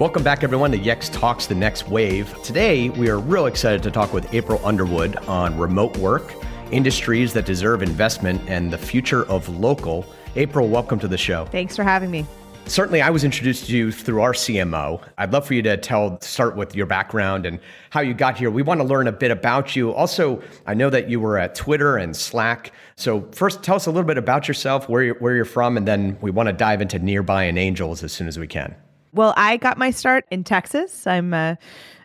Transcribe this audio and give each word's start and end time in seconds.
Welcome 0.00 0.22
back, 0.22 0.42
everyone, 0.42 0.70
to 0.70 0.78
Yext 0.78 1.12
Talks 1.12 1.44
The 1.44 1.54
Next 1.54 1.90
Wave. 1.90 2.34
Today, 2.42 2.88
we 2.88 3.10
are 3.10 3.18
real 3.18 3.44
excited 3.44 3.82
to 3.82 3.90
talk 3.90 4.14
with 4.14 4.32
April 4.32 4.58
Underwood 4.64 5.16
on 5.28 5.58
remote 5.58 5.94
work, 5.98 6.32
industries 6.70 7.34
that 7.34 7.44
deserve 7.44 7.82
investment, 7.82 8.40
and 8.48 8.72
the 8.72 8.78
future 8.78 9.26
of 9.26 9.46
local. 9.60 10.06
April, 10.36 10.68
welcome 10.68 10.98
to 11.00 11.06
the 11.06 11.18
show. 11.18 11.44
Thanks 11.52 11.76
for 11.76 11.82
having 11.82 12.10
me. 12.10 12.24
Certainly, 12.64 13.02
I 13.02 13.10
was 13.10 13.24
introduced 13.24 13.66
to 13.66 13.76
you 13.76 13.92
through 13.92 14.22
our 14.22 14.32
CMO. 14.32 15.06
I'd 15.18 15.34
love 15.34 15.46
for 15.46 15.52
you 15.52 15.60
to 15.64 15.76
tell, 15.76 16.18
start 16.22 16.56
with 16.56 16.74
your 16.74 16.86
background 16.86 17.44
and 17.44 17.60
how 17.90 18.00
you 18.00 18.14
got 18.14 18.38
here. 18.38 18.50
We 18.50 18.62
want 18.62 18.80
to 18.80 18.86
learn 18.86 19.06
a 19.06 19.12
bit 19.12 19.30
about 19.30 19.76
you. 19.76 19.92
Also, 19.92 20.42
I 20.66 20.72
know 20.72 20.88
that 20.88 21.10
you 21.10 21.20
were 21.20 21.36
at 21.36 21.54
Twitter 21.54 21.98
and 21.98 22.16
Slack. 22.16 22.72
So, 22.96 23.28
first, 23.32 23.62
tell 23.62 23.76
us 23.76 23.84
a 23.84 23.90
little 23.90 24.08
bit 24.08 24.16
about 24.16 24.48
yourself, 24.48 24.88
where 24.88 25.02
you're, 25.02 25.16
where 25.16 25.36
you're 25.36 25.44
from, 25.44 25.76
and 25.76 25.86
then 25.86 26.16
we 26.22 26.30
want 26.30 26.46
to 26.46 26.54
dive 26.54 26.80
into 26.80 26.98
Nearby 26.98 27.44
and 27.44 27.58
Angels 27.58 28.02
as 28.02 28.12
soon 28.12 28.28
as 28.28 28.38
we 28.38 28.46
can. 28.46 28.74
Well, 29.12 29.34
I 29.36 29.56
got 29.56 29.78
my 29.78 29.90
start 29.90 30.24
in 30.30 30.44
Texas. 30.44 31.06
I'm 31.06 31.34
a, 31.34 31.58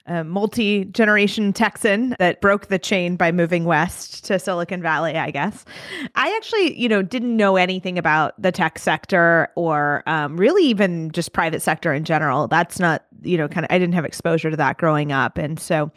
a 0.07 0.23
multi 0.23 0.85
generation 0.85 1.53
Texan 1.53 2.15
that 2.19 2.41
broke 2.41 2.67
the 2.67 2.79
chain 2.79 3.15
by 3.15 3.31
moving 3.31 3.65
west 3.65 4.25
to 4.25 4.39
Silicon 4.39 4.81
Valley, 4.81 5.17
I 5.17 5.31
guess. 5.31 5.65
I 6.15 6.35
actually, 6.35 6.79
you 6.79 6.89
know, 6.89 7.01
didn't 7.01 7.35
know 7.35 7.55
anything 7.55 7.97
about 7.97 8.39
the 8.41 8.51
tech 8.51 8.79
sector 8.79 9.49
or 9.55 10.03
um, 10.05 10.37
really 10.37 10.65
even 10.65 11.11
just 11.11 11.33
private 11.33 11.61
sector 11.61 11.93
in 11.93 12.03
general. 12.03 12.47
That's 12.47 12.79
not 12.79 13.05
you 13.25 13.37
know, 13.37 13.47
kind 13.47 13.65
of, 13.65 13.71
I 13.71 13.79
didn't 13.79 13.95
have 13.95 14.05
exposure 14.05 14.51
to 14.51 14.57
that 14.57 14.77
growing 14.77 15.11
up. 15.11 15.37
And 15.37 15.59
so 15.59 15.91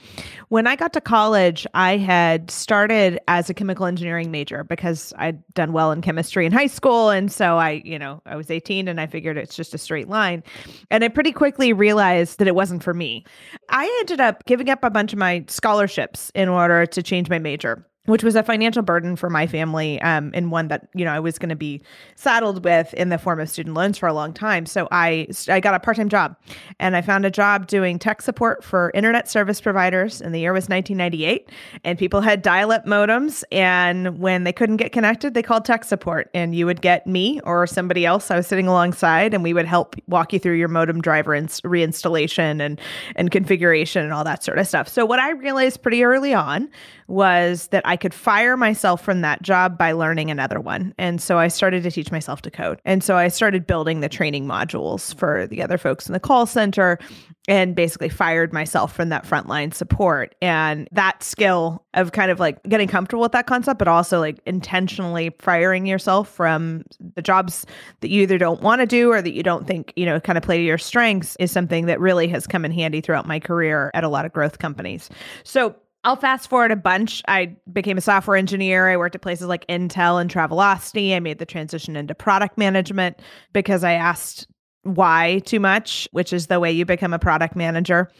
when 0.49 0.67
I 0.67 0.77
got 0.77 0.93
to 0.95 1.01
college, 1.01 1.67
I 1.75 1.97
had 1.97 2.51
started 2.51 3.21
as 3.29 3.51
a 3.51 3.55
chemical 3.55 3.87
engineering 3.87 4.31
major 4.31 4.65
because 4.65 5.13
I'd 5.17 5.43
done 5.55 5.73
well 5.73 5.93
in 5.93 6.01
chemistry 6.01 6.47
in 6.47 6.53
high 6.53 6.67
school. 6.67 7.11
And 7.11 7.31
so 7.31 7.59
I, 7.59 7.83
you 7.85 7.99
know, 7.99 8.23
I 8.27 8.37
was 8.37 8.51
18 8.51 8.89
and 8.89 9.01
I 9.01 9.07
figured 9.07 9.37
it's 9.37 9.55
just 9.55 9.75
a 9.75 9.79
straight 9.79 10.09
line. 10.09 10.43
And 10.91 11.05
I 11.05 11.09
pretty 11.09 11.33
quickly 11.33 11.73
realized 11.73 12.39
that 12.39 12.49
it 12.49 12.55
wasn't 12.55 12.83
for 12.83 12.95
me. 12.95 13.25
I 13.69 13.85
ended 14.01 14.21
up 14.21 14.45
giving 14.47 14.69
up 14.71 14.85
a 14.85 14.91
bunch 14.91 15.13
of 15.13 15.19
my 15.19 15.45
scholarships 15.49 16.31
in 16.35 16.49
order 16.49 16.87
to 16.87 17.03
change 17.03 17.29
my 17.29 17.39
major 17.39 17.87
which 18.09 18.25
was 18.25 18.35
a 18.35 18.43
financial 18.43 18.83
burden 18.83 19.17
for 19.17 19.29
my 19.29 19.47
family 19.47 20.01
um, 20.01 20.31
and 20.35 20.51
one 20.51 20.69
that 20.69 20.89
you 20.95 21.05
know 21.05 21.13
I 21.13 21.21
was 21.21 21.39
going 21.39 21.51
to 21.51 21.57
be 21.57 21.83
saddled 22.17 22.65
with 22.65 22.95
in 22.95 23.11
the 23.11 23.19
form 23.19 23.39
of 23.39 23.51
student 23.51 23.75
loans 23.75 23.99
for 23.99 24.07
a 24.07 24.13
long 24.15 24.33
time. 24.33 24.65
So 24.67 24.89
I 24.91 25.29
I 25.49 25.61
got 25.61 25.75
a 25.75 25.81
part 25.81 25.99
time 25.99 26.09
job, 26.09 26.37
and 26.81 26.97
I 26.97 27.03
found 27.03 27.27
a 27.27 27.31
job 27.31 27.67
doing 27.67 27.99
tech 27.99 28.23
support 28.23 28.65
for 28.65 28.91
internet 28.95 29.29
service 29.29 29.61
providers. 29.61 30.21
And 30.21 30.35
the 30.35 30.41
year 30.41 30.53
was 30.53 30.69
1998, 30.69 31.51
and 31.85 31.99
people 31.99 32.23
had 32.23 32.41
dial 32.41 32.73
up 32.73 32.87
modems, 32.87 33.45
and 33.53 34.19
when 34.19 34.45
they 34.45 34.53
couldn't 34.53 34.79
get 34.79 34.93
connected, 34.93 35.35
they 35.35 35.43
called 35.43 35.65
tech 35.65 35.85
support, 35.85 36.31
and 36.33 36.55
you 36.55 36.65
would 36.65 36.81
get 36.81 37.07
me 37.07 37.41
or 37.45 37.67
somebody 37.67 38.07
else 38.07 38.31
I 38.31 38.37
was 38.37 38.47
sitting 38.47 38.67
alongside, 38.67 39.35
and 39.35 39.43
we 39.43 39.53
would 39.53 39.67
help 39.67 39.97
walk 40.07 40.33
you 40.33 40.39
through 40.39 40.55
your 40.55 40.69
modem 40.69 41.03
driver 41.03 41.35
ins- 41.35 41.61
reinstallation 41.61 42.61
and 42.61 42.81
and 43.17 43.31
configuration 43.31 44.03
and 44.03 44.15
all 44.15 44.25
that 44.25 44.43
sort 44.43 44.59
of 44.59 44.67
stuff. 44.67 44.89
So 44.89 45.05
what 45.05 45.19
I 45.19 45.31
realized 45.31 45.83
pretty 45.83 46.03
early 46.05 46.33
on 46.33 46.71
was 47.09 47.69
that 47.69 47.83
I 47.87 47.97
could 47.99 48.15
fire 48.15 48.57
myself 48.57 49.03
from 49.03 49.21
that 49.21 49.43
job 49.43 49.77
by 49.77 49.93
learning 49.93 50.31
another 50.31 50.61
one. 50.61 50.95
And 50.97 51.21
so 51.21 51.39
I 51.39 51.49
started 51.49 51.83
to 51.83 51.91
teach 51.91 52.11
myself 52.11 52.41
to 52.43 52.51
code. 52.51 52.81
And 52.85 53.05
so 53.05 53.17
I 53.17 53.29
started 53.29 53.67
building 53.67 54.01
the 54.01 54.09
training 54.09 54.47
modules 54.47 55.15
for 55.15 55.47
the 55.47 55.63
other 55.63 55.77
folks 55.77 56.07
in 56.07 56.15
the 56.15 56.21
call 56.21 56.47
center 56.47 56.99
and 57.47 57.75
basically 57.75 58.09
fired 58.09 58.53
myself 58.53 58.95
from 58.95 59.09
that 59.09 59.25
frontline 59.25 59.73
support. 59.73 60.35
And 60.43 60.89
that 60.93 61.23
skill 61.23 61.85
of 61.95 62.13
kind 62.13 62.31
of 62.31 62.39
like 62.39 62.63
getting 62.65 62.89
comfortable 62.89 63.23
with 63.23 63.33
that 63.33 63.47
concept, 63.47 63.79
but 63.79 63.89
also 63.89 64.21
like 64.21 64.39
intentionally 64.47 65.31
firing 65.39 65.87
yourself 65.87 66.29
from 66.29 66.85
the 67.17 67.23
jobs 67.23 67.67
that 68.01 68.11
you 68.11 68.23
either 68.23 68.39
don't 68.39 68.61
want 68.63 68.81
to 68.81 68.87
do 68.87 69.11
or 69.11 69.23
that 69.23 69.33
you 69.33 69.43
don't 69.43 69.67
think, 69.67 69.93
you 69.97 70.05
know, 70.05 70.21
kind 70.21 70.37
of 70.37 70.45
play 70.45 70.59
to 70.59 70.65
your 70.65 70.79
strengths 70.79 71.37
is 71.41 71.51
something 71.51 71.87
that 71.87 72.01
really 72.01 72.29
has 72.29 72.47
come 72.47 72.65
in 72.65 72.71
handy 72.71 73.01
throughout 73.01 73.27
my 73.27 73.41
career 73.41 73.91
at 73.95 74.05
a 74.05 74.09
lot 74.09 74.27
of 74.27 74.33
growth 74.33 74.59
companies. 74.59 75.09
So 75.43 75.75
I'll 76.05 76.17
fast 76.17 76.49
forward 76.49 76.71
a 76.71 76.77
bunch. 76.77 77.23
I 77.29 77.57
became 77.73 77.99
a 77.99 78.01
software 78.01 78.37
engineer. 78.37 78.89
I 78.89 78.97
worked 78.97 79.15
at 79.15 79.23
places 79.23 79.47
like 79.47 79.67
Intel 79.67 80.21
and 80.21 80.31
Travelocity. 80.31 81.15
I 81.15 81.21
made 81.21 81.39
the 81.39 81.47
transition 81.47 81.97
into 81.97 82.15
product 82.15 82.57
management 82.57 83.21
because 83.53 83.83
I 83.83 83.93
asked 83.93 84.47
why 84.85 85.41
too 85.45 85.61
much, 85.61 86.09
which 86.13 86.33
is 86.33 86.47
the 86.47 86.61
way 86.61 86.71
you 86.71 86.85
become 86.85 87.13
a 87.13 87.19
product 87.19 87.57
manager. 87.57 88.11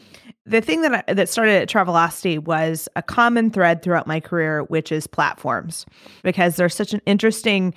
The 0.45 0.61
thing 0.61 0.81
that 0.81 1.05
I, 1.07 1.13
that 1.13 1.29
started 1.29 1.61
at 1.61 1.69
Travelocity 1.69 2.37
was 2.39 2.89
a 2.95 3.01
common 3.01 3.49
thread 3.49 3.81
throughout 3.81 4.07
my 4.07 4.19
career, 4.19 4.63
which 4.63 4.91
is 4.91 5.07
platforms, 5.07 5.85
because 6.23 6.57
there's 6.57 6.75
such 6.75 6.93
an 6.93 7.01
interesting 7.05 7.73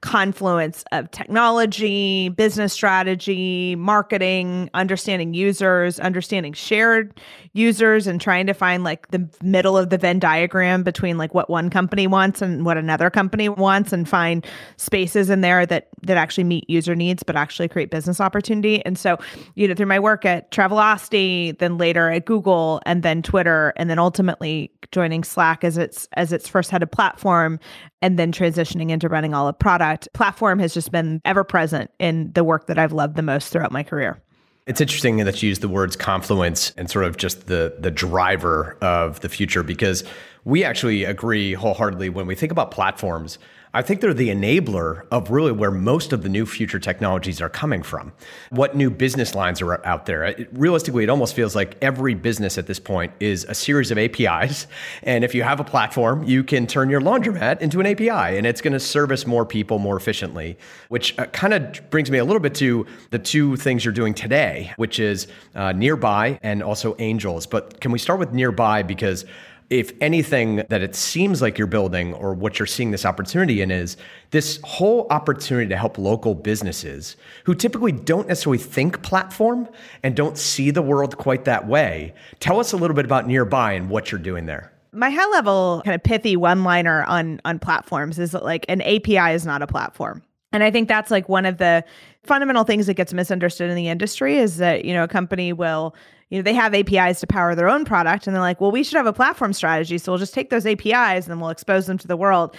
confluence 0.00 0.84
of 0.92 1.10
technology, 1.12 2.28
business 2.28 2.74
strategy, 2.74 3.74
marketing, 3.76 4.68
understanding 4.74 5.32
users, 5.32 5.98
understanding 5.98 6.52
shared 6.52 7.18
users 7.54 8.06
and 8.06 8.20
trying 8.20 8.46
to 8.46 8.52
find 8.52 8.84
like 8.84 9.08
the 9.08 9.28
middle 9.42 9.78
of 9.78 9.88
the 9.88 9.96
Venn 9.96 10.18
diagram 10.18 10.82
between 10.82 11.16
like 11.16 11.32
what 11.32 11.48
one 11.48 11.70
company 11.70 12.06
wants 12.06 12.42
and 12.42 12.64
what 12.64 12.76
another 12.76 13.08
company 13.10 13.48
wants 13.48 13.92
and 13.92 14.08
find 14.08 14.44
spaces 14.76 15.30
in 15.30 15.40
there 15.40 15.64
that 15.64 15.88
that 16.02 16.16
actually 16.16 16.44
meet 16.44 16.68
user 16.68 16.94
needs 16.94 17.22
but 17.22 17.36
actually 17.36 17.68
create 17.68 17.90
business 17.90 18.20
opportunity. 18.20 18.84
And 18.84 18.98
so, 18.98 19.18
you 19.54 19.68
know, 19.68 19.74
through 19.74 19.86
my 19.86 20.00
work 20.00 20.24
at 20.24 20.50
Travelocity, 20.50 21.56
then 21.58 21.78
later 21.78 22.10
at 22.10 22.24
Google 22.26 22.82
and 22.84 23.02
then 23.02 23.22
Twitter 23.22 23.72
and 23.76 23.88
then 23.88 24.00
ultimately 24.00 24.72
joining 24.90 25.22
Slack 25.22 25.62
as 25.62 25.78
its 25.78 26.08
as 26.14 26.32
its 26.32 26.48
first 26.48 26.70
head 26.70 26.82
of 26.82 26.90
platform 26.90 27.60
and 28.02 28.18
then 28.18 28.32
transitioning 28.32 28.90
into 28.90 29.08
running 29.08 29.32
all 29.32 29.46
of 29.46 29.58
product. 29.58 30.08
Platform 30.12 30.58
has 30.58 30.74
just 30.74 30.90
been 30.90 31.20
ever 31.24 31.44
present 31.44 31.90
in 32.00 32.32
the 32.32 32.42
work 32.42 32.66
that 32.66 32.78
I've 32.78 32.92
loved 32.92 33.14
the 33.14 33.22
most 33.22 33.52
throughout 33.52 33.72
my 33.72 33.84
career. 33.84 34.20
It's 34.66 34.80
interesting 34.80 35.18
that 35.18 35.42
you 35.42 35.50
use 35.50 35.58
the 35.58 35.68
words 35.68 35.94
confluence 35.94 36.72
and 36.78 36.90
sort 36.90 37.04
of 37.04 37.18
just 37.18 37.48
the 37.48 37.76
the 37.78 37.90
driver 37.90 38.78
of 38.80 39.20
the 39.20 39.28
future 39.28 39.62
because 39.62 40.04
we 40.44 40.64
actually 40.64 41.04
agree 41.04 41.52
wholeheartedly 41.52 42.08
when 42.08 42.26
we 42.26 42.34
think 42.34 42.50
about 42.50 42.70
platforms. 42.70 43.38
I 43.76 43.82
think 43.82 44.00
they're 44.00 44.14
the 44.14 44.28
enabler 44.28 45.02
of 45.10 45.32
really 45.32 45.50
where 45.50 45.72
most 45.72 46.12
of 46.12 46.22
the 46.22 46.28
new 46.28 46.46
future 46.46 46.78
technologies 46.78 47.40
are 47.40 47.48
coming 47.48 47.82
from. 47.82 48.12
What 48.50 48.76
new 48.76 48.88
business 48.88 49.34
lines 49.34 49.60
are 49.60 49.84
out 49.84 50.06
there? 50.06 50.46
Realistically, 50.52 51.02
it 51.02 51.10
almost 51.10 51.34
feels 51.34 51.56
like 51.56 51.76
every 51.82 52.14
business 52.14 52.56
at 52.56 52.68
this 52.68 52.78
point 52.78 53.12
is 53.18 53.42
a 53.48 53.54
series 53.54 53.90
of 53.90 53.98
APIs. 53.98 54.68
And 55.02 55.24
if 55.24 55.34
you 55.34 55.42
have 55.42 55.58
a 55.58 55.64
platform, 55.64 56.22
you 56.22 56.44
can 56.44 56.68
turn 56.68 56.88
your 56.88 57.00
laundromat 57.00 57.60
into 57.60 57.80
an 57.80 57.86
API 57.86 58.38
and 58.38 58.46
it's 58.46 58.60
going 58.60 58.74
to 58.74 58.80
service 58.80 59.26
more 59.26 59.44
people 59.44 59.80
more 59.80 59.96
efficiently, 59.96 60.56
which 60.88 61.18
uh, 61.18 61.26
kind 61.26 61.52
of 61.52 61.90
brings 61.90 62.12
me 62.12 62.18
a 62.18 62.24
little 62.24 62.40
bit 62.40 62.54
to 62.54 62.86
the 63.10 63.18
two 63.18 63.56
things 63.56 63.84
you're 63.84 63.92
doing 63.92 64.14
today, 64.14 64.72
which 64.76 65.00
is 65.00 65.26
uh, 65.56 65.72
nearby 65.72 66.38
and 66.44 66.62
also 66.62 66.94
angels. 67.00 67.44
But 67.44 67.80
can 67.80 67.90
we 67.90 67.98
start 67.98 68.20
with 68.20 68.32
nearby? 68.32 68.84
Because 68.84 69.24
if 69.70 69.92
anything 70.00 70.56
that 70.68 70.82
it 70.82 70.94
seems 70.94 71.40
like 71.40 71.58
you're 71.58 71.66
building 71.66 72.12
or 72.14 72.34
what 72.34 72.58
you're 72.58 72.66
seeing 72.66 72.90
this 72.90 73.04
opportunity 73.04 73.62
in 73.62 73.70
is 73.70 73.96
this 74.30 74.60
whole 74.62 75.06
opportunity 75.10 75.68
to 75.68 75.76
help 75.76 75.96
local 75.96 76.34
businesses 76.34 77.16
who 77.44 77.54
typically 77.54 77.92
don't 77.92 78.28
necessarily 78.28 78.58
think 78.58 79.02
platform 79.02 79.68
and 80.02 80.14
don't 80.14 80.36
see 80.36 80.70
the 80.70 80.82
world 80.82 81.16
quite 81.16 81.44
that 81.44 81.66
way. 81.66 82.14
Tell 82.40 82.60
us 82.60 82.72
a 82.72 82.76
little 82.76 82.94
bit 82.94 83.04
about 83.04 83.26
nearby 83.26 83.72
and 83.72 83.88
what 83.88 84.12
you're 84.12 84.20
doing 84.20 84.46
there. 84.46 84.70
My 84.92 85.10
high 85.10 85.28
level 85.30 85.82
kind 85.84 85.94
of 85.94 86.02
pithy 86.02 86.36
one 86.36 86.62
liner 86.62 87.02
on 87.04 87.40
on 87.44 87.58
platforms 87.58 88.18
is 88.18 88.30
that 88.30 88.44
like 88.44 88.64
an 88.68 88.80
API 88.82 89.34
is 89.34 89.44
not 89.44 89.60
a 89.62 89.66
platform. 89.66 90.22
And 90.52 90.62
I 90.62 90.70
think 90.70 90.86
that's 90.86 91.10
like 91.10 91.28
one 91.28 91.46
of 91.46 91.58
the 91.58 91.84
fundamental 92.22 92.62
things 92.62 92.86
that 92.86 92.94
gets 92.94 93.12
misunderstood 93.12 93.70
in 93.70 93.76
the 93.76 93.88
industry 93.88 94.38
is 94.38 94.58
that, 94.58 94.84
you 94.84 94.94
know, 94.94 95.02
a 95.02 95.08
company 95.08 95.52
will 95.52 95.96
you 96.34 96.40
know, 96.40 96.42
they 96.42 96.54
have 96.54 96.74
APIs 96.74 97.20
to 97.20 97.28
power 97.28 97.54
their 97.54 97.68
own 97.68 97.84
product. 97.84 98.26
And 98.26 98.34
they're 98.34 98.42
like, 98.42 98.60
well, 98.60 98.72
we 98.72 98.82
should 98.82 98.96
have 98.96 99.06
a 99.06 99.12
platform 99.12 99.52
strategy. 99.52 99.98
So 99.98 100.10
we'll 100.10 100.18
just 100.18 100.34
take 100.34 100.50
those 100.50 100.66
APIs 100.66 101.26
and 101.26 101.30
then 101.30 101.38
we'll 101.38 101.50
expose 101.50 101.86
them 101.86 101.96
to 101.98 102.08
the 102.08 102.16
world 102.16 102.56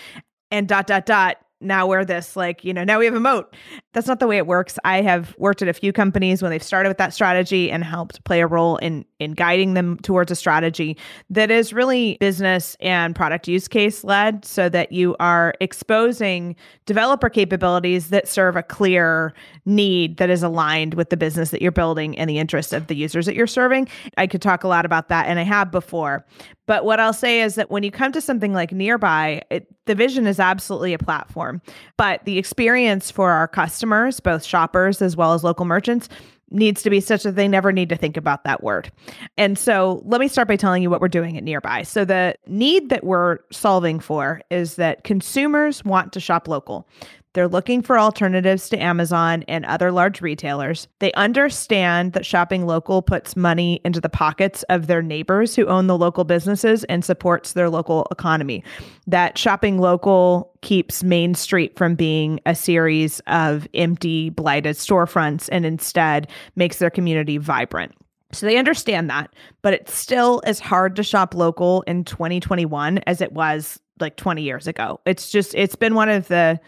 and 0.50 0.66
dot, 0.66 0.88
dot, 0.88 1.06
dot. 1.06 1.38
Now 1.60 1.86
we're 1.86 2.06
this, 2.06 2.38
like, 2.38 2.64
you 2.64 2.74
know, 2.74 2.86
now 2.86 3.00
we 3.00 3.06
have 3.06 3.16
a 3.16 3.20
moat. 3.20 3.54
That's 3.94 4.08
not 4.08 4.22
the 4.22 4.28
way 4.28 4.38
it 4.38 4.48
works. 4.48 4.80
I 4.86 5.02
have 5.02 5.36
worked 5.38 5.62
at 5.62 5.68
a 5.68 5.74
few 5.74 5.92
companies 5.92 6.42
when 6.42 6.52
they've 6.52 6.64
started 6.64 6.88
with 6.88 7.00
that 7.00 7.14
strategy 7.14 7.70
and 7.70 7.84
helped 7.84 8.24
play 8.24 8.40
a 8.40 8.48
role 8.48 8.78
in 8.78 9.04
in 9.20 9.32
guiding 9.32 9.74
them 9.76 9.98
towards 10.00 10.32
a 10.32 10.36
strategy 10.36 10.98
that 11.30 11.50
is 11.50 11.72
really 11.72 12.18
business 12.20 12.76
and 12.80 13.16
product 13.16 13.48
use 13.48 13.68
case 13.68 14.04
led 14.04 14.44
so 14.44 14.68
that 14.68 14.92
you 14.92 15.16
are 15.20 15.54
exposing 15.62 16.56
developer 16.86 17.30
capabilities 17.30 18.10
that 18.10 18.28
serve 18.28 18.56
a 18.56 18.64
clear 18.64 19.34
need 19.66 20.18
that 20.18 20.30
is 20.30 20.44
aligned 20.44 20.96
with 20.96 21.10
the 21.10 21.18
business 21.18 21.50
that 21.52 21.62
you're 21.62 21.72
building 21.72 22.18
and 22.18 22.30
the 22.30 22.38
interests 22.38 22.74
of 22.74 22.88
the 22.88 22.96
users 22.96 23.26
that 23.26 23.36
you're 23.36 23.48
serving. 23.48 23.88
I 24.18 24.28
could 24.28 24.42
talk 24.42 24.64
a 24.64 24.68
lot 24.68 24.86
about 24.86 25.10
that 25.10 25.28
and 25.28 25.40
I 25.40 25.44
have 25.44 25.72
before. 25.72 26.26
But 26.68 26.84
what 26.84 27.00
I'll 27.00 27.14
say 27.14 27.42
is 27.42 27.56
that 27.56 27.70
when 27.70 27.84
you 27.84 27.92
come 27.92 28.12
to 28.12 28.22
something 28.22 28.54
like 28.54 28.72
nearby, 28.72 29.44
it, 29.50 29.68
the 29.86 29.96
vision 29.96 30.26
is 30.26 30.40
absolutely 30.40 30.94
a 30.94 30.98
platform, 30.98 31.62
but 31.96 32.26
the 32.26 32.38
experience 32.38 33.12
for 33.12 33.32
our 33.32 33.48
customers, 33.48 34.20
both 34.20 34.44
shoppers 34.44 35.02
as 35.02 35.16
well 35.16 35.34
as 35.34 35.44
local 35.44 35.66
merchants, 35.66 36.10
needs 36.52 36.84
to 36.84 36.90
be 36.90 37.00
such 37.00 37.24
that 37.24 37.36
they 37.36 37.48
never 37.48 37.72
need 37.72 37.90
to 37.90 37.96
think 37.96 38.18
about 38.18 38.44
that 38.44 38.64
word. 38.64 38.92
And 39.38 39.58
so 39.58 40.02
let 40.06 40.22
me 40.22 40.28
start 40.28 40.48
by 40.48 40.56
telling 40.56 40.84
you 40.84 40.90
what 40.90 41.02
we're 41.02 41.08
doing 41.08 41.38
at 41.38 41.44
Nearby. 41.44 41.84
So 41.84 42.06
the 42.06 42.36
need 42.48 42.90
that 42.90 43.04
we're 43.04 43.40
solving 43.52 44.00
for 44.00 44.42
is 44.52 44.76
that 44.76 45.04
consumers 45.04 45.84
want 45.84 46.14
to 46.14 46.20
shop 46.20 46.48
local. 46.48 46.88
They're 47.36 47.50
looking 47.50 47.82
for 47.82 48.00
alternatives 48.00 48.70
to 48.70 48.82
Amazon 48.82 49.44
and 49.50 49.66
other 49.66 49.92
large 49.92 50.22
retailers. 50.22 50.88
They 51.00 51.12
understand 51.14 52.14
that 52.14 52.26
shopping 52.26 52.66
local 52.66 53.02
puts 53.02 53.36
money 53.36 53.82
into 53.84 54.00
the 54.00 54.08
pockets 54.08 54.64
of 54.70 54.88
their 54.88 55.02
neighbors 55.02 55.54
who 55.54 55.66
own 55.68 55.88
the 55.88 55.98
local 55.98 56.24
businesses 56.24 56.86
and 56.86 57.04
supports 57.04 57.52
their 57.52 57.70
local 57.70 58.08
economy. 58.10 58.64
That 59.06 59.38
shopping 59.38 59.80
local 59.80 60.54
keeps 60.62 61.04
Main 61.04 61.36
Street 61.36 61.78
from 61.78 61.96
being 61.96 62.40
a 62.46 62.56
series 62.56 63.20
of 63.28 63.68
empty, 63.74 64.30
blighted 64.30 64.78
storefronts 64.78 65.50
and 65.52 65.66
instead 65.66 66.30
makes 66.56 66.78
their 66.80 66.90
community 66.90 67.38
vibrant. 67.38 67.92
So 68.32 68.46
they 68.46 68.56
understand 68.56 69.10
that, 69.10 69.34
but 69.62 69.74
it's 69.74 69.94
still 69.94 70.42
as 70.46 70.62
hard 70.62 70.96
to 70.96 71.04
shop 71.04 71.36
local 71.36 71.82
in 71.82 72.06
2021 72.06 73.00
as 73.00 73.20
it 73.20 73.34
was 73.34 73.78
like 74.00 74.16
20 74.16 74.42
years 74.42 74.68
ago. 74.68 75.02
It's 75.06 75.30
just, 75.30 75.54
it's 75.54 75.76
been 75.76 75.96
one 75.96 76.08
of 76.08 76.30
the 76.30 76.62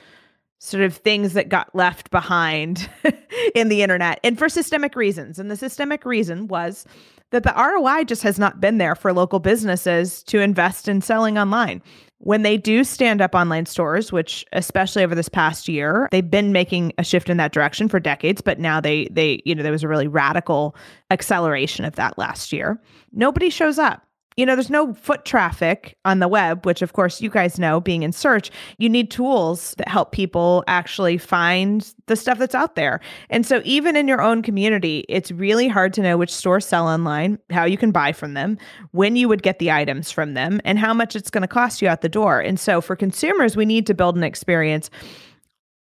sort 0.59 0.83
of 0.83 0.95
things 0.95 1.33
that 1.33 1.50
got 1.50 1.74
left 1.75 2.09
behind 2.09 2.89
in 3.56 3.69
the 3.69 3.81
internet 3.81 4.19
and 4.24 4.38
for 4.38 4.50
systemic 4.50 4.95
reasons. 4.95 5.38
And 5.39 5.51
the 5.51 5.56
systemic 5.56 6.06
reason 6.06 6.48
was 6.48 6.86
that 7.31 7.44
the 7.44 7.54
ROI 7.56 8.06
just 8.06 8.24
has 8.24 8.39
not 8.39 8.62
been 8.62 8.77
there 8.77 8.95
for 8.95 9.13
local 9.13 9.39
businesses 9.39 10.24
to 10.24 10.39
invest 10.39 10.88
in 10.88 11.01
selling 11.01 11.38
online. 11.38 11.81
When 12.19 12.42
they 12.42 12.57
do 12.57 12.83
stand 12.83 13.21
up 13.21 13.36
online 13.36 13.68
stores, 13.68 14.12
which 14.12 14.45
especially 14.54 15.04
over 15.04 15.13
this 15.13 15.30
past 15.30 15.68
year, 15.68 16.07
they've 16.12 16.30
been 16.30 16.51
making 16.51 16.94
a 16.98 17.03
shift 17.03 17.30
in 17.30 17.38
that 17.38 17.51
direction 17.51 17.88
for 17.88 18.00
decades, 18.00 18.42
but 18.42 18.60
now 18.60 18.81
they 18.81 19.07
they 19.12 19.42
you 19.45 19.53
know 19.53 19.62
there 19.62 19.71
was 19.71 19.83
a 19.83 19.88
really 19.88 20.07
radical 20.07 20.75
acceleration 21.12 21.86
of 21.86 21.95
that 21.95 22.18
last 22.18 22.51
year. 22.51 22.81
Nobody 23.12 23.51
shows 23.51 23.77
up 23.77 24.07
you 24.38 24.45
know, 24.45 24.56
there's 24.56 24.69
no 24.69 24.94
foot 24.94 25.25
traffic 25.25 25.98
on 26.06 26.19
the 26.19 26.28
web, 26.28 26.66
which 26.66 26.84
of 26.84 26.94
course 26.94 27.22
you 27.22 27.30
guys 27.30 27.60
know 27.60 27.81
being 27.81 28.04
in 28.04 28.12
search, 28.12 28.51
you 28.78 28.88
need 28.88 29.10
tools 29.10 29.74
that 29.78 29.88
help 29.88 30.12
people 30.12 30.63
actually 30.68 31.18
find 31.18 31.94
the 32.06 32.16
stuff 32.16 32.38
that's 32.38 32.56
out 32.56 32.75
there. 32.75 33.00
And 33.31 33.45
so 33.45 33.62
even 33.66 33.95
in 33.95 34.07
your 34.07 34.22
own 34.22 34.44
community, 34.44 35.06
it's 35.10 35.31
really 35.31 35.68
hard 35.68 35.92
to 35.95 36.01
know 36.04 36.18
which 36.18 36.34
stores 36.34 36.68
sell 36.68 36.88
online, 36.88 37.39
how 37.50 37.66
you 37.66 37.78
can 37.78 37.92
buy 37.92 38.12
from 38.12 38.36
them, 38.36 38.57
when 38.92 39.16
you 39.16 39.28
would 39.28 39.42
get 39.42 39.57
the 39.57 39.72
items 39.72 40.12
from 40.12 40.36
them, 40.36 40.62
and 40.63 40.78
how 40.78 40.94
much 40.94 41.16
it's 41.16 41.31
going 41.31 41.42
to 41.42 41.48
cost 41.48 41.81
you 41.81 41.88
at 41.88 42.01
the 42.01 42.10
door. 42.10 42.39
And 42.39 42.60
so 42.60 42.80
for 42.80 42.95
consumers, 42.95 43.57
we 43.57 43.66
need 43.66 43.88
to 43.88 43.95
build 43.95 44.16
an 44.16 44.24
experience 44.24 44.92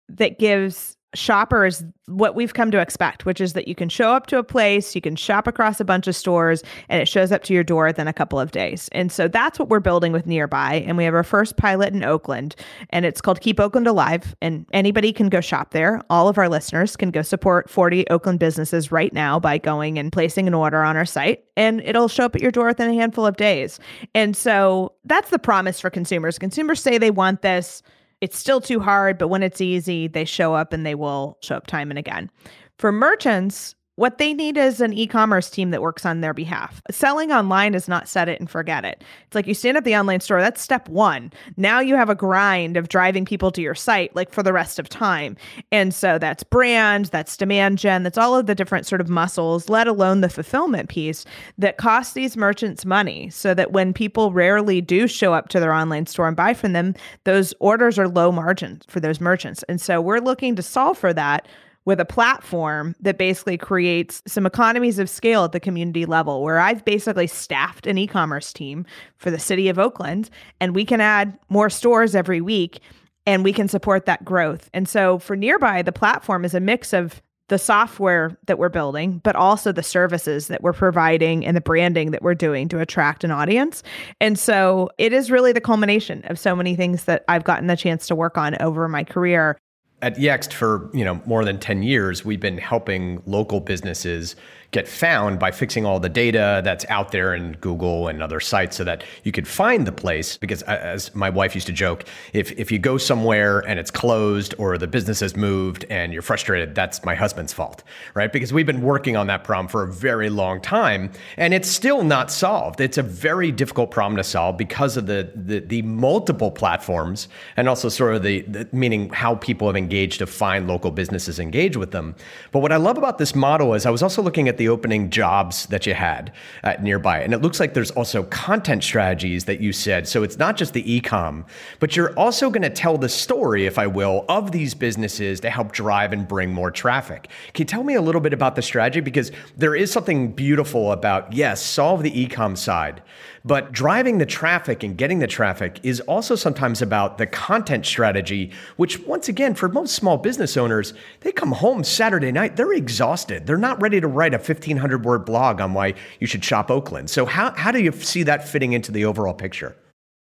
that 0.10 0.38
gives 0.38 0.96
shoppers 1.14 1.84
what 2.08 2.36
we've 2.36 2.54
come 2.54 2.70
to 2.72 2.80
expect, 2.80 3.26
which 3.26 3.40
is 3.40 3.54
that 3.54 3.68
you 3.68 3.76
can 3.76 3.88
show 3.88 4.12
up 4.12 4.28
to 4.28 4.38
a 4.38 4.44
place, 4.44 4.94
you 4.94 5.00
can 5.00 5.16
shop 5.16 5.48
across 5.48 5.80
a 5.80 5.86
bunch 5.86 6.08
of 6.08 6.16
stores, 6.16 6.62
and 6.90 7.02
it 7.02 7.08
shows 7.08 7.32
up 7.32 7.44
to 7.44 7.54
your 7.54 7.64
door 7.64 7.86
within 7.86 8.08
a 8.08 8.14
couple 8.14 8.40
of 8.40 8.52
days. 8.52 8.90
And 8.92 9.12
so 9.12 9.28
that's 9.28 9.58
what 9.58 9.70
we're 9.70 9.80
building 9.80 10.12
with 10.12 10.26
Nearby. 10.26 10.84
And 10.86 10.98
we 10.98 11.06
have 11.06 11.14
our 11.14 11.24
first 11.24 11.56
pilot 11.56 11.94
in 11.94 12.04
Oakland, 12.04 12.56
and 12.90 13.06
it's 13.06 13.22
called 13.22 13.40
Keep 13.40 13.60
Oakland 13.60 13.88
Alive. 13.88 14.36
And 14.42 14.66
anybody 14.74 15.14
can 15.14 15.30
go 15.30 15.40
shop 15.40 15.72
there. 15.72 16.02
All 16.10 16.28
of 16.28 16.38
our 16.38 16.50
listeners 16.50 16.98
can 16.98 17.10
go 17.10 17.22
support 17.22 17.70
40 17.70 18.10
Oakland 18.10 18.40
businesses 18.40 18.92
right 18.92 19.14
now 19.14 19.40
by 19.40 19.58
going 19.58 19.98
and 19.98 20.12
placing 20.12 20.48
an 20.48 20.54
order 20.54 20.84
on 20.84 20.98
our 20.98 21.06
site, 21.06 21.46
and 21.56 21.80
it'll 21.82 22.10
show 22.10 22.26
up 22.26 22.36
at 22.36 22.42
your 22.42 22.52
door 22.52 22.68
within 22.68 22.90
a 22.90 22.94
handful 22.94 23.26
of 23.26 23.38
days. 23.38 23.80
And 24.14 24.36
so 24.36 24.94
that's 25.06 25.30
the 25.30 25.40
promise 25.40 25.80
for 25.80 25.90
consumers. 25.90 26.38
Consumers 26.38 26.82
say 26.82 26.98
they 26.98 27.12
want 27.12 27.42
this 27.42 27.82
it's 28.24 28.38
still 28.38 28.62
too 28.62 28.80
hard, 28.80 29.18
but 29.18 29.28
when 29.28 29.44
it's 29.44 29.60
easy, 29.60 30.08
they 30.08 30.24
show 30.24 30.54
up 30.54 30.72
and 30.72 30.86
they 30.86 30.96
will 30.96 31.38
show 31.42 31.58
up 31.58 31.68
time 31.68 31.92
and 31.92 32.00
again. 32.00 32.32
For 32.80 32.90
merchants, 32.90 33.76
what 33.96 34.18
they 34.18 34.34
need 34.34 34.58
is 34.58 34.82
an 34.82 34.94
e 34.94 35.06
commerce 35.06 35.50
team 35.50 35.70
that 35.72 35.82
works 35.82 36.06
on 36.06 36.22
their 36.22 36.34
behalf. 36.34 36.82
Selling 36.90 37.32
online 37.32 37.76
is 37.76 37.88
not 37.88 38.08
set 38.08 38.28
it 38.28 38.40
and 38.40 38.50
forget 38.50 38.84
it. 38.86 39.04
It's 39.28 39.36
like 39.36 39.46
you 39.46 39.54
stand 39.54 39.78
up 39.78 39.84
the 39.84 39.96
online 39.96 40.20
store, 40.20 40.42
that's 40.42 40.62
step 40.62 40.90
one. 40.90 41.32
Now 41.58 41.80
you 41.80 41.96
have 41.96 42.10
a 42.10 42.16
grind 42.16 42.76
of 42.76 42.90
driving 42.90 43.26
people 43.26 43.52
to 43.52 43.62
your 43.62 43.76
site, 43.76 44.16
like 44.16 44.32
for 44.32 44.42
the 44.42 44.54
rest 44.54 44.80
of 44.80 44.90
time. 44.90 45.38
And 45.72 45.94
so 45.94 46.18
that's 46.18 46.44
brand, 46.44 47.06
that's 47.06 47.38
demand 47.38 47.78
gen, 47.78 48.04
that's 48.04 48.18
all 48.18 48.36
of 48.36 48.48
the 48.48 48.56
different 48.56 48.88
sort 48.88 49.02
of 49.02 49.10
muscles, 49.10 49.70
let 49.70 49.88
alone 49.88 50.22
the 50.22 50.30
fulfillment 50.30 50.90
piece 50.90 51.26
that 51.58 51.78
costs 51.78 52.14
these 52.14 52.36
merchants 52.36 52.86
money. 52.86 53.30
So 53.30 53.54
that 53.54 53.72
when 53.72 53.94
people 53.94 54.32
rarely 54.32 54.82
do 54.82 55.08
show 55.08 55.34
up 55.34 55.50
to 55.50 55.60
their 55.60 55.74
online 55.74 56.08
store 56.08 56.28
and 56.28 56.36
buy 56.36 56.54
from 56.54 56.74
them, 56.74 56.96
those 57.26 57.54
orders 57.60 58.00
are 58.00 58.08
low 58.08 58.32
margin 58.32 58.82
for 58.88 59.00
those 59.00 59.22
merchants. 59.22 59.64
And 59.70 59.80
so 59.80 60.02
we're 60.02 60.20
looking 60.20 60.56
to 60.56 60.64
solve 60.64 60.98
for 60.98 61.14
that 61.14 61.48
with 61.86 62.00
a 62.00 62.06
platform 62.06 62.96
that 63.00 63.18
basically 63.18 63.58
creates 63.58 64.22
some 64.26 64.46
economies 64.46 65.00
of 65.00 65.10
scale 65.10 65.44
at 65.44 65.52
the 65.52 65.60
community 65.60 66.06
level 66.06 66.42
where 66.42 66.60
I've 66.60 66.86
basically 66.86 67.28
staffed 67.28 67.88
an 67.88 67.98
e-commerce 67.98 68.54
team 68.54 68.86
for 69.18 69.32
the 69.32 69.40
city 69.40 69.70
of 69.70 69.80
Oakland 69.80 70.30
and 70.60 70.76
we 70.76 70.86
can 70.86 71.02
add 71.02 71.38
more 71.50 71.70
stores 71.70 72.16
every 72.16 72.42
week 72.42 72.80
and 73.26 73.44
we 73.44 73.54
can 73.54 73.68
support 73.68 74.06
that 74.06 74.26
growth. 74.26 74.70
And 74.74 74.88
so 74.88 75.20
for 75.20 75.36
nearby 75.36 75.82
the 75.82 75.92
platform 75.92 76.46
is 76.46 76.54
a 76.54 76.60
mix 76.60 76.94
of 76.94 77.22
the 77.50 77.60
software 77.60 78.38
that 78.48 78.58
we're 78.58 78.70
building, 78.70 79.20
but 79.24 79.36
also 79.36 79.72
the 79.72 79.84
services 79.84 80.48
that 80.48 80.64
we're 80.64 80.74
providing 80.74 81.46
and 81.46 81.58
the 81.58 81.62
branding 81.62 82.12
that 82.12 82.22
we're 82.22 82.34
doing 82.34 82.70
to 82.70 82.80
attract 82.80 83.24
an 83.24 83.32
audience. 83.32 83.84
And 84.22 84.40
so 84.40 84.90
it 84.98 85.12
is 85.12 85.30
really 85.30 85.52
the 85.52 85.62
culmination 85.62 86.24
of 86.26 86.40
so 86.40 86.56
many 86.56 86.76
things 86.76 87.04
that 87.04 87.26
I've 87.28 87.44
gotten 87.44 87.68
the 87.68 87.76
chance 87.76 88.08
to 88.08 88.16
work 88.16 88.38
on 88.38 88.60
over 88.62 88.88
my 88.88 89.04
career 89.04 89.58
at 90.04 90.18
Yext 90.18 90.52
for 90.52 90.90
you 90.94 91.06
know 91.06 91.22
more 91.26 91.46
than 91.46 91.58
10 91.58 91.82
years 91.82 92.26
we've 92.26 92.42
been 92.42 92.58
helping 92.58 93.24
local 93.26 93.62
businesses 93.62 94.36
get 94.74 94.88
found 94.88 95.40
by 95.40 95.52
fixing 95.52 95.86
all 95.86 96.00
the 96.00 96.10
data 96.10 96.62
that's 96.64 96.84
out 96.90 97.12
there 97.12 97.34
in 97.34 97.54
Google 97.62 98.08
and 98.08 98.22
other 98.22 98.40
sites 98.40 98.76
so 98.76 98.84
that 98.84 99.04
you 99.24 99.32
could 99.32 99.48
find 99.48 99.86
the 99.86 99.92
place. 99.92 100.36
Because 100.36 100.64
as 100.64 101.14
my 101.16 101.30
wife 101.30 101.56
used 101.56 101.68
to 101.68 101.74
joke, 101.74 102.06
if, 102.34 102.52
if 102.54 102.72
you 102.72 102.80
go 102.80 102.98
somewhere 102.98 103.60
and 103.60 103.80
it's 103.80 103.92
closed 103.92 104.56
or 104.58 104.78
the 104.78 104.88
business 104.88 105.20
has 105.22 105.38
moved 105.38 105.86
and 105.90 106.12
you're 106.12 106.24
frustrated, 106.24 106.74
that's 106.74 107.06
my 107.06 107.14
husband's 107.14 107.54
fault, 107.54 107.84
right? 108.16 108.34
Because 108.34 108.52
we've 108.52 108.66
been 108.66 108.82
working 108.82 109.16
on 109.16 109.28
that 109.28 109.44
problem 109.44 109.68
for 109.68 109.84
a 109.84 109.94
very 109.94 110.30
long 110.30 110.60
time 110.60 111.12
and 111.38 111.54
it's 111.54 111.70
still 111.70 112.04
not 112.04 112.32
solved. 112.32 112.82
It's 112.82 112.98
a 112.98 113.04
very 113.04 113.52
difficult 113.52 113.92
problem 113.92 114.18
to 114.18 114.24
solve 114.24 114.58
because 114.58 114.98
of 114.98 115.06
the, 115.06 115.32
the, 115.36 115.60
the 115.60 115.84
multiple 115.84 116.50
platforms 116.50 117.28
and 117.56 117.70
also 117.70 117.90
sort 117.90 118.16
of 118.16 118.24
the, 118.24 118.42
the 118.42 118.68
meaning 118.72 119.10
how 119.10 119.36
people 119.36 119.68
have 119.68 119.78
engaged 119.78 119.93
to 119.94 120.28
find 120.28 120.68
local 120.68 120.92
businesses 120.92 121.40
engage 121.40 121.78
with 121.78 121.92
them. 121.92 122.16
But 122.52 122.60
what 122.60 122.72
I 122.72 122.78
love 122.78 122.98
about 122.98 123.18
this 123.18 123.36
model 123.36 123.74
is 123.74 123.86
I 123.86 123.90
was 123.90 124.04
also 124.04 124.22
looking 124.22 124.48
at 124.48 124.58
the 124.58 124.70
opening 124.70 125.10
jobs 125.10 125.68
that 125.68 125.86
you 125.86 125.94
had 125.94 126.34
nearby. 126.82 127.22
And 127.22 127.34
it 127.34 127.42
looks 127.42 127.60
like 127.60 127.74
there's 127.74 127.92
also 127.92 128.24
content 128.24 128.84
strategies 128.84 129.46
that 129.46 129.60
you 129.60 129.72
said. 129.72 130.08
So 130.08 130.24
it's 130.24 130.38
not 130.38 130.58
just 130.58 130.74
the 130.74 130.84
ecom, 130.84 131.46
but 131.80 131.96
you're 131.96 132.18
also 132.18 132.50
going 132.50 132.64
to 132.64 132.70
tell 132.70 132.98
the 132.98 133.10
story, 133.10 133.66
if 133.66 133.78
I 133.78 133.88
will, 133.88 134.26
of 134.28 134.52
these 134.52 134.74
businesses 134.74 135.40
to 135.42 135.50
help 135.50 135.72
drive 135.72 136.14
and 136.14 136.28
bring 136.28 136.52
more 136.52 136.72
traffic. 136.72 137.30
Can 137.54 137.64
you 137.64 137.66
tell 137.66 137.84
me 137.84 137.96
a 137.96 138.02
little 138.02 138.22
bit 138.22 138.34
about 138.34 138.56
the 138.56 138.62
strategy? 138.62 139.00
Because 139.00 139.32
there 139.56 139.76
is 139.76 139.92
something 139.92 140.32
beautiful 140.32 140.92
about, 140.92 141.32
yes, 141.34 141.62
solve 141.62 142.04
the 142.04 142.12
ecom 142.12 142.58
side, 142.58 143.02
but 143.46 143.72
driving 143.72 144.18
the 144.18 144.26
traffic 144.26 144.84
and 144.84 144.98
getting 144.98 145.20
the 145.20 145.28
traffic 145.28 145.80
is 145.84 146.00
also 146.02 146.36
sometimes 146.36 146.82
about 146.82 147.18
the 147.18 147.28
content 147.28 147.86
strategy, 147.86 148.52
which, 148.78 149.00
once 149.02 149.28
again, 149.28 149.54
for 149.54 149.68
most 149.68 149.96
small 149.96 150.18
business 150.18 150.56
owners, 150.56 150.94
they 151.22 151.32
come 151.32 151.52
home 151.52 151.84
Saturday 151.84 152.32
night, 152.32 152.56
they're 152.56 152.74
exhausted. 152.74 153.46
They're 153.46 153.58
not 153.58 153.82
ready 153.82 154.00
to 154.00 154.08
write 154.08 154.34
a 154.34 154.38
1,500 154.38 155.04
word 155.04 155.26
blog 155.26 155.60
on 155.60 155.74
why 155.74 155.96
you 156.20 156.28
should 156.28 156.44
shop 156.44 156.72
Oakland. 156.72 157.10
So, 157.10 157.26
how, 157.26 157.52
how 157.52 157.72
do 157.72 157.82
you 157.82 157.92
see 157.92 158.24
that 158.24 158.48
fitting 158.48 158.74
into 158.74 158.92
the 158.92 159.06
overall 159.06 159.34
picture? 159.34 159.76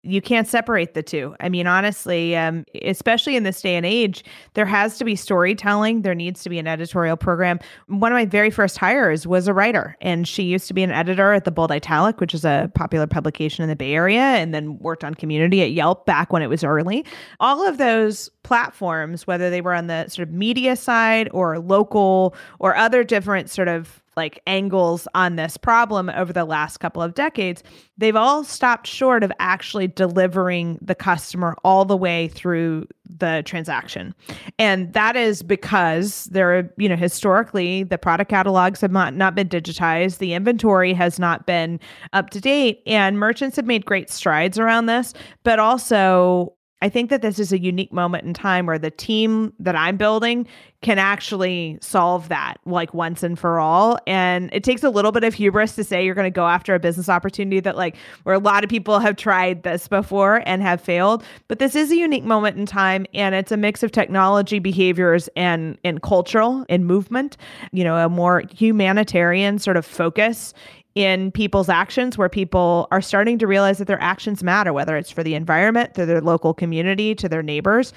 You 0.03 0.23
can't 0.23 0.49
separate 0.49 0.95
the 0.95 1.03
two. 1.03 1.35
I 1.41 1.49
mean, 1.49 1.67
honestly, 1.67 2.35
um, 2.35 2.65
especially 2.83 3.37
in 3.37 3.43
this 3.43 3.61
day 3.61 3.77
and 3.77 3.85
age, 3.85 4.25
there 4.55 4.65
has 4.65 4.97
to 4.99 5.05
be 5.05 5.15
storytelling. 5.15 6.03
There 6.03 6.15
needs 6.15 6.43
to 6.43 6.49
be 6.49 6.59
an 6.59 6.67
editorial 6.67 7.19
program. 7.19 7.61
One 7.87 8.11
of 8.11 8.17
my 8.17 8.25
very 8.25 8.51
first 8.51 8.79
hires 8.79 9.27
was 9.27 9.47
a 9.47 9.53
writer, 9.53 9.97
and 10.01 10.27
she 10.27 10.45
used 10.45 10.69
to 10.69 10.75
be 10.75 10.83
an 10.83 10.91
editor 10.91 11.33
at 11.33 11.45
the 11.45 11.51
Bold 11.51 11.71
Italic, 11.71 12.19
which 12.19 12.33
is 12.33 12.45
a 12.47 12.71
popular 12.75 13.07
publication 13.07 13.63
in 13.63 13.69
the 13.69 13.77
Bay 13.77 13.93
Area, 13.93 14.21
and 14.21 14.55
then 14.55 14.79
worked 14.79 15.05
on 15.05 15.15
community 15.15 15.63
at 15.63 15.73
Yelp 15.73 16.07
back 16.07 16.33
when 16.33 16.41
it 16.41 16.49
was 16.49 16.65
early. 16.65 17.05
All 17.39 17.67
of 17.67 17.77
those 17.77 18.31
platforms, 18.43 19.27
whether 19.27 19.51
they 19.51 19.61
were 19.61 19.75
on 19.75 19.87
the 19.87 20.09
sort 20.09 20.29
of 20.29 20.35
media 20.35 20.77
side 20.77 21.29
or 21.33 21.59
local 21.59 22.35
or 22.59 22.77
other 22.77 23.05
different 23.05 23.51
sort 23.51 23.69
of 23.69 24.03
like 24.17 24.41
angles 24.47 25.07
on 25.15 25.37
this 25.37 25.57
problem 25.57 26.11
over 26.11 26.33
the 26.33 26.45
last 26.45 26.79
couple 26.79 27.01
of 27.01 27.15
decades, 27.15 27.63
they've 27.97 28.17
all 28.17 28.43
stopped 28.45 28.87
short 28.87 29.23
of 29.23 29.33
actually 29.39 29.87
delivering 29.87 30.79
the 30.83 30.95
customer 30.95 31.57
all 31.65 31.85
the 31.85 31.97
way 31.97 32.29
through 32.29 32.87
the 33.09 33.43
transaction. 33.47 34.15
And 34.59 34.93
that 34.93 35.17
is 35.17 35.43
because 35.43 36.25
there 36.25 36.59
are, 36.59 36.71
you 36.77 36.89
know, 36.89 36.97
historically 36.97 37.85
the 37.85 37.99
product 37.99 38.31
catalogs 38.31 38.81
have 38.81 38.93
not, 38.93 39.15
not 39.15 39.35
been 39.35 39.49
digitized, 39.49 40.19
the 40.19 40.35
inventory 40.35 40.93
has 40.93 41.19
not 41.19 41.47
been 41.47 41.81
up 42.13 42.31
to 42.31 42.41
date, 42.41 42.83
and 42.87 43.19
merchants 43.19 43.57
have 43.57 43.67
made 43.67 43.85
great 43.87 44.11
strides 44.11 44.59
around 44.59 44.87
this, 44.87 45.15
but 45.45 45.59
also 45.59 46.53
I 46.83 46.89
think 46.89 47.11
that 47.11 47.23
this 47.23 47.39
is 47.39 47.53
a 47.53 47.59
unique 47.59 47.93
moment 47.93 48.25
in 48.25 48.35
time 48.35 48.67
where 48.67 48.79
the 48.79 48.91
team 48.91 49.53
that 49.59 49.77
I'm 49.77 49.97
building 49.97 50.47
can 50.83 50.99
actually 50.99 51.79
solve 51.83 52.31
that 52.31 52.57
like 52.65 52.95
once 52.95 53.23
and 53.23 53.39
for 53.39 53.61
all. 53.61 53.99
And 54.07 54.49
it 54.53 54.65
takes 54.65 54.83
a 54.83 54.89
little 54.89 55.13
bit 55.13 55.25
of 55.25 55.35
hubris 55.35 55.75
to 55.75 55.85
say 55.85 56.03
you're 56.03 56.15
going 56.15 56.25
to 56.25 56.31
go 56.31 56.47
after 56.47 56.75
a 56.75 56.79
business 56.79 57.11
opportunity 57.11 57.61
that 57.61 57.77
like 57.77 57.97
where 58.23 58.35
a 58.35 58.39
lot 58.39 58.65
of 58.65 58.71
people 58.71 58.99
have 58.99 59.17
tried 59.17 59.63
this 59.63 59.89
before 59.89 60.43
and 60.47 60.63
have 60.63 60.81
failed. 60.81 61.23
But 61.49 61.59
this 61.59 61.75
is 61.75 61.91
a 61.91 61.97
unique 61.97 62.25
moment 62.25 62.57
in 62.57 62.65
time 62.65 63.05
and 63.13 63.35
it's 63.35 63.53
a 63.53 63.59
mix 63.59 63.83
of 63.83 63.93
technology 63.93 64.59
behaviors 64.59 65.29
and 65.37 65.77
and 65.85 66.01
cultural 66.01 66.65
and 66.71 66.87
movement, 66.87 67.37
you 67.73 67.85
know, 67.85 67.97
a 67.97 68.09
more 68.09 68.45
humanitarian 68.51 69.59
sort 69.59 69.77
of 69.77 69.85
focus 69.85 70.55
in 70.95 71.31
people's 71.31 71.69
actions 71.69 72.19
where 72.19 72.29
people 72.29 72.89
are 72.91 73.01
starting 73.01 73.39
to 73.39 73.47
realize 73.47 73.79
that 73.79 73.87
their 73.87 74.01
actions 74.03 74.43
matter, 74.43 74.73
whether 74.73 74.97
it's 74.97 75.11
for 75.11 75.23
the 75.23 75.35
environment, 75.35 75.95
to 75.95 76.07
their 76.07 76.21
local 76.21 76.53
community, 76.53 77.15
to 77.15 77.29
their 77.29 77.43
neighbors. 77.43 77.93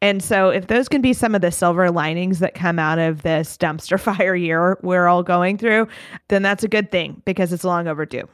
And 0.00 0.22
so, 0.22 0.50
if 0.50 0.68
those 0.68 0.88
can 0.88 1.00
be 1.00 1.12
some 1.12 1.34
of 1.34 1.40
the 1.40 1.50
silver 1.50 1.90
linings 1.90 2.38
that 2.38 2.54
come 2.54 2.78
out 2.78 2.98
of 2.98 3.22
this 3.22 3.56
dumpster 3.56 3.98
fire 4.00 4.36
year 4.36 4.78
we're 4.82 5.08
all 5.08 5.22
going 5.22 5.58
through, 5.58 5.88
then 6.28 6.42
that's 6.42 6.62
a 6.62 6.68
good 6.68 6.90
thing 6.90 7.20
because 7.24 7.52
it's 7.52 7.64
long 7.64 7.88
overdue. 7.88 8.28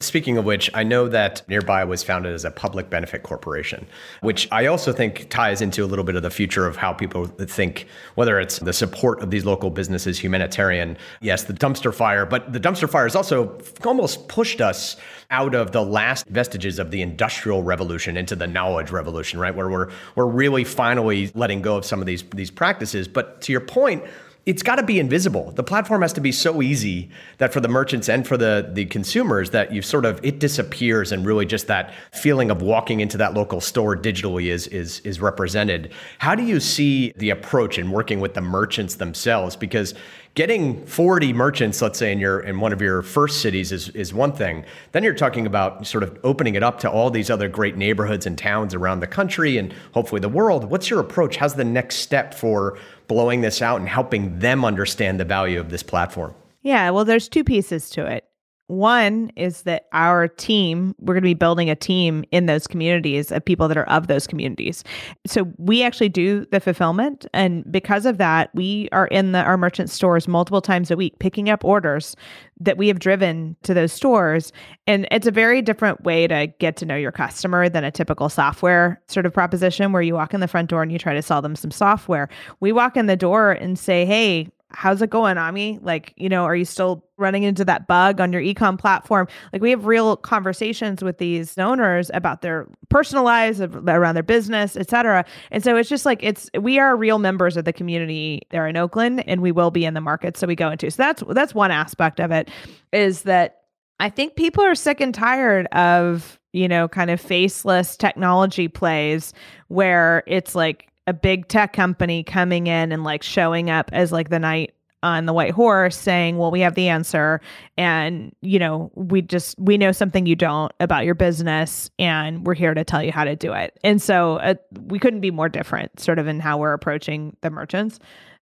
Speaking 0.00 0.38
of 0.38 0.44
which, 0.44 0.70
I 0.74 0.84
know 0.84 1.08
that 1.08 1.42
Nearby 1.48 1.82
was 1.82 2.04
founded 2.04 2.32
as 2.32 2.44
a 2.44 2.52
public 2.52 2.88
benefit 2.88 3.24
corporation, 3.24 3.84
which 4.20 4.46
I 4.52 4.66
also 4.66 4.92
think 4.92 5.28
ties 5.28 5.60
into 5.60 5.84
a 5.84 5.86
little 5.86 6.04
bit 6.04 6.14
of 6.14 6.22
the 6.22 6.30
future 6.30 6.68
of 6.68 6.76
how 6.76 6.92
people 6.92 7.26
think, 7.26 7.88
whether 8.14 8.38
it's 8.38 8.60
the 8.60 8.72
support 8.72 9.20
of 9.20 9.32
these 9.32 9.44
local 9.44 9.70
businesses, 9.70 10.16
humanitarian, 10.16 10.96
yes, 11.20 11.42
the 11.42 11.52
dumpster 11.52 11.92
fire, 11.92 12.24
but 12.24 12.52
the 12.52 12.60
dumpster 12.60 12.88
fire 12.88 13.06
has 13.06 13.16
also 13.16 13.58
almost 13.84 14.28
pushed 14.28 14.60
us 14.60 14.96
out 15.32 15.56
of 15.56 15.72
the 15.72 15.82
last 15.82 16.28
vestiges 16.28 16.78
of 16.78 16.92
the 16.92 17.02
industrial 17.02 17.64
revolution 17.64 18.16
into 18.16 18.36
the 18.36 18.46
knowledge 18.46 18.92
revolution, 18.92 19.40
right? 19.40 19.56
Where 19.56 19.68
we're 19.68 19.90
we're 20.14 20.26
really 20.26 20.62
finally 20.62 21.32
letting 21.34 21.60
go 21.60 21.76
of 21.76 21.84
some 21.84 21.98
of 21.98 22.06
these 22.06 22.22
these 22.36 22.52
practices. 22.52 23.08
But 23.08 23.40
to 23.40 23.52
your 23.52 23.62
point, 23.62 24.04
it's 24.48 24.62
got 24.62 24.76
to 24.76 24.82
be 24.82 24.98
invisible. 24.98 25.52
The 25.52 25.62
platform 25.62 26.00
has 26.00 26.14
to 26.14 26.22
be 26.22 26.32
so 26.32 26.62
easy 26.62 27.10
that 27.36 27.52
for 27.52 27.60
the 27.60 27.68
merchants 27.68 28.08
and 28.08 28.26
for 28.26 28.38
the 28.38 28.70
the 28.72 28.86
consumers 28.86 29.50
that 29.50 29.72
you 29.72 29.82
sort 29.82 30.06
of 30.06 30.24
it 30.24 30.38
disappears 30.38 31.12
and 31.12 31.26
really 31.26 31.44
just 31.44 31.66
that 31.66 31.92
feeling 32.12 32.50
of 32.50 32.62
walking 32.62 33.00
into 33.00 33.18
that 33.18 33.34
local 33.34 33.60
store 33.60 33.94
digitally 33.94 34.46
is 34.46 34.66
is 34.68 35.00
is 35.00 35.20
represented. 35.20 35.92
How 36.18 36.34
do 36.34 36.44
you 36.44 36.60
see 36.60 37.12
the 37.16 37.28
approach 37.28 37.78
in 37.78 37.90
working 37.90 38.20
with 38.20 38.32
the 38.32 38.40
merchants 38.40 38.94
themselves 38.94 39.54
because 39.54 39.92
getting 40.38 40.86
40 40.86 41.32
merchants 41.32 41.82
let's 41.82 41.98
say 41.98 42.12
in 42.12 42.20
your 42.20 42.38
in 42.38 42.60
one 42.60 42.72
of 42.72 42.80
your 42.80 43.02
first 43.02 43.42
cities 43.42 43.72
is 43.72 43.88
is 43.88 44.14
one 44.14 44.32
thing 44.32 44.64
then 44.92 45.02
you're 45.02 45.12
talking 45.12 45.46
about 45.46 45.84
sort 45.84 46.04
of 46.04 46.16
opening 46.22 46.54
it 46.54 46.62
up 46.62 46.78
to 46.78 46.88
all 46.88 47.10
these 47.10 47.28
other 47.28 47.48
great 47.48 47.76
neighborhoods 47.76 48.24
and 48.24 48.38
towns 48.38 48.72
around 48.72 49.00
the 49.00 49.06
country 49.08 49.58
and 49.58 49.74
hopefully 49.94 50.20
the 50.20 50.28
world 50.28 50.70
what's 50.70 50.88
your 50.88 51.00
approach 51.00 51.36
how's 51.36 51.54
the 51.54 51.64
next 51.64 51.96
step 51.96 52.32
for 52.32 52.78
blowing 53.08 53.40
this 53.40 53.60
out 53.60 53.80
and 53.80 53.88
helping 53.88 54.38
them 54.38 54.64
understand 54.64 55.18
the 55.18 55.24
value 55.24 55.58
of 55.58 55.70
this 55.70 55.82
platform? 55.82 56.34
Yeah, 56.62 56.90
well, 56.90 57.04
there's 57.04 57.28
two 57.28 57.42
pieces 57.42 57.90
to 57.90 58.06
it. 58.06 58.27
One 58.68 59.32
is 59.34 59.62
that 59.62 59.86
our 59.94 60.28
team, 60.28 60.94
we're 60.98 61.14
going 61.14 61.22
to 61.22 61.28
be 61.28 61.32
building 61.34 61.70
a 61.70 61.74
team 61.74 62.22
in 62.30 62.44
those 62.44 62.66
communities 62.66 63.32
of 63.32 63.42
people 63.42 63.66
that 63.66 63.78
are 63.78 63.88
of 63.88 64.08
those 64.08 64.26
communities. 64.26 64.84
So 65.26 65.50
we 65.56 65.82
actually 65.82 66.10
do 66.10 66.44
the 66.52 66.60
fulfillment. 66.60 67.26
And 67.32 67.70
because 67.72 68.04
of 68.04 68.18
that, 68.18 68.54
we 68.54 68.90
are 68.92 69.06
in 69.06 69.32
the, 69.32 69.38
our 69.38 69.56
merchant 69.56 69.88
stores 69.88 70.28
multiple 70.28 70.60
times 70.60 70.90
a 70.90 70.96
week, 70.96 71.18
picking 71.18 71.48
up 71.48 71.64
orders 71.64 72.14
that 72.60 72.76
we 72.76 72.88
have 72.88 72.98
driven 72.98 73.56
to 73.62 73.72
those 73.72 73.90
stores. 73.92 74.52
And 74.86 75.08
it's 75.10 75.26
a 75.26 75.30
very 75.30 75.62
different 75.62 76.04
way 76.04 76.26
to 76.26 76.48
get 76.58 76.76
to 76.76 76.86
know 76.86 76.96
your 76.96 77.12
customer 77.12 77.70
than 77.70 77.84
a 77.84 77.90
typical 77.90 78.28
software 78.28 79.00
sort 79.08 79.24
of 79.24 79.32
proposition 79.32 79.92
where 79.92 80.02
you 80.02 80.12
walk 80.12 80.34
in 80.34 80.40
the 80.40 80.48
front 80.48 80.68
door 80.68 80.82
and 80.82 80.92
you 80.92 80.98
try 80.98 81.14
to 81.14 81.22
sell 81.22 81.40
them 81.40 81.56
some 81.56 81.70
software. 81.70 82.28
We 82.60 82.72
walk 82.72 82.98
in 82.98 83.06
the 83.06 83.16
door 83.16 83.52
and 83.52 83.78
say, 83.78 84.04
Hey, 84.04 84.50
how's 84.70 85.00
it 85.00 85.10
going, 85.10 85.38
Ami? 85.38 85.78
Like, 85.80 86.12
you 86.16 86.28
know, 86.28 86.44
are 86.44 86.54
you 86.54 86.64
still 86.64 87.04
running 87.16 87.42
into 87.42 87.64
that 87.64 87.86
bug 87.86 88.20
on 88.20 88.32
your 88.32 88.42
ecom 88.42 88.78
platform? 88.78 89.26
Like, 89.52 89.62
we 89.62 89.70
have 89.70 89.86
real 89.86 90.16
conversations 90.16 91.02
with 91.02 91.18
these 91.18 91.56
owners 91.56 92.10
about 92.12 92.42
their 92.42 92.66
personal 92.90 93.24
lives, 93.24 93.60
around 93.60 94.14
their 94.14 94.22
business, 94.22 94.76
et 94.76 94.90
cetera. 94.90 95.24
And 95.50 95.64
so 95.64 95.76
it's 95.76 95.88
just 95.88 96.04
like 96.04 96.22
it's 96.22 96.50
we 96.58 96.78
are 96.78 96.96
real 96.96 97.18
members 97.18 97.56
of 97.56 97.64
the 97.64 97.72
community 97.72 98.42
there 98.50 98.66
in 98.66 98.76
Oakland, 98.76 99.26
and 99.26 99.40
we 99.40 99.52
will 99.52 99.70
be 99.70 99.84
in 99.84 99.94
the 99.94 100.00
markets 100.00 100.40
that 100.40 100.48
we 100.48 100.54
go 100.54 100.70
into. 100.70 100.90
So 100.90 101.02
that's 101.02 101.22
that's 101.30 101.54
one 101.54 101.70
aspect 101.70 102.20
of 102.20 102.30
it 102.30 102.50
is 102.92 103.22
that 103.22 103.62
I 104.00 104.10
think 104.10 104.36
people 104.36 104.64
are 104.64 104.74
sick 104.74 105.00
and 105.00 105.14
tired 105.14 105.66
of 105.68 106.38
you 106.52 106.68
know 106.68 106.88
kind 106.88 107.10
of 107.10 107.20
faceless 107.20 107.96
technology 107.96 108.68
plays 108.68 109.32
where 109.68 110.24
it's 110.26 110.54
like 110.54 110.87
a 111.08 111.12
big 111.14 111.48
tech 111.48 111.72
company 111.72 112.22
coming 112.22 112.66
in 112.66 112.92
and 112.92 113.02
like 113.02 113.22
showing 113.22 113.70
up 113.70 113.88
as 113.94 114.12
like 114.12 114.28
the 114.28 114.38
knight 114.38 114.74
on 115.02 115.24
the 115.24 115.32
white 115.32 115.52
horse 115.52 115.96
saying, 115.96 116.36
"Well, 116.36 116.50
we 116.50 116.60
have 116.60 116.74
the 116.74 116.88
answer 116.88 117.40
and, 117.78 118.34
you 118.42 118.58
know, 118.58 118.90
we 118.94 119.22
just 119.22 119.58
we 119.58 119.78
know 119.78 119.90
something 119.90 120.26
you 120.26 120.36
don't 120.36 120.70
about 120.80 121.06
your 121.06 121.14
business 121.14 121.90
and 121.98 122.46
we're 122.46 122.54
here 122.54 122.74
to 122.74 122.84
tell 122.84 123.02
you 123.02 123.10
how 123.10 123.24
to 123.24 123.34
do 123.34 123.54
it." 123.54 123.78
And 123.82 124.02
so 124.02 124.36
uh, 124.36 124.54
we 124.86 124.98
couldn't 124.98 125.20
be 125.20 125.30
more 125.30 125.48
different 125.48 125.98
sort 125.98 126.18
of 126.18 126.26
in 126.26 126.40
how 126.40 126.58
we're 126.58 126.74
approaching 126.74 127.34
the 127.40 127.48
merchants, 127.48 127.98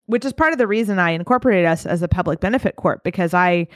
which 0.06 0.24
is 0.24 0.32
part 0.32 0.52
of 0.52 0.58
the 0.58 0.66
reason 0.66 0.98
I 0.98 1.10
incorporated 1.10 1.66
us 1.66 1.86
as 1.86 2.02
a 2.02 2.08
public 2.08 2.40
benefit 2.40 2.74
corp 2.74 3.04
because 3.04 3.32
I 3.32 3.68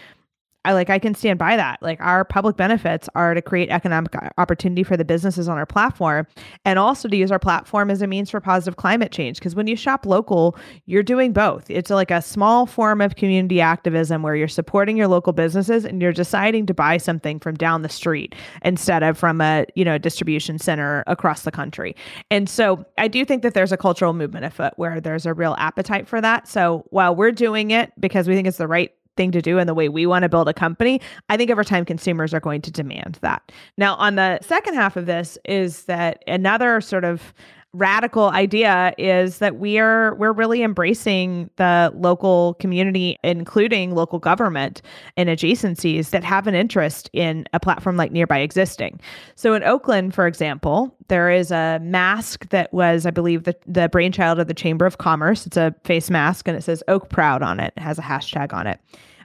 I 0.64 0.74
like 0.74 0.90
I 0.90 0.98
can 0.98 1.14
stand 1.14 1.38
by 1.38 1.56
that. 1.56 1.82
Like 1.82 2.00
our 2.00 2.24
public 2.24 2.56
benefits 2.56 3.08
are 3.14 3.32
to 3.32 3.40
create 3.40 3.70
economic 3.70 4.14
uh, 4.14 4.28
opportunity 4.36 4.82
for 4.82 4.96
the 4.96 5.06
businesses 5.06 5.48
on 5.48 5.56
our 5.56 5.64
platform 5.64 6.26
and 6.66 6.78
also 6.78 7.08
to 7.08 7.16
use 7.16 7.32
our 7.32 7.38
platform 7.38 7.90
as 7.90 8.02
a 8.02 8.06
means 8.06 8.28
for 8.28 8.40
positive 8.40 8.76
climate 8.76 9.10
change 9.10 9.38
because 9.38 9.54
when 9.54 9.66
you 9.66 9.74
shop 9.74 10.04
local, 10.04 10.56
you're 10.84 11.02
doing 11.02 11.32
both. 11.32 11.70
It's 11.70 11.88
like 11.88 12.10
a 12.10 12.20
small 12.20 12.66
form 12.66 13.00
of 13.00 13.16
community 13.16 13.60
activism 13.62 14.22
where 14.22 14.36
you're 14.36 14.48
supporting 14.48 14.98
your 14.98 15.08
local 15.08 15.32
businesses 15.32 15.86
and 15.86 16.02
you're 16.02 16.12
deciding 16.12 16.66
to 16.66 16.74
buy 16.74 16.98
something 16.98 17.40
from 17.40 17.54
down 17.54 17.80
the 17.80 17.88
street 17.88 18.34
instead 18.62 19.02
of 19.02 19.16
from 19.16 19.40
a, 19.40 19.64
you 19.74 19.84
know, 19.84 19.96
distribution 19.96 20.58
center 20.58 21.04
across 21.06 21.42
the 21.42 21.50
country. 21.50 21.96
And 22.30 22.50
so 22.50 22.84
I 22.98 23.08
do 23.08 23.24
think 23.24 23.42
that 23.42 23.54
there's 23.54 23.72
a 23.72 23.78
cultural 23.78 24.12
movement 24.12 24.44
afoot 24.44 24.74
where 24.76 25.00
there's 25.00 25.24
a 25.24 25.32
real 25.32 25.54
appetite 25.58 26.06
for 26.06 26.20
that. 26.20 26.48
So 26.48 26.84
while 26.90 27.16
we're 27.16 27.32
doing 27.32 27.70
it 27.70 27.92
because 27.98 28.28
we 28.28 28.34
think 28.34 28.46
it's 28.46 28.58
the 28.58 28.68
right 28.68 28.92
thing 29.16 29.32
to 29.32 29.42
do 29.42 29.58
and 29.58 29.68
the 29.68 29.74
way 29.74 29.88
we 29.88 30.06
want 30.06 30.22
to 30.22 30.28
build 30.28 30.48
a 30.48 30.54
company, 30.54 31.00
I 31.28 31.36
think 31.36 31.50
over 31.50 31.64
time 31.64 31.84
consumers 31.84 32.32
are 32.32 32.40
going 32.40 32.62
to 32.62 32.70
demand 32.70 33.18
that. 33.22 33.52
Now, 33.76 33.94
on 33.96 34.14
the 34.14 34.38
second 34.42 34.74
half 34.74 34.96
of 34.96 35.06
this 35.06 35.36
is 35.44 35.84
that 35.84 36.22
another 36.26 36.80
sort 36.80 37.04
of 37.04 37.34
radical 37.72 38.30
idea 38.30 38.92
is 38.98 39.38
that 39.38 39.56
we 39.56 39.78
are 39.78 40.16
we're 40.16 40.32
really 40.32 40.62
embracing 40.62 41.48
the 41.54 41.92
local 41.94 42.54
community 42.54 43.16
including 43.22 43.94
local 43.94 44.18
government 44.18 44.82
and 45.16 45.28
adjacencies 45.28 46.10
that 46.10 46.24
have 46.24 46.48
an 46.48 46.54
interest 46.54 47.08
in 47.12 47.46
a 47.52 47.60
platform 47.60 47.96
like 47.96 48.10
nearby 48.10 48.38
existing 48.38 49.00
so 49.36 49.54
in 49.54 49.62
oakland 49.62 50.12
for 50.12 50.26
example 50.26 50.92
there 51.06 51.30
is 51.30 51.52
a 51.52 51.78
mask 51.80 52.48
that 52.48 52.72
was 52.72 53.06
i 53.06 53.10
believe 53.10 53.44
the, 53.44 53.54
the 53.66 53.88
brainchild 53.90 54.40
of 54.40 54.48
the 54.48 54.54
chamber 54.54 54.84
of 54.84 54.98
commerce 54.98 55.46
it's 55.46 55.56
a 55.56 55.72
face 55.84 56.10
mask 56.10 56.48
and 56.48 56.56
it 56.56 56.62
says 56.62 56.82
oak 56.88 57.08
proud 57.08 57.40
on 57.40 57.60
it. 57.60 57.72
it 57.76 57.80
has 57.80 58.00
a 58.00 58.02
hashtag 58.02 58.52
on 58.52 58.66
it 58.66 58.80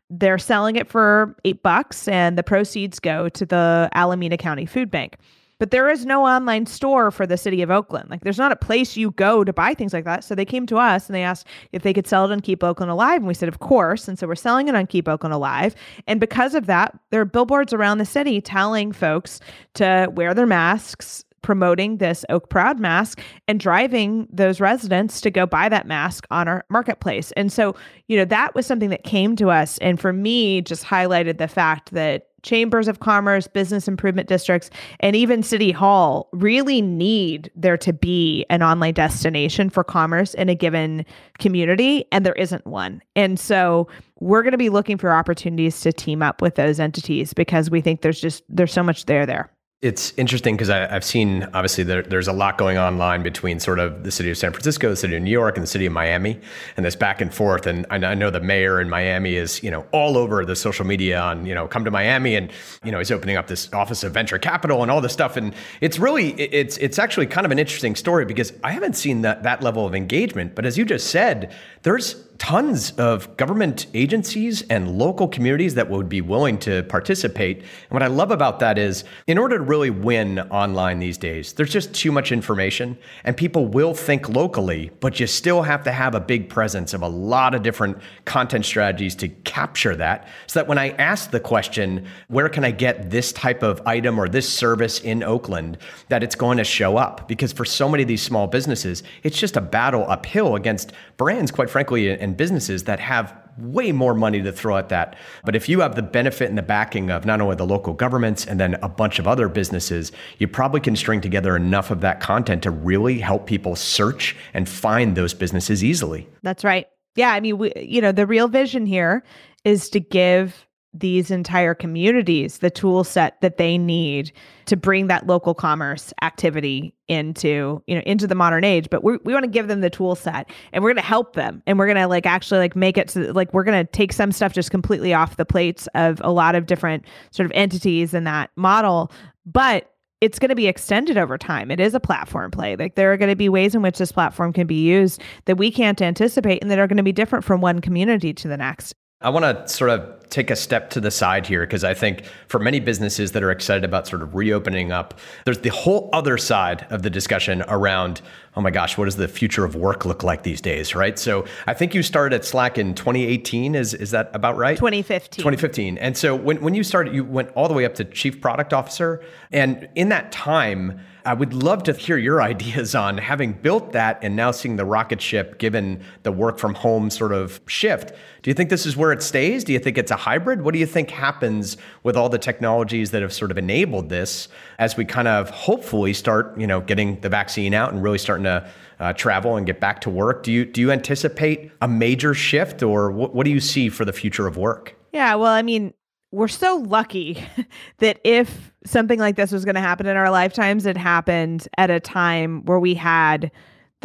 they're 0.10 0.38
selling 0.38 0.76
it 0.76 0.88
for 0.88 1.36
eight 1.46 1.64
bucks, 1.64 2.08
and 2.08 2.38
the 2.38 2.44
proceeds 2.44 3.00
go 3.00 3.28
to 3.30 3.44
the 3.44 3.90
Alameda 3.94 4.38
County 4.38 4.66
Food 4.66 4.92
Bank. 4.92 5.18
But 5.60 5.72
there 5.72 5.90
is 5.90 6.06
no 6.06 6.26
online 6.26 6.66
store 6.66 7.12
for 7.12 7.26
the 7.26 7.38
city 7.38 7.62
of 7.62 7.72
Oakland. 7.72 8.10
Like, 8.10 8.22
there's 8.22 8.38
not 8.38 8.52
a 8.52 8.58
place 8.58 8.98
you 8.98 9.12
go 9.12 9.44
to 9.44 9.54
buy 9.54 9.74
things 9.74 9.94
like 9.94 10.06
that. 10.06 10.24
So 10.24 10.36
they 10.36 10.46
came 10.46 10.66
to 10.68 10.78
us 10.78 11.08
and 11.08 11.16
they 11.16 11.24
asked 11.24 11.48
if 11.72 11.84
they 11.84 11.94
could 11.94 12.08
sell 12.08 12.26
it 12.26 12.32
on 12.32 12.42
Keep 12.42 12.64
Oakland 12.64 12.92
Alive. 12.92 13.18
And 13.18 13.28
we 13.28 13.34
said, 13.34 13.50
of 13.50 13.60
course. 13.60 14.08
And 14.08 14.20
so 14.20 14.28
we're 14.28 14.36
selling 14.36 14.68
it 14.68 14.76
on 14.76 14.86
Keep 14.88 15.08
Oakland 15.08 15.34
Alive. 15.34 15.76
And 16.08 16.20
because 16.20 16.56
of 16.56 16.66
that, 16.66 16.98
there 17.12 17.22
are 17.22 17.26
billboards 17.26 17.74
around 17.74 18.00
the 18.00 18.06
city 18.06 18.42
telling 18.42 18.92
folks 18.92 19.40
to 19.76 20.10
wear 20.14 20.34
their 20.34 20.46
masks, 20.46 21.24
promoting 21.42 21.98
this 21.98 22.26
Oak 22.30 22.50
Proud 22.50 22.80
mask 22.80 23.22
and 23.48 23.60
driving 23.60 24.28
those 24.32 24.60
residents 24.60 25.22
to 25.22 25.30
go 25.30 25.46
buy 25.46 25.70
that 25.70 25.86
mask 25.86 26.26
on 26.32 26.48
our 26.48 26.66
marketplace. 26.70 27.32
And 27.34 27.54
so, 27.54 27.76
you 28.08 28.18
know, 28.18 28.26
that 28.26 28.56
was 28.56 28.66
something 28.66 28.90
that 28.90 29.04
came 29.04 29.36
to 29.36 29.52
us. 29.52 29.78
And 29.78 30.00
for 30.00 30.12
me, 30.12 30.62
just 30.62 30.84
highlighted 30.84 31.38
the 31.38 31.48
fact 31.48 31.92
that 31.92 32.30
chambers 32.46 32.88
of 32.88 33.00
commerce, 33.00 33.48
business 33.48 33.88
improvement 33.88 34.30
districts, 34.30 34.70
and 35.02 35.16
even 35.16 35.44
City 35.44 35.72
Hall 35.72 36.30
really 36.32 36.82
need 36.82 37.52
there 37.56 37.78
to 37.78 37.92
be 37.92 38.46
an 38.50 38.64
online 38.64 38.94
destination 38.94 39.70
for 39.70 39.84
commerce 39.84 40.34
in 40.36 40.48
a 40.48 40.56
given 40.56 41.06
community, 41.40 42.06
and 42.12 42.26
there 42.26 42.34
isn't 42.34 42.66
one. 42.66 43.02
And 43.16 43.40
so 43.40 43.88
we're 44.20 44.44
going 44.44 44.54
to 44.54 44.58
be 44.58 44.70
looking 44.70 44.98
for 44.98 45.12
opportunities 45.12 45.82
to 45.82 45.92
team 45.92 46.22
up 46.22 46.42
with 46.42 46.56
those 46.56 46.80
entities 46.80 47.34
because 47.34 47.70
we 47.70 47.82
think 47.82 48.02
there's 48.02 48.22
just 48.22 48.44
there's 48.48 48.72
so 48.72 48.84
much 48.84 49.06
there 49.06 49.26
there 49.26 49.52
It's 49.86 50.14
interesting 50.18 50.56
because 50.56 50.72
I've 50.72 51.04
seen 51.04 51.44
obviously 51.54 51.84
there, 51.84 52.02
there's 52.02 52.28
a 52.28 52.34
lot 52.34 52.58
going 52.58 52.80
online 52.80 53.22
between 53.22 53.60
sort 53.60 53.78
of 53.78 54.04
the 54.04 54.10
city 54.10 54.32
of 54.32 54.38
San 54.38 54.52
Francisco, 54.52 54.90
the 54.90 54.96
city 54.96 55.16
of 55.16 55.22
New 55.22 55.30
York, 55.30 55.58
and 55.58 55.62
the 55.62 55.68
city 55.68 55.86
of 55.86 55.94
Miami, 55.94 56.40
and 56.76 56.84
this 56.84 56.96
back 56.96 57.22
and 57.22 57.32
forth. 57.32 57.68
And 57.68 57.86
I 57.92 58.16
know 58.16 58.32
the 58.32 58.40
mayor 58.40 58.82
in 58.82 58.90
Miami 58.90 59.36
is 59.36 59.62
you 59.62 59.70
know 59.70 59.86
all 59.92 60.18
over 60.18 60.44
the 60.44 60.56
social 60.56 60.88
media 60.88 61.20
on 61.22 61.46
you 61.46 61.54
know 61.54 61.68
come 61.68 61.86
to 61.86 61.92
Miami, 61.92 62.36
and 62.36 62.52
you 62.84 62.92
know 62.92 62.98
he's 62.98 63.12
opening 63.12 63.38
up 63.38 63.46
this 63.46 63.72
office 63.74 64.04
of 64.04 64.12
venture 64.12 64.40
capital 64.40 64.82
and 64.82 64.90
all 64.90 65.02
this 65.02 65.14
stuff. 65.14 65.38
And 65.38 65.54
it's 65.82 66.00
really 66.00 66.32
it's 66.32 66.78
it's 66.78 66.98
actually 66.98 67.28
kind 67.28 67.46
of 67.46 67.52
an 67.52 67.60
interesting 67.60 67.96
story 67.96 68.26
because 68.26 68.54
I 68.64 68.72
haven't 68.72 68.96
seen 68.96 69.22
that 69.22 69.44
that 69.44 69.62
level 69.62 69.86
of 69.86 69.94
engagement. 69.94 70.56
But 70.56 70.66
as 70.66 70.80
you 70.80 70.86
just 70.86 71.12
said, 71.12 71.54
there's 71.84 72.25
tons 72.38 72.92
of 72.92 73.36
government 73.38 73.88
agencies 73.94 74.62
and 74.64 74.98
local 74.98 75.28
communities 75.28 75.76
that 75.76 75.90
would 75.90 76.10
be 76.10 76.22
willing 76.22 76.58
to 76.60 76.84
participate. 76.84 77.58
And 77.60 77.92
what 77.92 78.04
I 78.04 78.08
love 78.08 78.32
about 78.32 78.60
that 78.60 78.78
is, 78.78 79.04
in 79.28 79.38
order 79.38 79.58
to 79.58 79.64
really 79.64 79.90
win 79.90 80.40
online 80.40 81.00
these 81.00 81.18
days, 81.18 81.54
there's 81.54 81.72
just 81.72 81.94
too 81.94 82.12
much 82.12 82.32
information, 82.32 82.98
and 83.24 83.36
people 83.36 83.68
will 83.68 83.94
think 83.94 84.30
locally, 84.30 84.92
but 85.00 85.20
you 85.20 85.28
still 85.28 85.62
have 85.62 85.84
to 85.84 85.92
have 85.92 86.16
a 86.16 86.20
big 86.20 86.50
presence 86.50 86.94
of 86.94 87.02
a 87.02 87.08
lot 87.08 87.56
of 87.56 87.64
different 87.64 87.98
content 88.26 88.66
strategies 88.66 89.16
to 89.16 89.30
capture 89.30 89.96
that. 89.96 90.28
So 90.48 90.60
that 90.60 90.68
when 90.68 90.78
I 90.78 90.90
ask 90.92 91.32
the 91.32 91.40
question, 91.40 92.06
where 92.28 92.50
can 92.50 92.64
I 92.64 92.72
get 92.72 93.10
this 93.10 93.32
type 93.32 93.64
of 93.64 93.82
item 93.86 94.20
or 94.20 94.28
this 94.28 94.48
service 94.48 95.00
in 95.00 95.24
Oakland, 95.24 95.78
that 96.10 96.24
it's 96.24 96.36
going 96.36 96.58
to 96.58 96.64
show 96.64 96.98
up. 96.98 97.28
Because 97.28 97.54
for 97.54 97.66
so 97.66 97.88
many 97.88 98.04
of 98.04 98.08
these 98.08 98.22
small 98.22 98.48
businesses, 98.48 99.04
it's 99.24 99.38
just 99.38 99.58
a 99.58 99.62
battle 99.62 100.06
uphill 100.08 100.56
against 100.56 100.92
brands, 101.18 101.52
quite 101.52 101.70
frankly, 101.70 102.10
and 102.26 102.36
businesses 102.36 102.84
that 102.84 103.00
have 103.00 103.34
way 103.58 103.94
more 103.94 104.14
money 104.14 104.42
to 104.42 104.52
throw 104.52 104.76
at 104.76 104.90
that. 104.90 105.16
But 105.46 105.56
if 105.56 105.70
you 105.70 105.80
have 105.80 105.96
the 105.96 106.02
benefit 106.02 106.50
and 106.50 106.58
the 106.58 106.62
backing 106.64 107.10
of 107.10 107.26
not 107.26 107.40
only 107.40 107.56
the 107.56 107.66
local 107.66 107.94
governments 107.94 108.46
and 108.46 108.60
then 108.60 108.74
a 108.82 108.90
bunch 108.90 109.18
of 109.20 109.28
other 109.28 109.48
businesses, 109.48 110.12
you 110.40 110.48
probably 110.50 110.82
can 110.82 110.96
string 110.98 111.22
together 111.22 111.56
enough 111.56 111.92
of 111.92 112.02
that 112.02 112.20
content 112.20 112.64
to 112.64 112.72
really 112.72 113.20
help 113.20 113.46
people 113.46 113.78
search 113.78 114.36
and 114.54 114.68
find 114.68 115.16
those 115.16 115.34
businesses 115.34 115.84
easily. 115.84 116.28
That's 116.44 116.66
right. 116.66 116.88
Yeah, 117.16 117.32
I 117.32 117.40
mean, 117.40 117.58
we, 117.58 117.72
you 117.78 118.02
know, 118.02 118.12
the 118.12 118.28
real 118.28 118.50
vision 118.50 118.86
here 118.86 119.24
is 119.64 119.90
to 119.92 120.02
give 120.02 120.68
these 121.00 121.30
entire 121.30 121.74
communities 121.74 122.60
the 122.60 122.70
tool 122.70 123.04
set 123.04 123.40
that 123.42 123.58
they 123.58 123.78
need 123.78 124.32
to 124.66 124.76
bring 124.76 125.08
that 125.08 125.28
local 125.28 125.54
commerce 125.54 126.14
activity 126.22 126.94
into 127.08 127.82
you 127.88 127.96
know 127.96 128.02
into 128.06 128.26
the 128.26 128.36
modern 128.36 128.64
age 128.64 128.90
but 128.90 129.04
we 129.04 129.18
we 129.24 129.34
want 129.34 129.44
to 129.44 129.50
give 129.50 129.68
them 129.68 129.82
the 129.82 129.90
tool 129.90 130.16
set 130.16 130.50
and 130.74 130.84
we're 130.84 130.90
going 130.90 130.96
to 130.96 131.02
help 131.02 131.34
them 131.34 131.62
and 131.68 131.78
we're 131.78 131.86
going 131.86 131.98
to 131.98 132.08
like 132.08 132.26
actually 132.26 132.60
like 132.60 132.76
make 132.76 132.98
it 132.98 133.10
so 133.10 133.22
like 133.34 133.54
we're 133.54 133.64
going 133.64 133.86
to 133.86 133.92
take 133.92 134.14
some 134.14 134.32
stuff 134.32 134.54
just 134.54 134.72
completely 134.72 135.14
off 135.14 135.38
the 135.38 135.46
plates 135.46 135.88
of 135.96 136.22
a 136.24 136.32
lot 136.32 136.56
of 136.56 136.66
different 136.66 137.06
sort 137.32 137.46
of 137.46 137.52
entities 137.54 138.14
in 138.14 138.24
that 138.24 138.50
model 138.56 139.12
but 139.46 139.92
it's 140.22 140.40
going 140.40 140.50
to 140.50 140.56
be 140.56 140.68
extended 140.68 141.18
over 141.18 141.38
time. 141.38 141.70
It 141.70 141.80
is 141.80 141.94
a 141.94 142.00
platform 142.00 142.50
play. 142.50 142.76
Like 142.76 142.96
there 142.96 143.12
are 143.12 143.18
going 143.18 143.30
to 143.30 143.36
be 143.36 143.50
ways 143.50 143.76
in 143.76 143.82
which 143.82 143.98
this 143.98 144.12
platform 144.12 144.54
can 144.54 144.66
be 144.66 144.82
used 144.82 145.22
that 145.46 145.58
we 145.58 145.70
can't 145.70 146.02
anticipate 146.02 146.62
and 146.62 146.72
that 146.72 146.80
are 146.80 146.88
going 146.88 146.98
to 146.98 147.04
be 147.04 147.12
different 147.12 147.46
from 147.46 147.62
one 147.62 147.80
community 147.80 148.34
to 148.34 148.48
the 148.48 148.58
next. 148.58 148.96
I 149.22 149.30
want 149.30 149.44
to 149.46 149.68
sort 149.74 149.92
of 149.92 150.30
take 150.30 150.52
a 150.52 150.56
step 150.58 150.90
to 150.90 151.00
the 151.00 151.10
side 151.10 151.48
here 151.48 151.62
because 151.62 151.86
I 151.86 151.94
think 151.94 152.26
for 152.48 152.60
many 152.60 152.82
businesses 152.82 153.32
that 153.32 153.44
are 153.44 153.52
excited 153.52 153.86
about 153.86 154.08
sort 154.08 154.22
of 154.22 154.36
reopening 154.36 154.92
up, 154.92 155.18
there's 155.46 155.60
the 155.60 155.70
whole 155.70 156.10
other 156.12 156.38
side 156.38 156.86
of 156.90 157.02
the 157.02 157.10
discussion 157.10 157.64
around, 157.70 158.22
oh 158.58 158.62
my 158.62 158.72
gosh, 158.72 158.98
what 158.98 159.06
does 159.06 159.16
the 159.16 159.30
future 159.30 159.64
of 159.64 159.76
work 159.76 160.04
look 160.04 160.24
like 160.24 160.44
these 160.44 160.60
days, 160.60 160.96
right? 160.96 161.18
So 161.18 161.46
I 161.66 161.74
think 161.74 161.96
you 161.96 162.04
started 162.04 162.36
at 162.36 162.44
Slack 162.44 162.78
in 162.78 162.94
2018. 162.94 163.74
Is 163.74 163.94
is 163.94 164.12
that 164.12 164.30
about 164.34 164.58
right? 164.58 164.76
2015. 164.76 165.42
2015. 165.42 165.98
And 165.98 166.18
so 166.18 166.36
when, 166.36 166.60
when 166.62 166.74
you 166.74 166.84
started, 166.84 167.16
you 167.16 167.24
went 167.24 167.50
all 167.56 167.70
the 167.70 167.74
way 167.74 167.86
up 167.86 167.96
to 167.96 168.04
chief 168.04 168.42
product 168.42 168.74
officer. 168.74 169.24
And 169.54 169.88
in 169.96 170.10
that 170.10 170.34
time, 170.34 171.00
I 171.26 171.34
would 171.34 171.54
love 171.54 171.84
to 171.84 171.94
hear 171.94 172.18
your 172.18 172.42
ideas 172.54 172.96
on 172.96 173.18
having 173.18 173.54
built 173.54 173.92
that 173.94 174.20
and 174.22 174.36
now 174.36 174.52
seeing 174.52 174.76
the 174.76 174.86
rocket 174.86 175.22
ship 175.22 175.58
given 175.58 176.04
the 176.24 176.32
work 176.32 176.60
from 176.60 176.76
home 176.76 177.10
sort 177.10 177.34
of 177.34 177.60
shift. 177.68 178.12
Do 178.44 178.50
you 178.50 178.54
think 178.54 178.70
this 178.70 178.86
is 178.86 178.96
where 178.96 179.12
it 179.12 179.24
stays? 179.24 179.64
Do 179.64 179.74
you 179.74 179.80
think 179.80 179.98
it's 179.98 180.12
a 180.12 180.16
hybrid? 180.16 180.62
What 180.62 180.74
do 180.74 180.80
you 180.80 180.86
think 180.86 181.10
happens 181.10 181.78
with 182.04 182.16
all 182.16 182.30
the 182.30 182.38
technologies 182.38 183.12
that 183.12 183.22
have 183.22 183.34
sort 183.34 183.52
of 183.52 183.58
enabled 183.58 184.10
this 184.10 184.48
as 184.78 184.96
we 184.96 185.04
kind 185.04 185.28
of 185.28 185.50
hopefully 185.50 186.14
start, 186.14 186.58
you 186.58 186.68
know, 186.68 186.80
getting 186.80 187.20
the 187.22 187.30
vaccine 187.30 187.74
out 187.74 187.92
and 187.92 188.04
really 188.04 188.20
starting 188.20 188.44
to 188.44 188.70
uh, 189.00 189.14
travel 189.14 189.58
and 189.58 189.66
get 189.66 189.80
back 189.80 190.02
to 190.02 190.10
work? 190.10 190.44
Do 190.44 190.52
you 190.52 190.66
do 190.66 190.82
you 190.82 190.92
anticipate 190.92 191.72
a 191.82 191.88
major 191.88 192.34
shift, 192.34 192.84
or 192.84 193.12
what, 193.12 193.34
what 193.34 193.46
do 193.46 193.52
you 193.52 193.60
see 193.60 193.90
for 193.90 194.06
the 194.06 194.14
future 194.14 194.48
of 194.48 194.58
work? 194.58 194.96
Yeah, 195.12 195.36
well, 195.36 195.52
I 195.52 195.62
mean, 195.62 195.94
we're 196.32 196.48
so 196.48 196.78
lucky 196.78 197.46
that 198.00 198.20
if 198.24 198.72
something 198.86 199.20
like 199.20 199.36
this 199.36 199.52
was 199.52 199.66
going 199.66 199.76
to 199.76 199.82
happen 199.82 200.06
in 200.06 200.18
our 200.18 200.30
lifetimes, 200.30 200.86
it 200.86 200.98
happened 200.98 201.68
at 201.78 201.90
a 201.90 202.00
time 202.00 202.64
where 202.66 202.80
we 202.80 202.94
had 202.94 203.52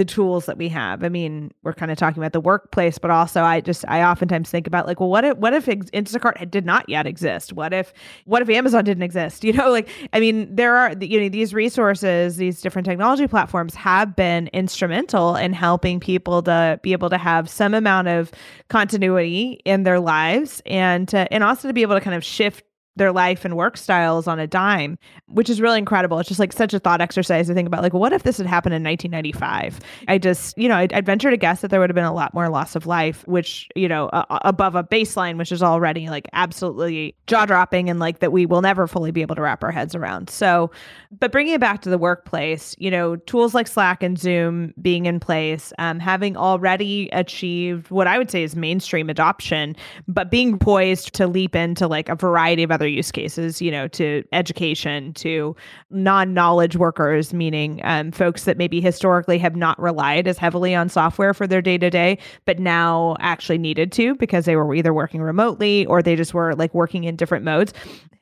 the 0.00 0.04
tools 0.06 0.46
that 0.46 0.56
we 0.56 0.66
have. 0.70 1.04
I 1.04 1.10
mean, 1.10 1.52
we're 1.62 1.74
kind 1.74 1.92
of 1.92 1.98
talking 1.98 2.22
about 2.22 2.32
the 2.32 2.40
workplace, 2.40 2.96
but 2.96 3.10
also 3.10 3.42
I 3.42 3.60
just 3.60 3.84
I 3.86 4.02
oftentimes 4.02 4.48
think 4.48 4.66
about 4.66 4.86
like, 4.86 4.98
well, 4.98 5.10
what 5.10 5.26
if 5.26 5.36
what 5.36 5.52
if 5.52 5.66
Instacart 5.66 6.50
did 6.50 6.64
not 6.64 6.88
yet 6.88 7.06
exist? 7.06 7.52
What 7.52 7.74
if 7.74 7.92
what 8.24 8.40
if 8.40 8.48
Amazon 8.48 8.82
didn't 8.82 9.02
exist? 9.02 9.44
You 9.50 9.56
know, 9.56 9.70
like 9.70 9.88
I 10.12 10.20
mean, 10.20 10.54
there 10.54 10.76
are 10.76 10.94
you 11.00 11.20
know 11.20 11.28
these 11.28 11.52
resources, 11.52 12.36
these 12.36 12.62
different 12.62 12.86
technology 12.86 13.26
platforms 13.26 13.74
have 13.74 14.14
been 14.14 14.48
instrumental 14.52 15.34
in 15.34 15.52
helping 15.52 15.98
people 15.98 16.40
to 16.44 16.78
be 16.82 16.92
able 16.92 17.10
to 17.10 17.18
have 17.18 17.50
some 17.50 17.74
amount 17.74 18.06
of 18.06 18.30
continuity 18.68 19.60
in 19.64 19.82
their 19.82 19.98
lives 19.98 20.62
and 20.66 21.08
to, 21.08 21.30
and 21.32 21.42
also 21.42 21.66
to 21.66 21.74
be 21.74 21.82
able 21.82 21.96
to 21.96 22.00
kind 22.00 22.14
of 22.14 22.24
shift 22.24 22.62
their 22.96 23.12
life 23.12 23.44
and 23.44 23.56
work 23.56 23.76
styles 23.76 24.26
on 24.26 24.38
a 24.38 24.46
dime, 24.46 24.98
which 25.28 25.48
is 25.48 25.60
really 25.60 25.78
incredible. 25.78 26.18
It's 26.18 26.28
just 26.28 26.40
like 26.40 26.52
such 26.52 26.74
a 26.74 26.78
thought 26.78 27.00
exercise 27.00 27.46
to 27.46 27.54
think 27.54 27.66
about, 27.66 27.82
like, 27.82 27.94
what 27.94 28.12
if 28.12 28.24
this 28.24 28.38
had 28.38 28.46
happened 28.46 28.74
in 28.74 28.82
1995? 28.82 29.80
I 30.08 30.18
just, 30.18 30.58
you 30.58 30.68
know, 30.68 30.76
I'd, 30.76 30.92
I'd 30.92 31.06
venture 31.06 31.30
to 31.30 31.36
guess 31.36 31.60
that 31.60 31.68
there 31.68 31.80
would 31.80 31.88
have 31.88 31.94
been 31.94 32.04
a 32.04 32.12
lot 32.12 32.34
more 32.34 32.48
loss 32.48 32.74
of 32.76 32.86
life, 32.86 33.26
which, 33.26 33.68
you 33.76 33.88
know, 33.88 34.10
above 34.12 34.74
a 34.74 34.82
baseline, 34.82 35.38
which 35.38 35.52
is 35.52 35.62
already 35.62 36.08
like 36.08 36.28
absolutely 36.32 37.14
jaw 37.26 37.46
dropping 37.46 37.88
and 37.88 38.00
like 38.00 38.18
that 38.18 38.32
we 38.32 38.44
will 38.44 38.62
never 38.62 38.86
fully 38.86 39.12
be 39.12 39.22
able 39.22 39.36
to 39.36 39.42
wrap 39.42 39.62
our 39.62 39.70
heads 39.70 39.94
around. 39.94 40.28
So, 40.28 40.70
but 41.18 41.32
bringing 41.32 41.54
it 41.54 41.60
back 41.60 41.82
to 41.82 41.90
the 41.90 41.98
workplace, 41.98 42.74
you 42.78 42.90
know, 42.90 43.16
tools 43.16 43.54
like 43.54 43.66
Slack 43.66 44.02
and 44.02 44.18
Zoom 44.18 44.74
being 44.80 45.06
in 45.06 45.20
place, 45.20 45.72
um, 45.78 46.00
having 46.00 46.36
already 46.36 47.08
achieved 47.12 47.90
what 47.90 48.06
I 48.06 48.18
would 48.18 48.30
say 48.30 48.42
is 48.42 48.56
mainstream 48.56 49.08
adoption, 49.08 49.76
but 50.08 50.30
being 50.30 50.58
poised 50.58 51.14
to 51.14 51.26
leap 51.26 51.54
into 51.54 51.86
like 51.86 52.08
a 52.08 52.14
variety 52.14 52.62
of 52.62 52.70
other 52.70 52.79
use 52.88 53.10
cases, 53.10 53.60
you 53.60 53.70
know, 53.70 53.88
to 53.88 54.24
education, 54.32 55.12
to 55.14 55.54
non 55.90 56.34
knowledge 56.34 56.76
workers, 56.76 57.32
meaning 57.32 57.80
um, 57.84 58.12
folks 58.12 58.44
that 58.44 58.56
maybe 58.56 58.80
historically 58.80 59.38
have 59.38 59.56
not 59.56 59.80
relied 59.80 60.26
as 60.26 60.38
heavily 60.38 60.74
on 60.74 60.88
software 60.88 61.34
for 61.34 61.46
their 61.46 61.62
day 61.62 61.78
to 61.78 61.90
day, 61.90 62.18
but 62.44 62.58
now 62.58 63.16
actually 63.20 63.58
needed 63.58 63.92
to 63.92 64.14
because 64.16 64.44
they 64.44 64.56
were 64.56 64.74
either 64.74 64.94
working 64.94 65.20
remotely 65.20 65.86
or 65.86 66.02
they 66.02 66.16
just 66.16 66.34
were 66.34 66.54
like 66.54 66.72
working 66.74 67.04
in 67.04 67.16
different 67.16 67.44
modes 67.44 67.72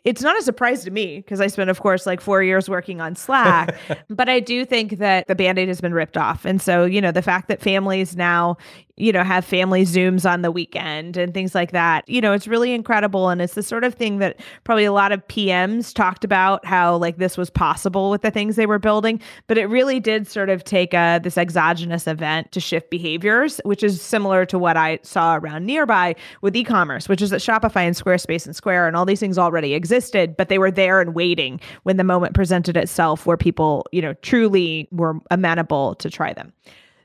it's 0.09 0.23
not 0.23 0.39
a 0.39 0.43
surprise 0.43 0.85
to 0.85 0.91
me 0.91 1.19
because 1.19 1.39
I 1.39 1.49
spent, 1.49 1.69
of 1.69 1.83
course, 1.83 2.07
like 2.07 2.23
four 2.23 2.43
years 2.43 2.67
working 2.67 2.99
on 2.99 3.15
Slack. 3.15 3.77
but 4.09 4.27
I 4.27 4.41
do 4.41 4.65
think 4.65 4.97
that 5.01 5.27
the 5.27 5.35
band 5.35 5.59
aid 5.59 5.69
has 5.69 5.83
been 5.83 5.93
ripped 5.93 6.17
off. 6.17 6.47
And 6.47 6.63
so, 6.63 6.87
you 6.87 7.03
know, 7.03 7.13
the 7.13 7.21
fact 7.21 7.49
that 7.49 7.61
families 7.61 8.17
now, 8.17 8.57
you 8.97 9.13
know, 9.13 9.23
have 9.23 9.45
family 9.45 9.85
Zooms 9.85 10.29
on 10.29 10.41
the 10.41 10.51
weekend 10.51 11.19
and 11.19 11.35
things 11.35 11.55
like 11.55 11.73
that, 11.73 12.09
you 12.09 12.23
know, 12.23 12.33
it's 12.33 12.49
really 12.49 12.73
incredible. 12.73 13.29
And 13.29 13.43
it's 13.43 13.53
the 13.53 13.63
sort 13.63 13.85
of 13.85 13.95
thing 13.95 14.19
that 14.19 14.41
probably 14.65 14.87
a 14.87 14.93
lot 14.93 15.13
of 15.13 15.25
PMs 15.29 15.93
talked 15.93 16.25
about 16.25 16.65
how 16.65 16.97
like 16.97 17.19
this 17.19 17.37
was 17.37 17.51
possible 17.51 18.11
with 18.11 18.23
the 18.23 18.31
things 18.31 18.57
they 18.57 18.67
were 18.67 18.79
building. 18.79 19.21
But 19.47 19.59
it 19.59 19.67
really 19.67 20.01
did 20.01 20.27
sort 20.27 20.49
of 20.49 20.65
take 20.65 20.95
a, 20.95 20.99
uh, 20.99 21.19
this 21.19 21.37
exogenous 21.37 22.07
event 22.07 22.51
to 22.53 22.61
shift 22.61 22.89
behaviors, 22.89 23.61
which 23.65 23.83
is 23.83 24.01
similar 24.01 24.47
to 24.47 24.59
what 24.59 24.79
I 24.79 25.01
saw 25.03 25.37
around 25.37 25.67
nearby 25.67 26.17
with 26.41 26.57
e 26.57 26.65
commerce, 26.65 27.11
which 27.11 27.21
is 27.21 27.29
that 27.29 27.43
Shopify 27.43 27.83
and 27.83 27.95
Squarespace 27.95 28.47
and 28.47 28.57
Square 28.57 28.89
and 28.89 28.97
all 28.97 29.05
these 29.05 29.21
things 29.21 29.37
already 29.37 29.75
exist 29.75 29.98
existed, 29.99 30.37
but 30.37 30.49
they 30.49 30.59
were 30.59 30.71
there 30.71 31.01
and 31.01 31.15
waiting 31.15 31.61
when 31.83 31.97
the 31.97 32.05
moment 32.05 32.35
presented 32.35 32.77
itself 32.77 33.27
where 33.27 33.37
people, 33.37 33.85
you 33.91 34.01
know, 34.01 34.15
truly 34.23 34.89
were 34.93 35.19
amenable 35.31 35.97
to 35.97 36.09
try 36.09 36.33
them. 36.33 36.53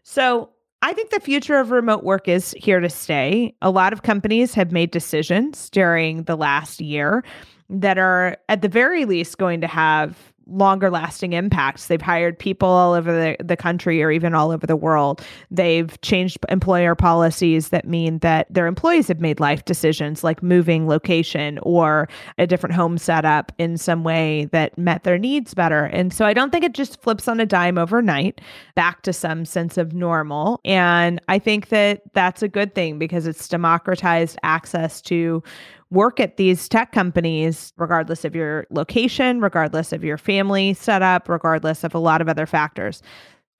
So 0.03 0.49
I 0.83 0.93
think 0.93 1.09
the 1.09 1.19
future 1.19 1.57
of 1.57 1.71
remote 1.71 2.03
work 2.03 2.27
is 2.27 2.53
here 2.57 2.79
to 2.79 2.89
stay. 2.89 3.55
A 3.61 3.71
lot 3.71 3.93
of 3.93 4.03
companies 4.03 4.53
have 4.53 4.71
made 4.71 4.91
decisions 4.91 5.69
during 5.71 6.23
the 6.23 6.35
last 6.35 6.81
year 6.81 7.23
that 7.69 7.97
are, 7.97 8.37
at 8.49 8.61
the 8.61 8.69
very 8.69 9.05
least, 9.05 9.37
going 9.37 9.61
to 9.61 9.67
have 9.67 10.32
longer 10.47 10.89
lasting 10.89 11.33
impacts. 11.33 11.87
They've 11.87 12.01
hired 12.01 12.37
people 12.37 12.67
all 12.67 12.93
over 12.93 13.11
the, 13.11 13.43
the 13.43 13.57
country 13.57 14.01
or 14.03 14.11
even 14.11 14.33
all 14.33 14.51
over 14.51 14.67
the 14.67 14.75
world. 14.75 15.21
They've 15.51 15.99
changed 16.01 16.37
employer 16.49 16.95
policies 16.95 17.69
that 17.69 17.87
mean 17.87 18.19
that 18.19 18.47
their 18.49 18.67
employees 18.67 19.07
have 19.07 19.21
made 19.21 19.39
life 19.39 19.65
decisions 19.65 20.23
like 20.23 20.43
moving 20.43 20.87
location 20.87 21.59
or 21.63 22.09
a 22.37 22.47
different 22.47 22.75
home 22.75 22.97
setup 22.97 23.51
in 23.57 23.77
some 23.77 24.03
way 24.03 24.45
that 24.51 24.77
met 24.77 25.03
their 25.03 25.17
needs 25.17 25.53
better. 25.53 25.85
And 25.85 26.13
so 26.13 26.25
I 26.25 26.33
don't 26.33 26.51
think 26.51 26.63
it 26.63 26.73
just 26.73 27.01
flips 27.01 27.27
on 27.27 27.39
a 27.39 27.45
dime 27.45 27.77
overnight 27.77 28.41
back 28.75 29.01
to 29.03 29.13
some 29.13 29.45
sense 29.45 29.77
of 29.77 29.93
normal. 29.93 30.59
And 30.65 31.21
I 31.27 31.39
think 31.39 31.69
that 31.69 32.01
that's 32.13 32.41
a 32.41 32.47
good 32.47 32.75
thing 32.75 32.99
because 32.99 33.27
it's 33.27 33.47
democratized 33.47 34.37
access 34.43 35.01
to 35.03 35.43
work 35.93 36.19
at 36.19 36.37
these 36.37 36.67
tech 36.67 36.91
companies, 36.91 37.71
regardless 37.77 38.25
of 38.25 38.35
your 38.35 38.65
location, 38.71 39.39
regardless 39.39 39.93
of 39.93 40.03
your 40.03 40.17
family 40.17 40.73
setup, 40.73 41.29
regardless 41.29 41.83
of 41.83 41.93
a 41.93 41.99
lot 41.99 42.19
of 42.19 42.27
other 42.27 42.47
factors. 42.47 43.01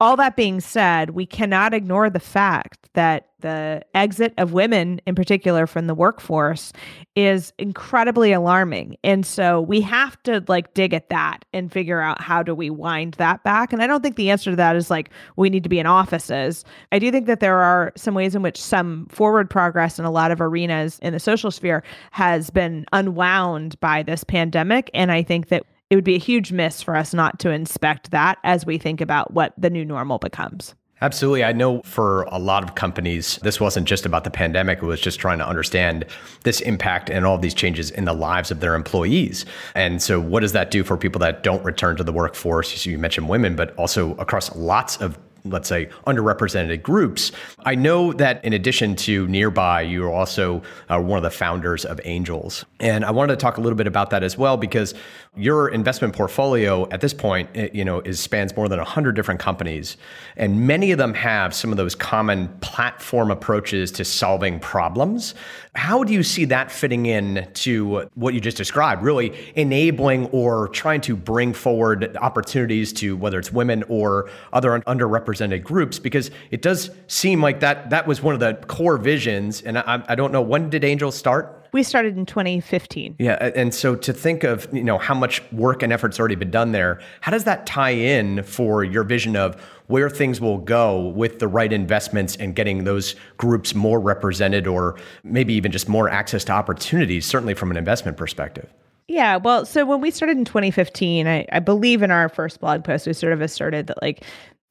All 0.04 0.18
that 0.18 0.36
being 0.36 0.60
said, 0.60 1.12
we 1.12 1.26
cannot 1.26 1.74
ignore 1.74 2.10
the 2.10 2.20
fact 2.20 2.90
that 2.92 3.30
the 3.40 3.82
exit 3.96 4.34
of 4.38 4.52
women, 4.52 5.00
in 5.08 5.16
particular 5.16 5.66
from 5.66 5.88
the 5.88 5.96
workforce, 5.96 6.74
is 7.16 7.54
incredibly 7.58 8.34
alarming. 8.34 8.98
And 9.06 9.26
so 9.26 9.62
we 9.62 9.80
have 9.80 10.22
to 10.24 10.44
like 10.50 10.74
dig 10.74 10.94
at 10.94 11.08
that 11.08 11.46
and 11.54 11.72
figure 11.72 12.02
out 12.02 12.20
how 12.20 12.44
do 12.44 12.54
we 12.54 12.70
wind 12.70 13.14
that 13.14 13.46
back. 13.46 13.72
And 13.72 13.82
I 13.82 13.88
don't 13.88 14.04
think 14.04 14.18
the 14.18 14.30
answer 14.30 14.50
to 14.50 14.58
that 14.58 14.76
is 14.76 14.90
like 14.90 15.10
we 15.38 15.50
need 15.50 15.64
to 15.64 15.70
be 15.70 15.80
in 15.80 15.86
offices. 15.86 16.66
I 16.92 17.00
do 17.00 17.10
think 17.10 17.26
that 17.28 17.40
there 17.40 17.60
are 17.60 17.94
some 17.96 18.14
ways 18.14 18.36
in 18.36 18.42
which 18.42 18.62
some 18.62 19.06
forward 19.08 19.50
progress 19.50 20.00
in 20.00 20.04
a 20.04 20.12
lot 20.12 20.32
of 20.32 20.42
arenas 20.42 21.00
in 21.02 21.14
the 21.14 21.20
social 21.20 21.50
sphere 21.50 21.82
has 22.12 22.50
been 22.50 22.86
unwound 22.92 23.80
by 23.80 24.04
this 24.04 24.26
pandemic. 24.26 24.90
And 24.94 25.14
I 25.14 25.24
think 25.24 25.48
that 25.48 25.66
it 25.90 25.96
would 25.96 26.04
be 26.04 26.16
a 26.16 26.20
huge 26.20 26.52
miss 26.52 26.82
for 26.82 26.96
us 26.96 27.14
not 27.14 27.40
to 27.40 27.52
inspect 27.52 28.12
that 28.12 28.38
as 28.44 28.66
we 28.66 28.78
think 28.78 29.02
about 29.02 29.34
what 29.34 29.54
the 29.58 29.70
new 29.70 29.86
normal 29.86 30.18
becomes. 30.18 30.76
Absolutely. 31.04 31.44
I 31.44 31.52
know 31.52 31.82
for 31.82 32.24
a 32.24 32.40
lot 32.40 32.64
of 32.64 32.76
companies, 32.76 33.38
this 33.44 33.60
wasn't 33.60 33.88
just 33.88 34.06
about 34.06 34.24
the 34.24 34.32
pandemic. 34.32 34.78
It 34.82 34.86
was 34.86 35.02
just 35.02 35.20
trying 35.20 35.38
to 35.40 35.46
understand 35.46 36.06
this 36.44 36.62
impact 36.62 37.10
and 37.10 37.26
all 37.26 37.36
of 37.36 37.42
these 37.42 37.54
changes 37.54 37.92
in 37.92 38.06
the 38.06 38.14
lives 38.14 38.52
of 38.52 38.62
their 38.62 38.74
employees. 38.74 39.46
And 39.76 40.02
so, 40.02 40.22
what 40.22 40.40
does 40.40 40.54
that 40.54 40.72
do 40.72 40.82
for 40.82 40.96
people 40.96 41.20
that 41.20 41.44
don't 41.44 41.62
return 41.66 41.98
to 41.98 42.06
the 42.06 42.14
workforce? 42.14 42.86
You 42.86 42.98
mentioned 42.98 43.28
women, 43.28 43.58
but 43.58 43.76
also 43.76 44.16
across 44.16 44.56
lots 44.56 44.96
of 44.98 45.20
let's 45.46 45.68
say, 45.68 45.90
underrepresented 46.08 46.82
groups. 46.82 47.32
I 47.66 47.76
know 47.76 48.14
that 48.14 48.44
in 48.46 48.54
addition 48.54 48.96
to 48.98 49.28
Nearby, 49.28 49.82
you're 49.82 50.12
also 50.12 50.62
uh, 50.90 51.00
one 51.02 51.18
of 51.18 51.24
the 51.24 51.32
founders 51.32 51.86
of 51.86 52.00
Angels. 52.06 52.66
And 52.80 53.04
I 53.04 53.12
wanted 53.12 53.34
to 53.34 53.42
talk 53.42 53.58
a 53.58 53.62
little 53.62 53.76
bit 53.76 53.88
about 53.88 54.10
that 54.12 54.24
as 54.24 54.38
well, 54.38 54.58
because 54.58 54.94
your 55.36 55.70
investment 55.70 56.16
portfolio 56.16 56.88
at 56.90 57.02
this 57.02 57.14
point, 57.14 57.50
it, 57.56 57.74
you 57.74 57.84
know, 57.84 58.02
is 58.02 58.20
spans 58.20 58.56
more 58.56 58.70
than 58.70 58.78
100 58.78 59.14
different 59.16 59.40
companies. 59.40 59.98
And 60.38 60.68
many 60.68 60.92
of 60.92 61.00
them 61.00 61.16
have 61.16 61.56
some 61.56 61.72
of 61.72 61.78
those 61.78 61.96
common 61.96 62.50
platform 62.60 63.32
approaches 63.32 63.92
to 63.94 64.06
solving 64.06 64.60
problems. 64.60 65.34
How 65.74 66.04
do 66.04 66.14
you 66.14 66.22
see 66.22 66.46
that 66.46 66.72
fitting 66.72 67.08
in 67.08 67.48
to 67.56 68.10
what 68.14 68.36
you 68.36 68.42
just 68.42 68.58
described, 68.58 69.02
really 69.02 69.36
enabling 69.56 70.28
or 70.28 70.68
trying 70.68 71.02
to 71.02 71.16
bring 71.16 71.54
forward 71.54 72.16
opportunities 72.18 72.94
to 72.94 73.18
whether 73.18 73.40
it's 73.40 73.52
women 73.52 73.84
or 73.90 74.30
other 74.52 74.80
underrepresented 74.82 75.64
groups? 75.64 75.98
Because 75.98 76.30
it 76.52 76.62
does 76.62 76.92
seem 77.08 77.42
like 77.42 77.60
that 77.62 77.90
that 77.90 78.06
was 78.06 78.22
one 78.22 78.36
of 78.36 78.40
the 78.40 78.54
core 78.68 78.98
visions. 78.98 79.64
And 79.64 79.80
I, 79.80 80.04
I 80.08 80.14
don't 80.14 80.32
know 80.32 80.44
when 80.44 80.70
did 80.70 80.84
Angels 80.84 81.16
start? 81.16 81.63
We 81.74 81.84
started 81.84 82.18
in 82.18 82.26
2015. 82.26 83.16
Yeah, 83.20 83.52
and 83.56 83.74
so 83.74 83.96
to 83.96 84.14
think 84.14 84.44
of 84.44 84.68
you 84.72 84.84
know 84.84 84.98
how 84.98 85.16
much 85.16 85.42
work 85.52 85.84
and 85.84 85.92
effort's 85.92 86.20
already 86.20 86.36
been 86.36 86.52
done 86.52 86.72
there, 86.72 87.02
how 87.22 87.32
does 87.32 87.44
that 87.44 87.66
tie 87.66 87.90
in 87.90 88.44
for 88.44 88.84
your 88.84 89.04
vision 89.04 89.36
of 89.36 89.60
where 89.88 90.10
things 90.10 90.40
will 90.40 90.60
go 90.60 91.10
with 91.10 91.40
the 91.40 91.48
right 91.48 91.74
investments 91.74 92.36
and 92.38 92.56
getting 92.56 92.84
those 92.84 93.16
groups 93.38 93.76
more 93.76 94.00
represented, 94.00 94.68
or 94.68 94.98
maybe 95.24 95.54
even 95.54 95.72
just 95.72 95.90
more 95.90 96.08
access 96.08 96.46
to 96.46 96.52
opportunities, 96.52 97.26
certainly 97.26 97.54
from 97.54 97.72
an 97.72 97.78
investment 97.78 98.16
perspective? 98.18 98.72
Yeah, 99.08 99.36
well, 99.36 99.66
so 99.66 99.86
when 99.86 100.00
we 100.00 100.12
started 100.12 100.38
in 100.38 100.46
2015, 100.46 101.28
I, 101.28 101.46
I 101.52 101.60
believe 101.60 102.02
in 102.02 102.12
our 102.12 102.30
first 102.30 102.62
blog 102.62 102.86
post, 102.86 103.06
we 103.06 103.14
sort 103.14 103.34
of 103.34 103.42
asserted 103.42 103.88
that 103.88 104.02
like 104.02 104.24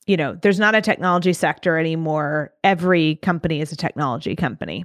you 0.07 0.17
know, 0.17 0.37
there's 0.43 0.59
not 0.59 0.75
a 0.75 0.81
technology 0.81 1.33
sector 1.33 1.79
anymore. 1.79 2.52
Every 2.64 3.16
company 3.16 3.61
is 3.61 3.72
a 3.72 3.77
technology 3.77 4.37
company. 4.37 4.85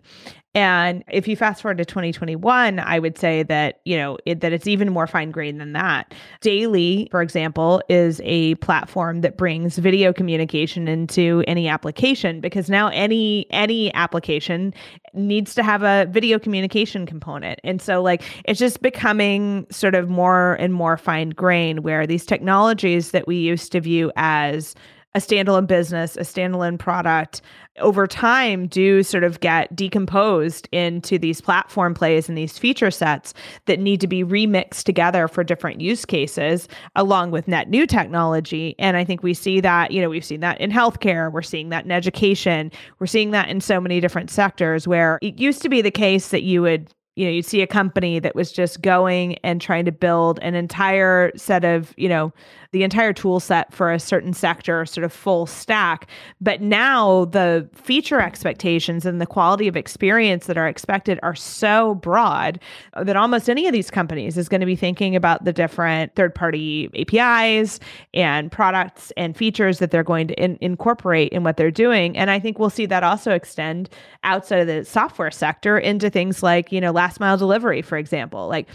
And 0.57 1.03
if 1.11 1.27
you 1.27 1.35
fast 1.35 1.61
forward 1.61 1.77
to 1.77 1.85
2021, 1.85 2.79
I 2.79 2.97
would 2.97 3.15
say 3.15 3.43
that, 3.43 3.79
you 3.85 3.95
know, 3.95 4.17
it, 4.25 4.39
that 4.41 4.53
it's 4.53 4.65
even 4.65 4.91
more 4.91 5.05
fine 5.05 5.29
grained 5.29 5.61
than 5.61 5.73
that. 5.73 6.15
Daily, 6.41 7.07
for 7.11 7.21
example, 7.21 7.79
is 7.89 8.19
a 8.23 8.55
platform 8.55 9.21
that 9.21 9.37
brings 9.37 9.77
video 9.77 10.11
communication 10.11 10.87
into 10.87 11.43
any 11.47 11.67
application 11.67 12.41
because 12.41 12.71
now 12.71 12.87
any 12.87 13.45
any 13.51 13.93
application 13.93 14.73
needs 15.13 15.53
to 15.53 15.61
have 15.61 15.83
a 15.83 16.07
video 16.09 16.39
communication 16.39 17.05
component. 17.05 17.59
And 17.63 17.79
so 17.79 18.01
like 18.01 18.23
it's 18.45 18.59
just 18.59 18.81
becoming 18.81 19.67
sort 19.69 19.93
of 19.93 20.09
more 20.09 20.55
and 20.55 20.73
more 20.73 20.97
fine 20.97 21.29
grained 21.29 21.83
where 21.83 22.07
these 22.07 22.25
technologies 22.25 23.11
that 23.11 23.27
we 23.27 23.35
used 23.35 23.71
to 23.73 23.79
view 23.79 24.11
as 24.15 24.73
a 25.17 25.19
standalone 25.19 25.65
business, 25.65 26.15
a 26.15 26.21
standalone 26.21 26.77
product, 26.77 27.41
over 27.79 28.07
time 28.07 28.67
do 28.67 29.03
sort 29.03 29.23
of 29.23 29.39
get 29.39 29.75
decomposed 29.75 30.67
into 30.71 31.17
these 31.17 31.41
platform 31.41 31.93
plays 31.93 32.29
and 32.29 32.37
these 32.37 32.57
feature 32.57 32.91
sets 32.91 33.33
that 33.65 33.79
need 33.79 34.01
to 34.01 34.07
be 34.07 34.23
remixed 34.23 34.83
together 34.83 35.27
for 35.27 35.43
different 35.43 35.81
use 35.81 36.05
cases 36.05 36.67
along 36.95 37.31
with 37.31 37.47
net 37.47 37.69
new 37.69 37.85
technology. 37.85 38.75
And 38.79 38.97
i 38.97 39.03
think 39.03 39.23
we 39.23 39.33
see 39.33 39.59
that 39.61 39.91
you 39.91 40.01
know 40.01 40.09
we've 40.09 40.25
seen 40.25 40.41
that 40.41 40.59
in 40.59 40.71
healthcare 40.71 41.31
we're 41.31 41.41
seeing 41.41 41.69
that 41.69 41.85
in 41.85 41.91
education 41.91 42.71
we're 42.99 43.07
seeing 43.07 43.31
that 43.31 43.49
in 43.49 43.61
so 43.61 43.79
many 43.79 43.99
different 43.99 44.29
sectors 44.29 44.87
where 44.87 45.19
it 45.21 45.39
used 45.39 45.61
to 45.61 45.69
be 45.69 45.81
the 45.81 45.91
case 45.91 46.29
that 46.29 46.43
you 46.43 46.61
would 46.61 46.93
you 47.17 47.25
know 47.25 47.31
you'd 47.31 47.45
see 47.45 47.61
a 47.61 47.67
company 47.67 48.19
that 48.19 48.35
was 48.35 48.51
just 48.51 48.81
going 48.81 49.35
and 49.43 49.59
trying 49.59 49.85
to 49.85 49.91
build 49.91 50.39
an 50.41 50.55
entire 50.55 51.31
set 51.35 51.65
of 51.65 51.93
you 51.97 52.07
know 52.07 52.31
the 52.71 52.83
entire 52.83 53.13
tool 53.13 53.39
set 53.39 53.73
for 53.73 53.91
a 53.91 53.99
certain 53.99 54.33
sector, 54.33 54.85
sort 54.85 55.03
of 55.03 55.13
full 55.13 55.45
stack. 55.45 56.07
But 56.41 56.61
now 56.61 57.25
the 57.25 57.67
feature 57.73 58.19
expectations 58.19 59.05
and 59.05 59.21
the 59.21 59.25
quality 59.25 59.67
of 59.67 59.75
experience 59.77 60.47
that 60.47 60.57
are 60.57 60.67
expected 60.67 61.19
are 61.23 61.35
so 61.35 61.95
broad 61.95 62.59
that 63.01 63.15
almost 63.15 63.49
any 63.49 63.67
of 63.67 63.73
these 63.73 63.89
companies 63.89 64.37
is 64.37 64.49
going 64.49 64.59
to 64.59 64.67
be 64.67 64.75
thinking 64.75 65.15
about 65.15 65.45
the 65.45 65.53
different 65.53 66.15
third 66.15 66.35
party 66.35 66.89
APIs 66.95 67.79
and 68.13 68.51
products 68.51 69.11
and 69.17 69.35
features 69.35 69.79
that 69.79 69.91
they're 69.91 70.03
going 70.03 70.27
to 70.27 70.33
in- 70.35 70.57
incorporate 70.61 71.31
in 71.31 71.43
what 71.43 71.57
they're 71.57 71.71
doing. 71.71 72.17
And 72.17 72.29
I 72.29 72.39
think 72.39 72.59
we'll 72.59 72.69
see 72.69 72.85
that 72.87 73.03
also 73.03 73.31
extend 73.31 73.89
outside 74.23 74.59
of 74.59 74.67
the 74.67 74.83
software 74.83 75.31
sector 75.31 75.77
into 75.77 76.09
things 76.09 76.43
like, 76.43 76.71
you 76.71 76.81
know, 76.81 76.91
last 77.07 77.21
mile 77.21 77.37
delivery, 77.37 77.81
for 77.81 77.97
example, 77.97 78.49
like 78.49 78.67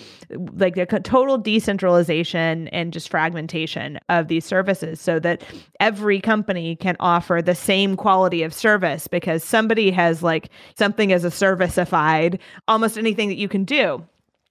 like 0.56 0.78
a 0.78 0.86
total 1.00 1.36
decentralization 1.36 2.68
and 2.68 2.90
just 2.90 3.10
fragmentation 3.10 4.00
of 4.08 4.28
these 4.28 4.46
services 4.46 5.00
so 5.02 5.18
that 5.18 5.44
every 5.80 6.18
company 6.18 6.74
can 6.74 6.96
offer 6.98 7.42
the 7.44 7.54
same 7.54 7.94
quality 7.94 8.42
of 8.42 8.54
service 8.54 9.06
because 9.06 9.44
somebody 9.44 9.90
has 9.90 10.22
like 10.22 10.48
something 10.78 11.12
as 11.12 11.26
a 11.26 11.28
serviceified 11.28 12.38
almost 12.68 12.96
anything 12.96 13.28
that 13.28 13.36
you 13.36 13.48
can 13.48 13.64
do 13.64 14.02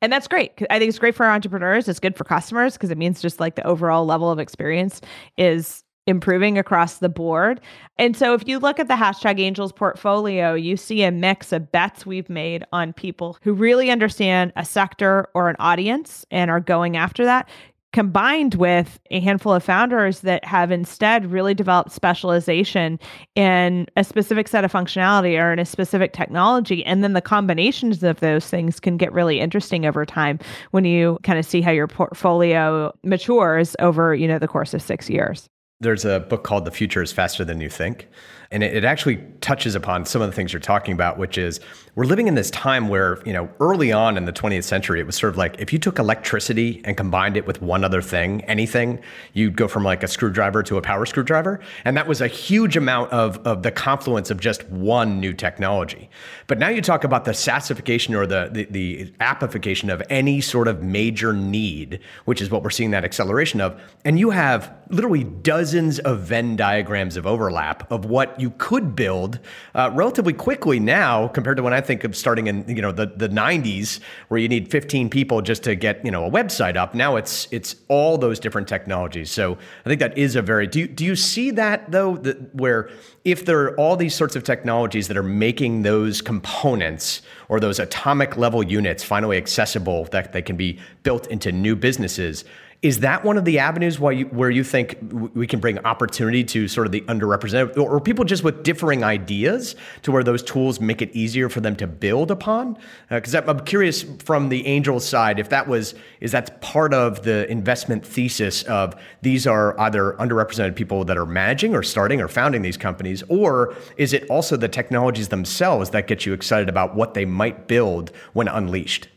and 0.03 0.11
that's 0.11 0.27
great. 0.27 0.51
I 0.71 0.79
think 0.79 0.89
it's 0.89 0.97
great 0.97 1.13
for 1.13 1.27
our 1.27 1.31
entrepreneurs. 1.31 1.87
It's 1.87 1.99
good 1.99 2.17
for 2.17 2.23
customers 2.23 2.73
because 2.73 2.89
it 2.89 2.97
means 2.97 3.21
just 3.21 3.39
like 3.39 3.55
the 3.55 3.65
overall 3.67 4.03
level 4.03 4.31
of 4.31 4.39
experience 4.39 4.99
is 5.37 5.83
improving 6.11 6.59
across 6.59 6.99
the 6.99 7.09
board. 7.09 7.59
And 7.97 8.15
so 8.15 8.35
if 8.35 8.47
you 8.47 8.59
look 8.59 8.79
at 8.79 8.87
the 8.87 8.93
hashtag 8.93 9.39
angels 9.39 9.71
portfolio, 9.71 10.53
you 10.53 10.77
see 10.77 11.01
a 11.01 11.11
mix 11.11 11.51
of 11.51 11.71
bets 11.71 12.05
we've 12.05 12.29
made 12.29 12.63
on 12.71 12.93
people 12.93 13.37
who 13.41 13.53
really 13.53 13.89
understand 13.89 14.53
a 14.55 14.63
sector 14.63 15.27
or 15.33 15.49
an 15.49 15.55
audience 15.57 16.23
and 16.29 16.51
are 16.51 16.59
going 16.59 16.95
after 16.97 17.25
that 17.25 17.49
combined 17.93 18.55
with 18.55 18.99
a 19.09 19.19
handful 19.19 19.53
of 19.53 19.63
founders 19.63 20.21
that 20.21 20.43
have 20.45 20.71
instead 20.71 21.29
really 21.29 21.53
developed 21.53 21.91
specialization 21.91 22.99
in 23.35 23.85
a 23.97 24.03
specific 24.03 24.47
set 24.47 24.63
of 24.63 24.71
functionality 24.71 25.37
or 25.37 25.51
in 25.51 25.59
a 25.59 25.65
specific 25.65 26.13
technology 26.13 26.85
and 26.85 27.03
then 27.03 27.13
the 27.13 27.21
combinations 27.21 28.01
of 28.03 28.19
those 28.21 28.47
things 28.47 28.79
can 28.79 28.97
get 28.97 29.11
really 29.11 29.39
interesting 29.39 29.85
over 29.85 30.05
time 30.05 30.39
when 30.71 30.85
you 30.85 31.19
kind 31.23 31.37
of 31.37 31.45
see 31.45 31.61
how 31.61 31.71
your 31.71 31.87
portfolio 31.87 32.93
matures 33.03 33.75
over 33.79 34.15
you 34.15 34.27
know 34.27 34.39
the 34.39 34.47
course 34.47 34.73
of 34.73 34.81
6 34.81 35.09
years 35.09 35.49
there's 35.81 36.05
a 36.05 36.19
book 36.21 36.43
called 36.43 36.65
The 36.65 36.71
Future 36.71 37.01
is 37.01 37.11
Faster 37.11 37.43
Than 37.43 37.59
You 37.59 37.69
Think. 37.69 38.07
And 38.51 38.63
it, 38.63 38.75
it, 38.75 38.83
actually 38.83 39.17
touches 39.39 39.75
upon 39.75 40.05
some 40.05 40.21
of 40.21 40.29
the 40.29 40.35
things 40.35 40.51
you're 40.51 40.59
talking 40.59 40.93
about, 40.93 41.17
which 41.17 41.37
is 41.37 41.61
we're 41.95 42.05
living 42.05 42.27
in 42.27 42.35
this 42.35 42.51
time 42.51 42.89
where, 42.89 43.21
you 43.25 43.33
know, 43.33 43.49
early 43.59 43.91
on 43.91 44.17
in 44.17 44.25
the 44.25 44.33
20th 44.33 44.63
century, 44.63 44.99
it 44.99 45.05
was 45.05 45.15
sort 45.15 45.31
of 45.31 45.37
like 45.37 45.59
if 45.59 45.71
you 45.71 45.79
took 45.79 45.99
electricity 45.99 46.81
and 46.83 46.97
combined 46.97 47.37
it 47.37 47.47
with 47.47 47.61
one 47.61 47.83
other 47.83 48.01
thing, 48.01 48.41
anything, 48.45 48.99
you'd 49.33 49.55
go 49.55 49.67
from 49.67 49.83
like 49.83 50.03
a 50.03 50.07
screwdriver 50.07 50.63
to 50.63 50.77
a 50.77 50.81
power 50.81 51.05
screwdriver. 51.05 51.59
And 51.85 51.95
that 51.95 52.07
was 52.07 52.19
a 52.19 52.27
huge 52.27 52.75
amount 52.75 53.11
of, 53.11 53.37
of 53.47 53.63
the 53.63 53.71
confluence 53.71 54.29
of 54.29 54.39
just 54.39 54.67
one 54.69 55.19
new 55.19 55.33
technology. 55.33 56.09
But 56.47 56.59
now 56.59 56.69
you 56.69 56.81
talk 56.81 57.03
about 57.03 57.25
the 57.25 57.31
SaaSification 57.31 58.15
or 58.17 58.25
the, 58.25 58.49
the, 58.51 58.65
the 58.65 59.13
appification 59.19 59.89
of 59.89 60.03
any 60.09 60.41
sort 60.41 60.67
of 60.67 60.83
major 60.83 61.33
need, 61.33 61.99
which 62.25 62.41
is 62.41 62.49
what 62.49 62.63
we're 62.63 62.69
seeing 62.69 62.91
that 62.91 63.05
acceleration 63.05 63.61
of. 63.61 63.79
And 64.03 64.19
you 64.19 64.31
have 64.31 64.73
literally 64.89 65.23
dozens 65.23 65.99
of 65.99 66.21
Venn 66.21 66.55
diagrams 66.55 67.15
of 67.15 67.25
overlap 67.25 67.89
of 67.91 68.05
what 68.05 68.39
you 68.41 68.51
could 68.57 68.95
build 68.95 69.39
uh, 69.75 69.91
relatively 69.93 70.33
quickly 70.33 70.79
now 70.79 71.27
compared 71.27 71.57
to 71.57 71.63
when 71.63 71.73
I 71.73 71.81
think 71.81 72.03
of 72.03 72.15
starting 72.15 72.47
in 72.47 72.67
you 72.67 72.81
know 72.81 72.91
the 72.91 73.05
the 73.05 73.29
90s 73.29 73.99
where 74.27 74.39
you 74.39 74.49
need 74.49 74.69
15 74.71 75.09
people 75.09 75.41
just 75.41 75.63
to 75.63 75.75
get 75.75 76.03
you 76.03 76.11
know 76.11 76.25
a 76.25 76.31
website 76.31 76.75
up. 76.75 76.95
Now 76.95 77.15
it's 77.15 77.47
it's 77.51 77.75
all 77.87 78.17
those 78.17 78.39
different 78.39 78.67
technologies. 78.67 79.31
So 79.31 79.57
I 79.85 79.89
think 79.89 79.99
that 79.99 80.17
is 80.17 80.35
a 80.35 80.41
very 80.41 80.67
do 80.67 80.79
you, 80.79 80.87
do 80.87 81.05
you 81.05 81.15
see 81.15 81.51
that 81.51 81.91
though 81.91 82.17
that 82.17 82.53
where 82.55 82.89
if 83.23 83.45
there 83.45 83.61
are 83.63 83.75
all 83.77 83.95
these 83.95 84.15
sorts 84.15 84.35
of 84.35 84.43
technologies 84.43 85.07
that 85.07 85.17
are 85.17 85.23
making 85.23 85.83
those 85.83 86.21
components 86.21 87.21
or 87.49 87.59
those 87.59 87.79
atomic 87.79 88.37
level 88.37 88.63
units 88.63 89.03
finally 89.03 89.37
accessible 89.37 90.05
that 90.05 90.33
they 90.33 90.41
can 90.41 90.55
be 90.55 90.79
built 91.03 91.27
into 91.27 91.51
new 91.51 91.75
businesses 91.75 92.43
is 92.81 93.01
that 93.01 93.23
one 93.23 93.37
of 93.37 93.45
the 93.45 93.59
avenues 93.59 93.99
why 93.99 94.11
you, 94.11 94.25
where 94.27 94.49
you 94.49 94.63
think 94.63 94.97
we 95.35 95.45
can 95.45 95.59
bring 95.59 95.77
opportunity 95.79 96.43
to 96.43 96.67
sort 96.67 96.87
of 96.87 96.91
the 96.91 97.01
underrepresented 97.01 97.77
or 97.77 98.01
people 98.01 98.25
just 98.25 98.43
with 98.43 98.63
differing 98.63 99.03
ideas 99.03 99.75
to 100.01 100.11
where 100.11 100.23
those 100.23 100.41
tools 100.41 100.79
make 100.79 100.99
it 100.99 101.11
easier 101.15 101.47
for 101.47 101.61
them 101.61 101.75
to 101.75 101.85
build 101.85 102.31
upon? 102.31 102.75
Because 103.09 103.35
uh, 103.35 103.43
I'm 103.45 103.59
curious 103.65 104.01
from 104.01 104.49
the 104.49 104.65
angel 104.65 104.99
side 104.99 105.37
if 105.37 105.49
that 105.49 105.67
was 105.67 105.93
is 106.21 106.31
that 106.31 106.59
part 106.61 106.91
of 106.93 107.21
the 107.21 107.49
investment 107.51 108.03
thesis 108.03 108.63
of 108.63 108.95
these 109.21 109.45
are 109.45 109.79
either 109.79 110.13
underrepresented 110.13 110.75
people 110.75 111.05
that 111.05 111.17
are 111.17 111.25
managing 111.27 111.75
or 111.75 111.83
starting 111.83 112.19
or 112.19 112.27
founding 112.27 112.63
these 112.63 112.77
companies, 112.77 113.21
or 113.29 113.75
is 113.97 114.11
it 114.11 114.27
also 114.27 114.57
the 114.57 114.67
technologies 114.67 115.27
themselves 115.27 115.91
that 115.91 116.07
get 116.07 116.25
you 116.25 116.33
excited 116.33 116.67
about 116.67 116.95
what 116.95 117.13
they 117.13 117.25
might 117.25 117.67
build 117.67 118.11
when 118.33 118.47
unleashed? 118.47 119.07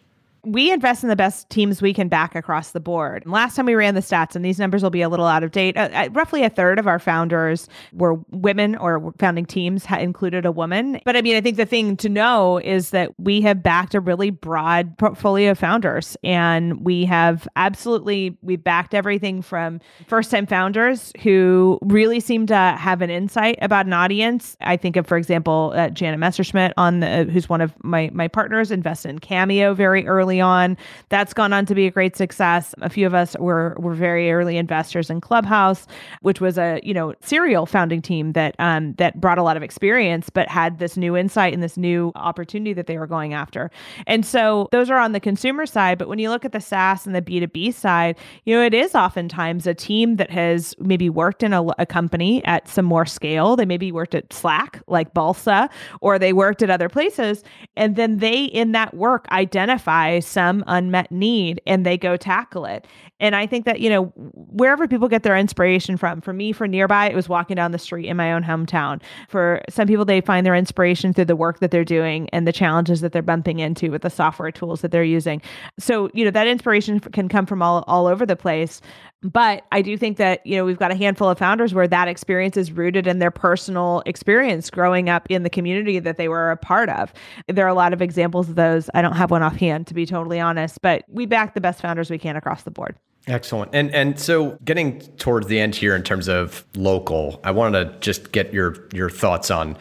We 0.44 0.70
invest 0.70 1.02
in 1.02 1.09
the 1.09 1.16
best 1.16 1.48
teams 1.50 1.80
we 1.80 1.94
can 1.94 2.09
back 2.09 2.35
across 2.35 2.72
the 2.72 2.80
board. 2.80 3.24
Last 3.26 3.57
time 3.57 3.66
we 3.66 3.74
ran 3.74 3.94
the 3.94 4.00
stats, 4.00 4.37
and 4.37 4.44
these 4.44 4.59
numbers 4.59 4.83
will 4.83 4.90
be 4.90 5.02
a 5.02 5.09
little 5.09 5.26
out 5.26 5.42
of 5.42 5.50
date, 5.50 5.76
uh, 5.76 5.88
uh 5.92 6.09
roughly 6.12 6.42
a 6.42 6.50
third 6.50 6.78
of 6.78 6.87
our 6.87 6.98
founders 6.98 7.68
were 7.92 8.14
women 8.30 8.76
or 8.76 9.12
founding 9.18 9.46
teams 9.46 9.87
included 9.98 10.44
a 10.46 10.52
woman. 10.52 11.00
But 11.04 11.16
I 11.16 11.22
mean, 11.22 11.37
I 11.37 11.40
think 11.40 11.57
the 11.57 11.66
thing 11.66 11.96
to 11.98 12.09
know 12.09 12.59
is 12.59 12.90
that 12.90 13.11
we 13.18 13.40
have 13.42 13.62
backed 13.62 13.94
a 13.94 14.00
really 14.00 14.30
broad 14.30 14.96
portfolio 14.98 15.52
of 15.52 15.59
founders, 15.59 16.16
and 16.22 16.85
we 16.85 17.04
have 17.04 17.48
absolutely 17.57 18.37
we 18.42 18.57
backed 18.57 18.94
everything 18.94 19.42
from 19.42 19.80
first 20.09 20.30
time 20.30 20.46
founders 20.46 21.12
who 21.22 21.78
really 21.83 22.20
seem 22.20 22.46
to 22.46 22.57
have 22.57 23.02
an 23.02 23.11
insight 23.11 23.59
about 23.62 23.87
an 23.87 23.92
audience. 23.92 24.57
I 24.61 24.76
think 24.76 24.96
of, 24.96 25.07
for 25.07 25.16
example, 25.16 25.72
uh, 25.74 25.90
Messerschmidt 26.16 26.72
on 26.76 27.00
the, 27.00 27.24
who's 27.24 27.48
one 27.48 27.61
of 27.61 27.72
my 27.83 28.11
my 28.12 28.28
partners, 28.28 28.70
invested 28.70 29.09
in 29.11 29.18
Cameo 29.18 29.74
very 29.74 30.07
early 30.07 30.33
early 30.34 30.40
on. 30.40 30.76
That's 31.08 31.32
gone 31.34 31.52
on 31.52 31.66
to 31.66 31.74
be 31.74 31.86
a 31.86 31.90
great 31.90 32.16
success. 32.16 32.74
A 32.82 32.90
few 32.90 33.06
of 33.06 33.14
us 33.14 33.36
were 33.38 33.76
were 33.78 33.94
very 33.94 34.32
early 34.32 34.56
investors 34.56 35.10
in 35.10 35.20
Clubhouse, 35.20 35.86
which 36.22 36.40
was 36.40 36.58
a 36.58 36.80
you 36.82 36.94
know 36.94 37.14
serial 37.20 37.66
founding 37.66 38.02
team 38.02 38.32
that 38.32 38.54
um, 38.58 38.94
that 38.94 39.20
brought 39.20 39.38
a 39.38 39.42
lot 39.42 39.56
of 39.56 39.62
experience, 39.62 40.30
but 40.30 40.48
had 40.48 40.78
this 40.78 40.96
new 40.96 41.16
insight 41.16 41.54
and 41.54 41.62
this 41.62 41.76
new 41.76 42.12
opportunity 42.16 42.72
that 42.74 42.86
they 42.86 42.98
were 42.98 43.06
going 43.06 43.34
after. 43.34 43.70
And 44.06 44.26
so 44.26 44.68
those 44.72 44.90
are 44.90 44.98
on 44.98 45.12
the 45.12 45.20
consumer 45.20 45.66
side. 45.66 45.98
But 45.98 46.08
when 46.08 46.18
you 46.18 46.30
look 46.30 46.44
at 46.44 46.52
the 46.52 46.60
SaaS 46.60 47.06
and 47.06 47.14
the 47.14 47.22
B 47.22 47.40
two 47.40 47.48
B 47.48 47.70
side, 47.70 48.16
you 48.44 48.54
know 48.54 48.64
it 48.64 48.74
is 48.74 48.94
oftentimes 48.94 49.66
a 49.66 49.74
team 49.74 50.16
that 50.16 50.30
has 50.30 50.74
maybe 50.78 51.08
worked 51.10 51.42
in 51.42 51.52
a, 51.52 51.64
a 51.78 51.86
company 51.86 52.44
at 52.44 52.68
some 52.68 52.84
more 52.84 53.06
scale. 53.06 53.56
They 53.56 53.66
maybe 53.66 53.92
worked 53.92 54.14
at 54.14 54.32
Slack, 54.32 54.82
like 54.88 55.14
Balsa, 55.14 55.68
or 56.00 56.18
they 56.18 56.32
worked 56.32 56.62
at 56.62 56.70
other 56.70 56.88
places, 56.88 57.44
and 57.76 57.96
then 57.96 58.18
they 58.18 58.44
in 58.44 58.72
that 58.72 58.94
work 58.94 59.26
identify 59.30 60.20
some 60.24 60.64
unmet 60.66 61.10
need 61.12 61.60
and 61.66 61.84
they 61.84 61.96
go 61.96 62.16
tackle 62.16 62.64
it. 62.64 62.87
And 63.20 63.37
I 63.37 63.46
think 63.46 63.64
that, 63.64 63.80
you 63.80 63.88
know, 63.88 64.06
wherever 64.34 64.88
people 64.88 65.08
get 65.08 65.22
their 65.22 65.37
inspiration 65.37 65.96
from, 65.96 66.20
for 66.20 66.32
me, 66.32 66.52
for 66.52 66.66
nearby, 66.66 67.08
it 67.08 67.14
was 67.14 67.28
walking 67.28 67.54
down 67.56 67.70
the 67.70 67.78
street 67.78 68.06
in 68.06 68.16
my 68.16 68.32
own 68.32 68.42
hometown. 68.42 69.00
For 69.28 69.62
some 69.70 69.87
people, 69.87 70.04
they 70.04 70.20
find 70.20 70.44
their 70.44 70.54
inspiration 70.54 71.12
through 71.12 71.26
the 71.26 71.37
work 71.37 71.60
that 71.60 71.70
they're 71.70 71.84
doing 71.84 72.28
and 72.30 72.46
the 72.46 72.52
challenges 72.52 73.00
that 73.02 73.12
they're 73.12 73.22
bumping 73.22 73.60
into 73.60 73.90
with 73.90 74.02
the 74.02 74.10
software 74.10 74.50
tools 74.50 74.80
that 74.80 74.90
they're 74.90 75.04
using. 75.04 75.40
So, 75.78 76.10
you 76.12 76.24
know, 76.24 76.30
that 76.32 76.48
inspiration 76.48 77.00
can 77.00 77.28
come 77.28 77.46
from 77.46 77.62
all, 77.62 77.84
all 77.87 78.06
over 78.06 78.26
the 78.26 78.37
place. 78.37 78.80
But 79.24 79.64
I 79.72 79.80
do 79.80 79.96
think 79.96 80.18
that, 80.18 80.46
you 80.46 80.56
know, 80.56 80.66
we've 80.66 80.78
got 80.78 80.90
a 80.90 80.94
handful 80.94 81.30
of 81.30 81.38
founders 81.38 81.72
where 81.72 81.88
that 81.88 82.08
experience 82.08 82.58
is 82.58 82.70
rooted 82.70 83.06
in 83.06 83.20
their 83.20 83.30
personal 83.30 84.02
experience 84.04 84.68
growing 84.68 85.08
up 85.08 85.26
in 85.30 85.42
the 85.42 85.50
community 85.50 85.98
that 85.98 86.18
they 86.18 86.28
were 86.28 86.50
a 86.50 86.56
part 86.58 86.90
of. 86.90 87.12
There 87.48 87.64
are 87.64 87.68
a 87.68 87.74
lot 87.74 87.94
of 87.94 88.02
examples 88.02 88.50
of 88.50 88.56
those. 88.56 88.90
I 88.92 89.00
don't 89.00 89.16
have 89.16 89.30
one 89.30 89.42
offhand, 89.42 89.87
to 89.87 89.94
be 89.94 90.04
totally 90.04 90.38
honest, 90.40 90.82
but 90.82 91.04
we 91.08 91.24
back 91.24 91.54
the 91.54 91.60
best 91.60 91.80
founders 91.80 92.10
we 92.10 92.18
can 92.18 92.37
across 92.37 92.64
the 92.64 92.70
board. 92.70 92.96
Excellent. 93.26 93.70
And 93.74 93.94
and 93.94 94.20
so 94.20 94.58
getting 94.64 95.00
towards 95.16 95.46
the 95.46 95.58
end 95.58 95.74
here 95.74 95.96
in 95.96 96.02
terms 96.02 96.28
of 96.28 96.66
local, 96.76 97.40
I 97.42 97.52
wanted 97.52 97.84
to 97.84 97.98
just 98.00 98.32
get 98.32 98.52
your 98.52 98.87
your 98.92 99.08
thoughts 99.08 99.50
on 99.50 99.78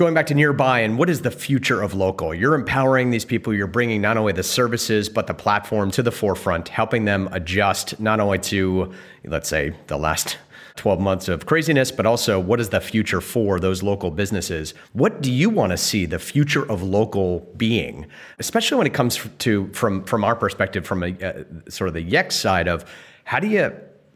going 0.00 0.14
back 0.14 0.24
to 0.24 0.34
nearby 0.34 0.80
and 0.80 0.96
what 0.96 1.10
is 1.10 1.20
the 1.20 1.30
future 1.30 1.82
of 1.82 1.92
local? 1.92 2.34
You're 2.34 2.54
empowering 2.54 3.10
these 3.10 3.26
people. 3.26 3.52
You're 3.52 3.66
bringing 3.66 4.00
not 4.00 4.16
only 4.16 4.32
the 4.32 4.42
services 4.42 5.10
but 5.10 5.26
the 5.26 5.34
platform 5.34 5.90
to 5.90 6.02
the 6.02 6.10
forefront 6.10 6.68
helping 6.68 7.04
them 7.04 7.28
adjust 7.32 8.00
not 8.00 8.18
only 8.18 8.38
to 8.38 8.94
let's 9.26 9.46
say 9.46 9.74
the 9.88 9.98
last 9.98 10.38
12 10.76 11.00
months 11.00 11.28
of 11.28 11.44
craziness 11.44 11.92
but 11.92 12.06
also 12.06 12.40
what 12.40 12.60
is 12.60 12.70
the 12.70 12.80
future 12.80 13.20
for 13.20 13.60
those 13.60 13.82
local 13.82 14.10
businesses? 14.10 14.72
What 14.94 15.20
do 15.20 15.30
you 15.30 15.50
want 15.50 15.72
to 15.72 15.76
see 15.76 16.06
the 16.06 16.18
future 16.18 16.64
of 16.72 16.82
local 16.82 17.40
being? 17.58 18.06
Especially 18.38 18.78
when 18.78 18.86
it 18.86 18.94
comes 18.94 19.28
to 19.40 19.70
from 19.74 20.02
from 20.04 20.24
our 20.24 20.34
perspective 20.34 20.86
from 20.86 21.02
a 21.02 21.10
uh, 21.22 21.44
sort 21.68 21.88
of 21.88 21.92
the 21.92 22.10
yext 22.10 22.32
side 22.32 22.68
of 22.68 22.90
how 23.24 23.38
do 23.38 23.48
you 23.48 23.70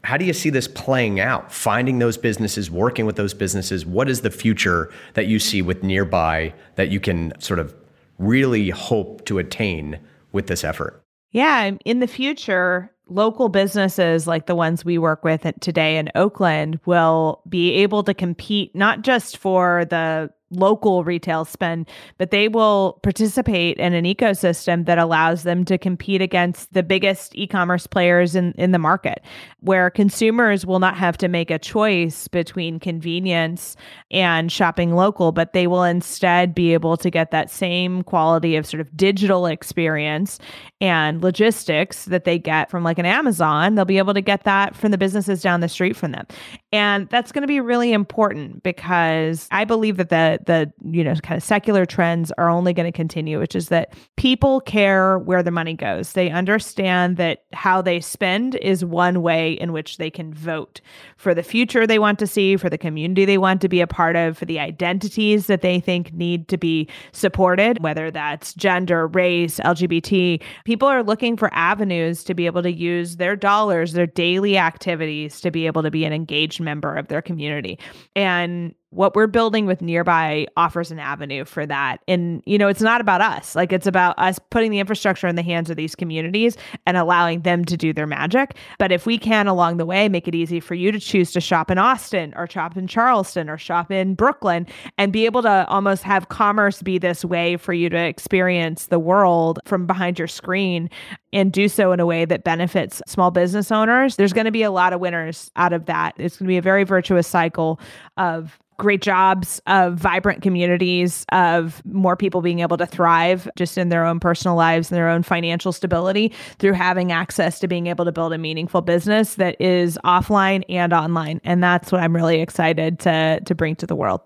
how 0.05 0.17
do 0.17 0.25
you 0.25 0.33
see 0.33 0.49
this 0.49 0.67
playing 0.67 1.19
out? 1.19 1.51
Finding 1.51 1.99
those 1.99 2.17
businesses, 2.17 2.69
working 2.69 3.05
with 3.05 3.15
those 3.15 3.33
businesses. 3.33 3.85
What 3.85 4.09
is 4.09 4.21
the 4.21 4.31
future 4.31 4.91
that 5.13 5.27
you 5.27 5.39
see 5.39 5.61
with 5.61 5.83
nearby 5.83 6.53
that 6.75 6.89
you 6.89 6.99
can 6.99 7.33
sort 7.39 7.59
of 7.59 7.75
really 8.19 8.69
hope 8.69 9.25
to 9.25 9.39
attain 9.39 9.99
with 10.31 10.47
this 10.47 10.63
effort? 10.63 11.01
Yeah, 11.31 11.71
in 11.83 11.99
the 11.99 12.07
future, 12.07 12.91
local 13.07 13.49
businesses 13.49 14.27
like 14.27 14.45
the 14.45 14.55
ones 14.55 14.85
we 14.85 14.97
work 14.97 15.23
with 15.23 15.45
today 15.59 15.97
in 15.97 16.09
Oakland 16.15 16.79
will 16.85 17.41
be 17.47 17.73
able 17.73 18.03
to 18.03 18.13
compete 18.13 18.75
not 18.75 19.01
just 19.01 19.37
for 19.37 19.85
the 19.85 20.29
local 20.55 21.03
retail 21.03 21.45
spend, 21.45 21.87
but 22.17 22.31
they 22.31 22.47
will 22.47 22.99
participate 23.03 23.77
in 23.77 23.93
an 23.93 24.05
ecosystem 24.05 24.85
that 24.85 24.97
allows 24.97 25.43
them 25.43 25.65
to 25.65 25.77
compete 25.77 26.21
against 26.21 26.73
the 26.73 26.83
biggest 26.83 27.35
e-commerce 27.35 27.87
players 27.87 28.35
in, 28.35 28.53
in 28.53 28.71
the 28.71 28.79
market, 28.79 29.21
where 29.59 29.89
consumers 29.89 30.65
will 30.65 30.79
not 30.79 30.95
have 30.97 31.17
to 31.17 31.27
make 31.27 31.51
a 31.51 31.59
choice 31.59 32.27
between 32.27 32.79
convenience 32.79 33.75
and 34.11 34.51
shopping 34.51 34.95
local, 34.95 35.31
but 35.31 35.53
they 35.53 35.67
will 35.67 35.83
instead 35.83 36.55
be 36.55 36.73
able 36.73 36.97
to 36.97 37.09
get 37.09 37.31
that 37.31 37.49
same 37.49 38.03
quality 38.03 38.55
of 38.55 38.65
sort 38.65 38.81
of 38.81 38.95
digital 38.95 39.45
experience 39.45 40.39
and 40.81 41.21
logistics 41.21 42.05
that 42.05 42.23
they 42.23 42.37
get 42.37 42.69
from 42.69 42.83
like 42.83 42.99
an 42.99 43.05
Amazon. 43.05 43.75
They'll 43.75 43.85
be 43.85 43.97
able 43.97 44.13
to 44.13 44.21
get 44.21 44.43
that 44.43 44.75
from 44.75 44.91
the 44.91 44.97
businesses 44.97 45.41
down 45.41 45.61
the 45.61 45.69
street 45.69 45.95
from 45.95 46.11
them. 46.11 46.25
And 46.75 47.07
that's 47.07 47.31
going 47.31 47.41
to 47.43 47.47
be 47.47 47.61
really 47.61 47.93
important 47.93 48.61
because 48.61 49.47
I 49.49 49.63
believe 49.63 49.95
that 49.95 50.09
the 50.09 50.39
the 50.45 50.73
you 50.91 51.05
know 51.05 51.15
kind 51.15 51.37
of 51.37 51.43
secular 51.43 51.85
trends 51.85 52.33
are 52.37 52.49
only 52.49 52.73
going 52.73 52.85
to 52.85 52.91
continue 52.91 53.39
which 53.39 53.55
is 53.55 53.69
that 53.69 53.93
people 54.17 54.59
care 54.59 55.17
where 55.17 55.41
the 55.41 55.51
money 55.51 55.73
goes. 55.73 56.11
They 56.11 56.29
understand 56.29 57.15
that 57.15 57.45
how 57.53 57.81
they 57.81 58.01
spend 58.01 58.55
is 58.55 58.83
one 58.83 59.21
way 59.21 59.53
in 59.53 59.71
which 59.71 59.97
they 59.97 60.09
can 60.09 60.33
vote 60.33 60.81
for 61.15 61.33
the 61.33 61.43
future 61.43 61.87
they 61.87 61.97
want 61.97 62.19
to 62.19 62.27
see 62.27 62.57
for 62.57 62.69
the 62.69 62.77
community 62.77 63.23
they 63.23 63.37
want 63.37 63.61
to 63.61 63.69
be 63.69 63.79
a 63.79 63.87
part 63.87 64.17
of 64.17 64.37
for 64.37 64.45
the 64.45 64.59
identities 64.59 65.47
that 65.47 65.61
they 65.61 65.79
think 65.79 66.13
need 66.13 66.49
to 66.49 66.57
be 66.57 66.89
supported 67.13 67.81
whether 67.81 68.11
that's 68.11 68.53
gender 68.53 69.07
race 69.07 69.59
lgbt 69.61 70.41
people 70.65 70.87
are 70.87 71.03
looking 71.03 71.37
for 71.37 71.49
avenues 71.53 72.23
to 72.23 72.33
be 72.33 72.45
able 72.45 72.61
to 72.61 72.71
use 72.71 73.15
their 73.15 73.35
dollars 73.35 73.93
their 73.93 74.05
daily 74.05 74.57
activities 74.57 75.39
to 75.39 75.51
be 75.51 75.65
able 75.65 75.81
to 75.81 75.91
be 75.91 76.03
an 76.03 76.11
engaged 76.11 76.59
member 76.65 76.95
of 76.95 77.07
their 77.07 77.21
community. 77.21 77.79
And 78.15 78.75
what 78.95 79.15
we're 79.15 79.27
building 79.27 79.65
with 79.65 79.81
nearby 79.81 80.47
offers 80.57 80.91
an 80.91 80.99
avenue 80.99 81.45
for 81.45 81.65
that. 81.65 82.01
And 82.07 82.41
you 82.45 82.57
know 82.57 82.67
it's 82.67 82.81
not 82.81 83.01
about 83.01 83.21
us. 83.21 83.55
Like 83.55 83.71
it's 83.71 83.87
about 83.87 84.17
us 84.17 84.39
putting 84.49 84.71
the 84.71 84.79
infrastructure 84.79 85.27
in 85.27 85.35
the 85.35 85.43
hands 85.43 85.69
of 85.69 85.77
these 85.77 85.95
communities 85.95 86.57
and 86.85 86.97
allowing 86.97 87.41
them 87.41 87.65
to 87.65 87.77
do 87.77 87.93
their 87.93 88.07
magic. 88.07 88.55
But 88.79 88.91
if 88.91 89.05
we 89.05 89.17
can 89.17 89.47
along 89.47 89.77
the 89.77 89.85
way 89.85 90.09
make 90.09 90.27
it 90.27 90.35
easy 90.35 90.59
for 90.59 90.75
you 90.75 90.91
to 90.91 90.99
choose 90.99 91.31
to 91.31 91.41
shop 91.41 91.69
in 91.69 91.77
austin 91.77 92.33
or 92.35 92.47
shop 92.49 92.77
in 92.77 92.87
charleston 92.87 93.49
or 93.49 93.57
shop 93.57 93.91
in 93.91 94.15
brooklyn 94.15 94.65
and 94.97 95.11
be 95.11 95.25
able 95.25 95.41
to 95.41 95.67
almost 95.67 96.03
have 96.03 96.29
commerce 96.29 96.81
be 96.81 96.97
this 96.97 97.23
way 97.23 97.57
for 97.57 97.73
you 97.73 97.89
to 97.89 97.97
experience 97.97 98.87
the 98.87 98.99
world 98.99 99.59
from 99.65 99.85
behind 99.85 100.17
your 100.17 100.27
screen 100.27 100.89
and 101.33 101.51
do 101.51 101.67
so 101.67 101.91
in 101.91 101.99
a 101.99 102.05
way 102.05 102.25
that 102.25 102.43
benefits 102.43 103.01
small 103.07 103.31
business 103.31 103.71
owners 103.71 104.15
there's 104.15 104.33
going 104.33 104.45
to 104.45 104.51
be 104.51 104.63
a 104.63 104.71
lot 104.71 104.93
of 104.93 104.99
winners 104.99 105.51
out 105.55 105.73
of 105.73 105.85
that. 105.85 106.13
It's 106.17 106.37
going 106.37 106.47
to 106.47 106.51
be 106.51 106.57
a 106.57 106.61
very 106.61 106.83
virtuous 106.83 107.27
cycle 107.27 107.79
of 108.17 108.59
great 108.77 109.01
jobs, 109.01 109.61
of 109.67 109.95
vibrant 109.95 110.41
communities, 110.41 111.25
of 111.31 111.83
more 111.85 112.15
people 112.15 112.41
being 112.41 112.59
able 112.59 112.77
to 112.77 112.85
thrive 112.85 113.49
just 113.55 113.77
in 113.77 113.89
their 113.89 114.05
own 114.05 114.19
personal 114.19 114.55
lives 114.55 114.91
and 114.91 114.97
their 114.97 115.09
own 115.09 115.23
financial 115.23 115.71
stability 115.71 116.33
through 116.59 116.73
having 116.73 117.11
access 117.11 117.59
to 117.59 117.67
being 117.67 117.87
able 117.87 118.05
to 118.05 118.11
build 118.11 118.33
a 118.33 118.37
meaningful 118.37 118.81
business 118.81 119.35
that 119.35 119.59
is 119.59 119.97
offline 120.03 120.63
and 120.69 120.93
online. 120.93 121.39
And 121.43 121.63
that's 121.63 121.91
what 121.91 122.01
I'm 122.01 122.15
really 122.15 122.41
excited 122.41 122.99
to 122.99 123.39
to 123.45 123.55
bring 123.55 123.75
to 123.77 123.87
the 123.87 123.95
world. 123.95 124.21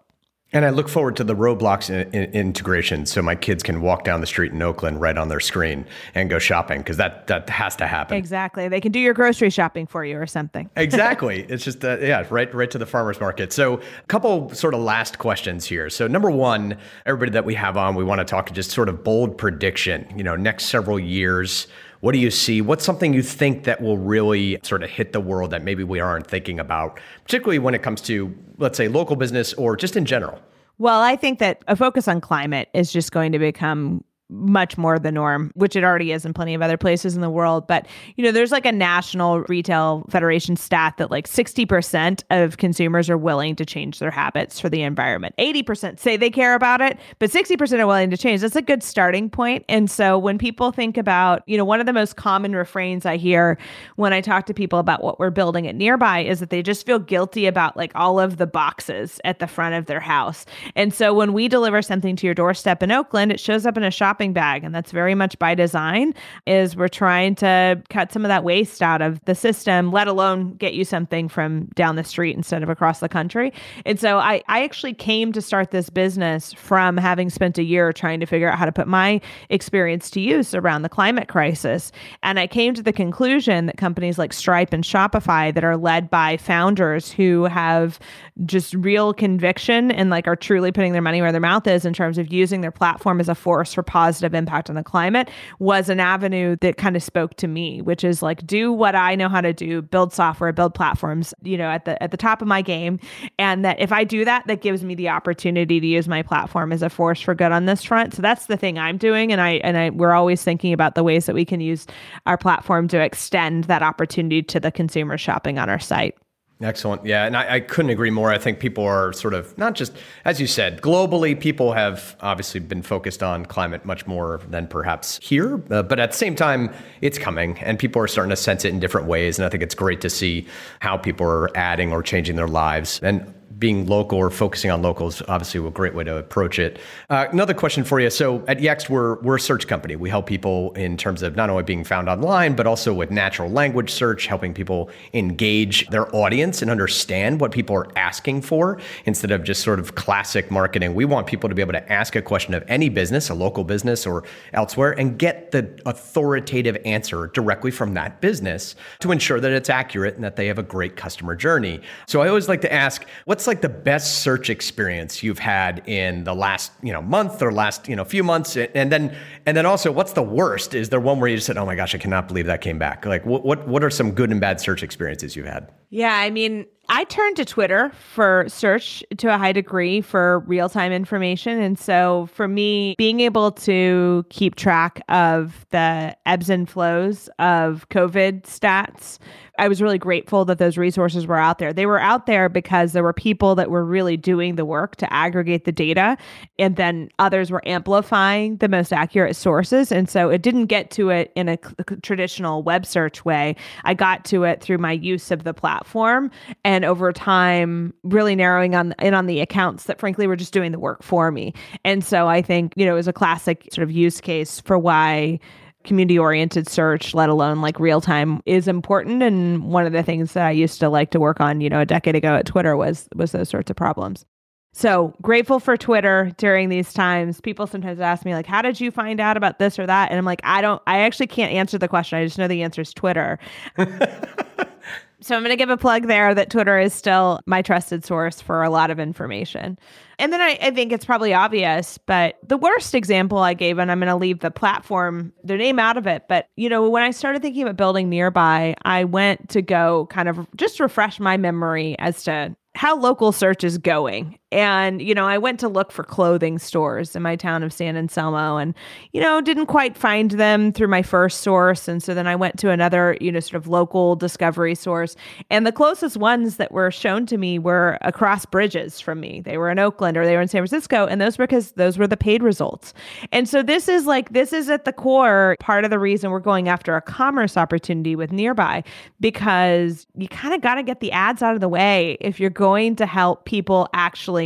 And 0.52 0.66
I 0.66 0.72
look 0.72 0.90
forward 0.90 1.16
to 1.18 1.24
the 1.24 1.36
Roblox 1.36 1.92
in, 1.92 2.12
in, 2.12 2.32
integration, 2.34 3.06
so 3.06 3.22
my 3.22 3.36
kids 3.36 3.62
can 3.62 3.82
walk 3.82 4.04
down 4.04 4.20
the 4.20 4.26
street 4.26 4.52
in 4.52 4.60
Oakland 4.64 5.00
right 5.00 5.16
on 5.16 5.30
their 5.30 5.40
screen 5.40 5.86
and 6.16 6.28
go 6.28 6.40
shopping 6.40 6.80
because 6.80 6.98
that 6.98 7.28
that 7.28 7.48
has 7.50 7.76
to 7.76 7.86
happen. 7.86 8.18
Exactly, 8.18 8.68
they 8.68 8.82
can 8.82 8.92
do 8.92 9.00
your 9.00 9.14
grocery 9.14 9.52
shopping 9.52 9.86
for 9.86 10.04
you 10.04 10.18
or 10.18 10.26
something. 10.26 10.68
exactly, 10.76 11.44
it's 11.50 11.64
just 11.64 11.86
uh, 11.86 12.00
yeah, 12.00 12.26
right 12.32 12.52
right 12.56 12.72
to 12.72 12.80
the 12.80 12.88
farmers 12.88 13.20
market. 13.20 13.54
So 13.54 13.76
a 13.76 14.08
couple 14.08 14.50
sort 14.56 14.74
of 14.74 14.80
last 14.80 15.20
questions 15.20 15.66
here. 15.66 15.88
So 15.88 16.08
number 16.08 16.32
one, 16.32 16.78
everybody 17.06 17.32
that 17.32 17.46
we 17.46 17.54
have 17.54 17.78
on, 17.78 17.94
we 17.94 18.04
want 18.04 18.18
to 18.18 18.26
talk 18.26 18.52
just 18.52 18.72
sort 18.72 18.90
of 18.90 19.04
bold 19.04 19.38
prediction. 19.38 20.12
You 20.16 20.24
know, 20.24 20.36
next 20.36 20.66
several 20.66 21.00
years. 21.00 21.68
What 22.02 22.14
do 22.14 22.20
you 22.20 22.32
see? 22.32 22.62
What's 22.62 22.86
something 22.86 23.14
you 23.14 23.22
think 23.22 23.66
that 23.66 23.82
will 23.82 23.98
really 23.98 24.58
sort 24.64 24.84
of 24.84 24.90
hit 24.90 25.12
the 25.12 25.20
world 25.20 25.52
that 25.52 25.64
maybe 25.64 25.84
we 25.84 26.00
aren't 26.00 26.28
thinking 26.28 26.60
about, 26.60 27.00
particularly 27.26 27.60
when 27.60 27.76
it 27.76 27.84
comes 27.84 28.02
to, 28.02 28.34
let's 28.58 28.78
say, 28.78 28.88
local 28.88 29.16
business 29.16 29.54
or 29.54 29.76
just 29.76 29.98
in 29.98 30.06
general? 30.06 30.40
Well, 30.78 31.02
I 31.02 31.18
think 31.18 31.40
that 31.40 31.62
a 31.68 31.76
focus 31.76 32.08
on 32.08 32.22
climate 32.22 32.70
is 32.74 32.94
just 32.94 33.12
going 33.12 33.34
to 33.34 33.40
become 33.40 34.04
much 34.30 34.78
more 34.78 35.00
the 35.00 35.12
norm, 35.12 35.52
which 35.56 35.76
it 35.76 35.84
already 35.84 36.12
is 36.12 36.24
in 36.24 36.34
plenty 36.34 36.54
of 36.54 36.62
other 36.62 36.78
places 36.78 37.16
in 37.16 37.22
the 37.22 37.30
world. 37.30 37.66
But, 37.68 37.88
you 38.16 38.24
know, 38.24 38.32
there's 38.32 38.52
like 38.52 38.66
a 38.66 38.72
national 38.72 39.42
retail 39.42 40.06
federation 40.10 40.56
stat 40.56 40.96
that 40.98 41.10
like 41.10 41.28
60% 41.28 42.24
of 42.30 42.58
consumers 42.58 43.10
are 43.10 43.18
willing 43.18 43.56
to 43.56 43.66
change 43.66 44.00
their 44.00 44.12
habits 44.12 44.60
for 44.60 44.70
the 44.70 44.84
environment. 44.84 45.34
80% 45.40 46.00
say 46.00 46.16
they 46.16 46.30
care 46.30 46.54
about 46.54 46.80
it, 46.80 47.00
but 47.18 47.32
60% 47.32 47.80
are 47.80 47.88
willing 47.88 48.12
to 48.12 48.18
change. 48.18 48.42
That's 48.42 48.56
a 48.56 48.62
good 48.62 48.84
starting 48.84 49.30
point. 49.30 49.66
And 49.68 49.90
so 49.90 50.18
when 50.18 50.38
people 50.38 50.72
think 50.72 50.96
about, 50.98 51.42
you 51.48 51.58
know, 51.58 51.66
one 51.66 51.80
of 51.80 51.88
the 51.88 51.94
most 51.94 52.16
common 52.16 52.56
refrains 52.56 53.06
I 53.08 53.18
hear 53.18 53.58
when 53.96 54.14
I 54.14 54.22
talk 54.22 54.46
to 54.46 54.54
people 54.54 54.78
about 54.78 55.04
what 55.04 55.20
we're 55.20 55.32
building 55.32 55.68
at 55.68 55.76
nearby 55.76 56.20
is 56.20 56.40
that 56.40 56.52
they 56.52 56.62
just 56.62 56.86
feel 56.86 57.00
guilty 57.00 57.48
about 57.48 57.76
like 57.76 57.92
all 57.96 58.20
of 58.20 58.38
the 58.38 58.48
boxes 58.48 59.20
at 59.26 59.40
the 59.40 59.48
front 59.48 59.74
of 59.74 59.88
their 59.88 60.00
house. 60.00 60.46
And 60.76 60.94
so 60.94 61.14
when 61.16 61.34
we 61.34 61.48
deliver 61.48 61.82
something 61.82 62.16
to 62.18 62.28
your 62.28 62.36
doorstep 62.36 62.84
in 62.84 62.92
Oakland, 62.92 63.32
it 63.32 63.40
shows 63.40 63.66
up 63.66 63.76
in 63.76 63.84
a 63.84 63.90
shop 63.90 64.19
shopping 64.20 64.34
bag 64.34 64.66
and 64.66 64.76
that's 64.76 64.92
very 64.92 65.16
much 65.16 65.40
by 65.40 65.56
design 65.56 66.14
is 66.46 66.76
we're 66.76 66.90
trying 66.90 67.36
to 67.36 67.82
cut 67.90 68.12
some 68.12 68.26
of 68.26 68.30
that 68.30 68.44
waste 68.44 68.82
out 68.82 69.02
of 69.02 69.24
the 69.24 69.34
system 69.34 69.94
let 69.94 70.10
alone 70.10 70.56
get 70.56 70.74
you 70.74 70.84
something 70.84 71.30
from 71.30 71.64
down 71.76 71.96
the 71.96 72.04
street 72.04 72.36
instead 72.36 72.62
of 72.62 72.68
across 72.68 73.00
the 73.00 73.08
country. 73.08 73.54
And 73.86 73.98
so 73.98 74.18
i 74.18 74.44
i 74.50 74.62
actually 74.66 74.94
came 74.94 75.32
to 75.32 75.42
start 75.42 75.72
this 75.72 75.90
business 75.90 76.52
from 76.52 76.98
having 76.98 77.30
spent 77.30 77.58
a 77.58 77.64
year 77.64 77.94
trying 77.94 78.20
to 78.20 78.26
figure 78.26 78.52
out 78.52 78.60
how 78.60 78.66
to 78.66 78.74
put 78.74 78.90
my 78.90 79.22
experience 79.50 80.10
to 80.12 80.20
use 80.20 80.54
around 80.54 80.82
the 80.82 80.90
climate 80.90 81.30
crisis. 81.30 81.94
And 82.22 82.42
i 82.42 82.46
came 82.46 82.74
to 82.74 82.84
the 82.84 82.92
conclusion 82.92 83.68
that 83.68 83.78
companies 83.78 84.18
like 84.18 84.34
stripe 84.34 84.74
and 84.74 84.84
shopify 84.84 85.54
that 85.54 85.64
are 85.64 85.78
led 85.78 86.10
by 86.10 86.36
founders 86.36 87.10
who 87.10 87.46
have 87.46 88.00
just 88.46 88.74
real 88.74 89.14
conviction 89.14 89.92
and 89.92 90.10
like 90.10 90.28
are 90.28 90.36
truly 90.36 90.74
putting 90.74 90.92
their 90.92 91.02
money 91.02 91.22
where 91.22 91.32
their 91.32 91.40
mouth 91.40 91.66
is 91.68 91.86
in 91.86 91.94
terms 91.94 92.18
of 92.18 92.34
using 92.34 92.60
their 92.60 92.72
platform 92.72 93.22
as 93.22 93.30
a 93.30 93.36
force 93.36 93.74
for 93.74 93.82
positive 93.82 94.09
positive 94.10 94.34
impact 94.34 94.72
on 94.72 94.76
the 94.76 94.84
climate 94.84 95.30
was 95.60 95.88
an 95.88 96.00
avenue 96.00 96.56
that 96.62 96.78
kind 96.78 96.96
of 96.96 97.04
spoke 97.04 97.36
to 97.36 97.48
me, 97.48 97.80
which 97.80 98.04
is 98.04 98.24
like 98.24 98.46
do 98.48 98.74
what 98.74 98.96
I 98.96 99.14
know 99.14 99.30
how 99.30 99.40
to 99.40 99.54
do, 99.54 99.84
build 99.84 100.14
software, 100.14 100.52
build 100.52 100.74
platforms, 100.74 101.32
you 101.44 101.58
know, 101.58 101.70
at 101.70 101.86
the 101.86 102.02
at 102.02 102.10
the 102.10 102.18
top 102.18 102.42
of 102.42 102.48
my 102.48 102.64
game. 102.64 103.00
And 103.38 103.64
that 103.64 103.80
if 103.80 103.92
I 103.92 104.04
do 104.04 104.26
that, 104.26 104.48
that 104.48 104.62
gives 104.62 104.84
me 104.84 104.96
the 104.96 105.10
opportunity 105.10 105.80
to 105.80 105.86
use 105.86 106.08
my 106.08 106.24
platform 106.24 106.72
as 106.72 106.82
a 106.82 106.90
force 106.90 107.22
for 107.22 107.36
good 107.36 107.52
on 107.52 107.66
this 107.66 107.84
front. 107.84 108.16
So 108.16 108.24
that's 108.24 108.48
the 108.48 108.58
thing 108.58 108.80
I'm 108.80 108.98
doing. 108.98 109.32
And 109.32 109.40
I 109.40 109.52
and 109.64 109.78
I 109.78 109.92
we're 109.92 110.14
always 110.14 110.44
thinking 110.44 110.74
about 110.74 110.96
the 110.96 111.04
ways 111.04 111.28
that 111.28 111.36
we 111.36 111.46
can 111.46 111.62
use 111.62 111.86
our 112.26 112.38
platform 112.38 112.88
to 112.88 113.00
extend 113.00 113.66
that 113.66 113.84
opportunity 113.84 114.42
to 114.42 114.60
the 114.60 114.72
consumer 114.72 115.20
shopping 115.20 115.60
on 115.60 115.70
our 115.70 115.80
site. 115.80 116.18
Excellent. 116.62 117.06
Yeah. 117.06 117.26
And 117.26 117.38
I, 117.38 117.56
I, 117.56 117.60
couldn't 117.62 117.90
agree 117.90 118.10
more. 118.10 118.30
I 118.30 118.38
think 118.38 118.60
people 118.60 118.84
are 118.84 119.14
sort 119.14 119.34
of 119.34 119.58
not 119.58 119.76
just, 119.76 119.94
as 120.26 120.42
you 120.42 120.48
said, 120.48 120.82
globally, 120.82 121.40
people 121.40 121.72
have 121.72 122.18
obviously 122.20 122.60
been 122.60 122.82
focused 122.82 123.24
on 123.24 123.46
climate 123.46 123.86
much 123.86 124.06
more 124.06 124.42
than 124.50 124.68
perhaps 124.68 125.20
here. 125.24 125.64
Uh, 125.72 125.84
but 125.84 126.00
at 126.02 126.12
the 126.12 126.18
same 126.18 126.36
time, 126.36 126.70
it's 127.00 127.18
coming 127.18 127.58
and 127.60 127.80
people 127.80 128.02
are 128.02 128.10
starting 128.10 128.32
to 128.32 128.36
sense 128.36 128.66
it 128.66 128.74
in 128.74 128.80
different 128.82 129.08
ways. 129.08 129.40
And 129.40 129.46
I 129.46 129.50
think 129.50 129.64
it's 129.64 129.76
great 129.76 130.02
to 130.02 130.10
see 130.10 130.48
how 130.82 130.98
people 130.98 131.26
are 131.26 131.56
adding 131.56 131.94
or 131.94 132.04
changing 132.04 132.36
their 132.36 132.48
lives. 132.50 133.00
And 133.02 133.34
being 133.60 133.86
local 133.86 134.18
or 134.18 134.30
focusing 134.30 134.72
on 134.72 134.82
locals 134.82 135.22
obviously 135.28 135.66
a 135.66 135.70
great 135.70 135.94
way 135.94 136.04
to 136.04 136.18
approach 136.18 136.60
it. 136.60 136.80
Uh, 137.10 137.28
another 137.32 137.54
question 137.54 137.84
for 137.84 138.00
you. 138.00 138.10
So 138.10 138.44
at 138.48 138.60
Yext, 138.60 138.90
we're 138.90 139.20
we're 139.22 139.36
a 139.36 139.40
search 139.40 139.68
company. 139.68 139.96
We 139.96 140.10
help 140.10 140.26
people 140.26 140.72
in 140.74 140.98
terms 140.98 141.22
of 141.22 141.36
not 141.36 141.50
only 141.50 141.64
being 141.64 141.84
found 141.84 142.10
online, 142.10 142.56
but 142.56 142.66
also 142.66 142.94
with 142.94 143.12
natural 143.12 143.50
language 143.50 143.92
search, 143.92 144.26
helping 144.26 144.54
people 144.54 144.90
engage 145.14 145.88
their 145.90 146.14
audience 146.16 146.62
and 146.62 146.72
understand 146.72 147.40
what 147.42 147.52
people 147.52 147.76
are 147.76 147.88
asking 147.98 148.42
for 148.42 148.80
instead 149.06 149.32
of 149.32 149.44
just 149.44 149.62
sort 149.62 149.80
of 149.80 149.96
classic 149.96 150.50
marketing. 150.50 150.94
We 150.96 151.06
want 151.06 151.28
people 151.28 151.50
to 151.50 151.56
be 151.56 151.62
able 151.62 151.74
to 151.74 151.92
ask 151.92 152.16
a 152.16 152.22
question 152.22 152.54
of 152.54 152.64
any 152.68 152.90
business, 152.90 153.30
a 153.30 153.34
local 153.34 153.64
business 153.64 154.08
or 154.08 154.24
elsewhere, 154.54 154.98
and 154.98 155.18
get 155.18 155.52
the 155.52 155.80
authoritative 155.86 156.78
answer 156.86 157.28
directly 157.28 157.72
from 157.72 157.94
that 157.96 158.22
business 158.22 158.76
to 159.00 159.12
ensure 159.12 159.40
that 159.40 159.52
it's 159.52 159.70
accurate 159.70 160.16
and 160.16 160.24
that 160.24 160.36
they 160.36 160.48
have 160.48 160.60
a 160.60 160.64
great 160.64 160.96
customer 160.96 161.36
journey. 161.36 161.82
So 162.08 162.22
I 162.22 162.30
always 162.30 162.48
like 162.48 162.62
to 162.62 162.72
ask, 162.72 163.06
what's 163.26 163.48
like 163.50 163.62
the 163.62 163.68
best 163.68 164.20
search 164.20 164.50
experience 164.50 165.22
you've 165.22 165.40
had 165.40 165.84
in 165.88 166.24
the 166.24 166.34
last 166.34 166.72
you 166.82 166.94
know 166.94 167.02
month 167.02 167.42
or 167.42 167.52
last 167.52 167.88
you 167.90 167.96
know 167.96 168.06
few 168.06 168.24
months. 168.24 168.56
And 168.56 168.92
then 168.92 169.16
and 169.46 169.58
then 169.58 169.66
also 169.66 169.92
what's 169.92 170.14
the 170.14 170.24
worst? 170.24 170.74
Is 170.74 170.90
there 170.90 171.02
one 171.02 171.20
where 171.20 171.30
you 171.30 171.36
just 171.36 171.48
said 171.48 171.58
oh 171.58 171.66
my 171.66 171.76
gosh 171.76 171.94
i 171.94 171.98
cannot 171.98 172.28
believe 172.28 172.46
that 172.46 172.62
came 172.62 172.80
back. 172.80 173.06
Like 173.06 173.26
what 173.26 173.44
what, 173.44 173.68
what 173.68 173.84
are 173.84 173.90
some 173.90 174.12
good 174.12 174.32
and 174.32 174.40
bad 174.40 174.62
search 174.62 174.84
experiences 174.84 175.36
you've 175.36 175.48
had? 175.48 175.70
Yeah 175.90 176.16
i 176.16 176.30
mean 176.30 176.66
I 176.92 177.04
turn 177.04 177.36
to 177.36 177.46
Twitter 177.46 177.92
for 177.92 178.46
search 178.48 179.04
to 179.18 179.34
a 179.34 179.38
high 179.38 179.52
degree 179.52 180.02
for 180.02 180.40
real 180.40 180.70
time 180.70 180.92
information. 180.92 181.62
And 181.62 181.78
so 181.78 182.28
for 182.34 182.48
me, 182.48 182.96
being 182.98 183.20
able 183.20 183.52
to 183.52 184.26
keep 184.30 184.56
track 184.56 185.00
of 185.08 185.68
the 185.70 186.18
ebbs 186.26 186.50
and 186.50 186.68
flows 186.68 187.30
of 187.38 187.88
COVID 187.90 188.42
stats 188.44 189.20
I 189.60 189.68
was 189.68 189.82
really 189.82 189.98
grateful 189.98 190.46
that 190.46 190.58
those 190.58 190.78
resources 190.78 191.28
were 191.28 191.38
out 191.38 191.60
there. 191.60 191.74
They 191.74 191.86
were 191.86 192.00
out 192.00 192.26
there 192.26 192.48
because 192.48 192.94
there 192.94 193.04
were 193.04 193.14
people 193.14 193.56
that 193.56 193.70
were 193.70 193.84
really 193.84 194.16
doing 194.16 194.56
the 194.56 194.64
work 194.64 194.96
to 194.98 195.14
aggregate 195.14 195.66
the 195.66 195.72
data, 195.72 196.18
and 196.58 196.78
then 196.78 197.10
others 197.20 197.52
were 197.52 197.62
amplifying 197.68 198.58
the 198.58 198.70
most 198.70 198.94
accurate 198.94 199.36
sources. 199.36 199.92
And 199.92 200.10
so 200.10 200.30
it 200.30 200.42
didn't 200.42 200.68
get 200.68 200.92
to 200.92 201.10
it 201.10 201.32
in 201.36 201.50
a 201.50 201.58
traditional 202.02 202.64
web 202.64 202.86
search 202.86 203.26
way. 203.26 203.56
I 203.84 203.94
got 203.94 204.24
to 204.26 204.46
it 204.46 204.62
through 204.62 204.78
my 204.78 204.94
use 204.94 205.30
of 205.30 205.44
the 205.44 205.54
platform, 205.54 206.32
and 206.64 206.79
over 206.86 207.12
time, 207.14 207.94
really 208.04 208.36
narrowing 208.36 208.76
on 208.76 208.94
in 209.00 209.14
on 209.14 209.26
the 209.26 209.40
accounts 209.40 209.86
that 209.86 210.00
frankly 210.00 210.28
were 210.28 210.36
just 210.36 210.54
doing 210.54 210.72
the 210.72 210.80
work 210.80 211.04
for 211.04 211.32
me. 211.32 211.54
And 211.84 212.04
so 212.04 212.28
I 212.28 212.42
think 212.42 212.74
you 212.76 212.86
know 212.86 212.94
it 212.94 212.96
was 212.96 213.08
a 213.08 213.14
classic 213.14 213.68
sort 213.72 213.84
of 213.84 213.92
use 213.92 214.22
case 214.22 214.60
for 214.60 214.78
why 214.78 215.40
community 215.84 216.20
oriented 216.20 216.68
search, 216.68 217.14
let 217.14 217.30
alone 217.30 217.62
like 217.62 217.80
real 217.80 218.02
time, 218.02 218.42
is 218.46 218.68
important. 218.68 219.24
And 219.24 219.64
one 219.72 219.86
of 219.86 219.94
the 219.94 220.04
things 220.04 220.34
that 220.34 220.46
I 220.46 220.52
used 220.52 220.80
to 220.82 220.90
like 220.90 221.12
to 221.12 221.20
work 221.20 221.40
on, 221.40 221.62
you 221.62 221.70
know, 221.70 221.80
a 221.80 221.86
decade 221.86 222.16
ago 222.16 222.36
at 222.36 222.46
Twitter 222.46 222.76
was 222.76 223.08
was 223.16 223.32
those 223.32 223.50
sorts 223.50 223.70
of 223.70 223.76
problems. 223.76 224.26
So 224.72 225.14
grateful 225.22 225.60
for 225.60 225.76
Twitter 225.76 226.32
during 226.38 226.70
these 226.70 226.94
times. 226.94 227.42
People 227.42 227.66
sometimes 227.66 228.00
ask 228.00 228.24
me 228.24 228.34
like, 228.34 228.46
"How 228.46 228.62
did 228.62 228.80
you 228.80 228.92
find 228.92 229.20
out 229.20 229.36
about 229.36 229.58
this 229.60 229.80
or 229.80 229.88
that?" 229.88 230.10
And 230.12 230.18
I'm 230.18 230.26
like, 230.26 230.42
"I 230.44 230.62
don't. 230.62 230.82
I 230.86 231.00
actually 231.00 231.28
can't 231.28 231.52
answer 231.52 231.78
the 231.78 231.88
question. 231.88 232.20
I 232.20 232.26
just 232.26 232.38
know 232.38 232.48
the 232.48 232.64
answer 232.64 232.82
is 232.82 232.94
Twitter." 232.94 233.40
so 235.22 235.36
I'm 235.36 235.42
going 235.42 235.52
to 235.52 235.58
give 235.58 235.70
a 235.70 235.78
plug 235.78 236.08
there 236.08 236.34
that 236.34 236.50
Twitter 236.50 236.80
is 236.80 236.94
still 236.94 237.42
my 237.46 237.62
trusted 237.62 238.06
source 238.06 238.42
for 238.42 238.64
a 238.64 238.70
lot 238.70 238.90
of 238.90 239.00
information. 239.00 239.78
And 240.18 240.32
then 240.32 240.42
I, 240.42 240.58
I, 240.62 240.72
think 240.72 240.92
it's 240.92 241.06
probably 241.06 241.34
obvious, 241.34 241.98
but 241.98 242.38
the 242.46 242.58
worst 242.58 242.96
example 242.96 243.40
I 243.40 243.54
gave, 243.54 243.78
and 243.78 243.92
I'm 243.92 244.00
going 244.00 244.10
to 244.10 244.16
leave 244.16 244.40
the 244.40 244.52
platform, 244.52 245.34
the 245.44 245.58
name 245.58 245.78
out 245.80 245.98
of 245.98 246.08
it. 246.08 246.24
But, 246.28 246.48
you 246.56 246.70
know, 246.70 246.90
when 246.90 247.04
I 247.04 247.12
started 247.12 247.42
thinking 247.42 247.64
about 247.64 247.78
building 247.78 248.10
nearby, 248.10 248.76
I 248.84 249.04
went 249.04 249.50
to 249.50 249.62
go 249.62 250.08
kind 250.10 250.30
of 250.30 250.48
just 250.56 250.80
refresh 250.80 251.20
my 251.20 251.38
memory 251.38 251.98
as 252.00 252.24
to 252.24 252.56
how 252.76 252.98
local 252.98 253.32
search 253.32 253.64
is 253.64 253.78
going. 253.78 254.39
And, 254.52 255.00
you 255.00 255.14
know, 255.14 255.26
I 255.26 255.38
went 255.38 255.60
to 255.60 255.68
look 255.68 255.92
for 255.92 256.04
clothing 256.04 256.58
stores 256.58 257.16
in 257.16 257.22
my 257.22 257.36
town 257.36 257.62
of 257.62 257.72
San 257.72 257.96
Anselmo 257.96 258.58
and, 258.58 258.74
you 259.14 259.22
know, 259.22 259.42
didn't 259.42 259.68
quite 259.68 259.96
find 259.96 260.32
them 260.32 260.72
through 260.72 260.88
my 260.88 261.04
first 261.04 261.42
source. 261.42 261.88
And 261.88 262.02
so 262.02 262.16
then 262.16 262.26
I 262.26 262.36
went 262.36 262.58
to 262.60 262.72
another, 262.72 263.16
you 263.22 263.32
know, 263.32 263.40
sort 263.40 263.62
of 263.62 263.68
local 263.68 264.16
discovery 264.16 264.74
source. 264.74 265.16
And 265.52 265.68
the 265.68 265.72
closest 265.72 266.18
ones 266.18 266.58
that 266.58 266.72
were 266.72 266.90
shown 266.90 267.28
to 267.28 267.38
me 267.38 267.60
were 267.60 268.00
across 268.02 268.46
bridges 268.46 269.00
from 269.00 269.20
me. 269.20 269.42
They 269.42 269.58
were 269.58 269.70
in 269.70 269.78
Oakland 269.78 270.18
or 270.18 270.26
they 270.26 270.36
were 270.36 270.42
in 270.42 270.48
San 270.48 270.62
Francisco. 270.62 271.06
And 271.06 271.22
those 271.22 271.38
were 271.38 271.46
because 271.46 271.74
those 271.74 272.00
were 272.00 272.08
the 272.08 272.18
paid 272.18 272.42
results. 272.42 272.96
And 273.32 273.48
so 273.48 273.62
this 273.62 273.88
is 273.88 274.08
like, 274.08 274.32
this 274.32 274.52
is 274.52 274.68
at 274.70 274.86
the 274.86 274.94
core 274.94 275.58
part 275.60 275.84
of 275.84 275.92
the 275.92 276.00
reason 276.00 276.32
we're 276.32 276.40
going 276.40 276.70
after 276.70 276.96
a 276.96 277.02
commerce 277.02 277.56
opportunity 277.56 278.16
with 278.16 278.32
Nearby 278.32 278.84
because 279.20 280.08
you 280.16 280.28
kind 280.28 280.56
of 280.56 280.62
got 280.62 280.76
to 280.76 280.84
get 280.84 281.02
the 281.02 281.12
ads 281.12 281.44
out 281.44 281.54
of 281.54 281.62
the 281.62 281.70
way 281.70 282.18
if 282.20 282.40
you're 282.40 282.50
going 282.50 282.96
to 282.96 283.06
help 283.06 283.46
people 283.46 283.88
actually 283.94 284.39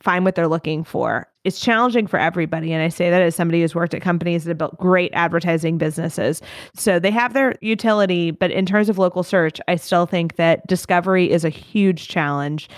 find 0.00 0.24
what 0.24 0.34
they're 0.34 0.48
looking 0.48 0.84
for. 0.84 1.26
It's 1.44 1.60
challenging 1.60 2.06
for 2.06 2.18
everybody. 2.18 2.72
And 2.72 2.82
I 2.82 2.88
say 2.88 3.08
that 3.10 3.22
as 3.22 3.34
somebody 3.34 3.62
who's 3.62 3.74
worked 3.74 3.94
at 3.94 4.02
companies 4.02 4.44
that 4.44 4.50
have 4.50 4.58
built 4.58 4.78
great 4.78 5.10
advertising 5.14 5.78
businesses. 5.78 6.42
So 6.74 6.98
they 6.98 7.10
have 7.10 7.32
their 7.32 7.54
utility, 7.62 8.30
but 8.30 8.50
in 8.50 8.66
terms 8.66 8.88
of 8.90 8.98
local 8.98 9.22
search, 9.22 9.60
I 9.66 9.76
still 9.76 10.04
think 10.04 10.36
that 10.36 10.66
discovery 10.66 11.30
is 11.30 11.44
a 11.44 11.48
huge 11.48 12.08
challenge. 12.08 12.68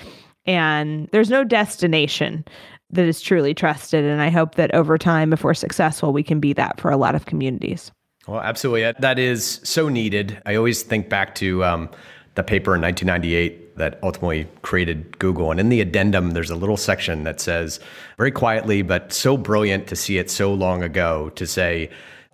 And 0.47 1.09
there's 1.11 1.31
no 1.31 1.43
destination 1.43 2.45
that 2.91 3.07
is 3.07 3.21
truly 3.21 3.55
trusted. 3.55 4.05
And 4.05 4.23
I 4.23 4.31
hope 4.31 4.55
that 4.55 4.73
over 4.73 4.97
time, 4.97 5.33
if 5.33 5.43
we're 5.43 5.55
successful, 5.55 6.13
we 6.13 6.23
can 6.23 6.39
be 6.39 6.53
that 6.53 6.81
for 6.81 6.93
a 6.93 6.97
lot 6.97 7.17
of 7.17 7.27
communities. 7.27 7.91
Well, 8.29 8.41
absolutely. 8.41 8.93
That 9.01 9.19
is 9.19 9.61
so 9.65 9.89
needed. 9.89 10.41
I 10.47 10.55
always 10.55 10.83
think 10.83 11.09
back 11.09 11.35
to 11.37 11.65
um, 11.65 11.91
the 12.37 12.43
paper 12.43 12.75
in 12.75 12.83
1998 12.83 13.77
that 13.77 13.99
ultimately 14.03 14.47
created 14.63 15.19
Google. 15.19 15.51
And 15.51 15.59
in 15.59 15.69
the 15.69 15.81
addendum, 15.81 16.31
there's 16.31 16.51
a 16.51 16.57
little 16.57 16.77
section 16.77 17.25
that 17.25 17.41
says, 17.41 17.81
very 18.17 18.31
quietly, 18.31 18.83
but 18.83 19.13
so 19.13 19.37
brilliant 19.37 19.87
to 19.89 19.97
see 19.97 20.19
it 20.19 20.31
so 20.31 20.53
long 20.55 20.83
ago, 20.83 21.31
to 21.31 21.47
say, 21.47 21.91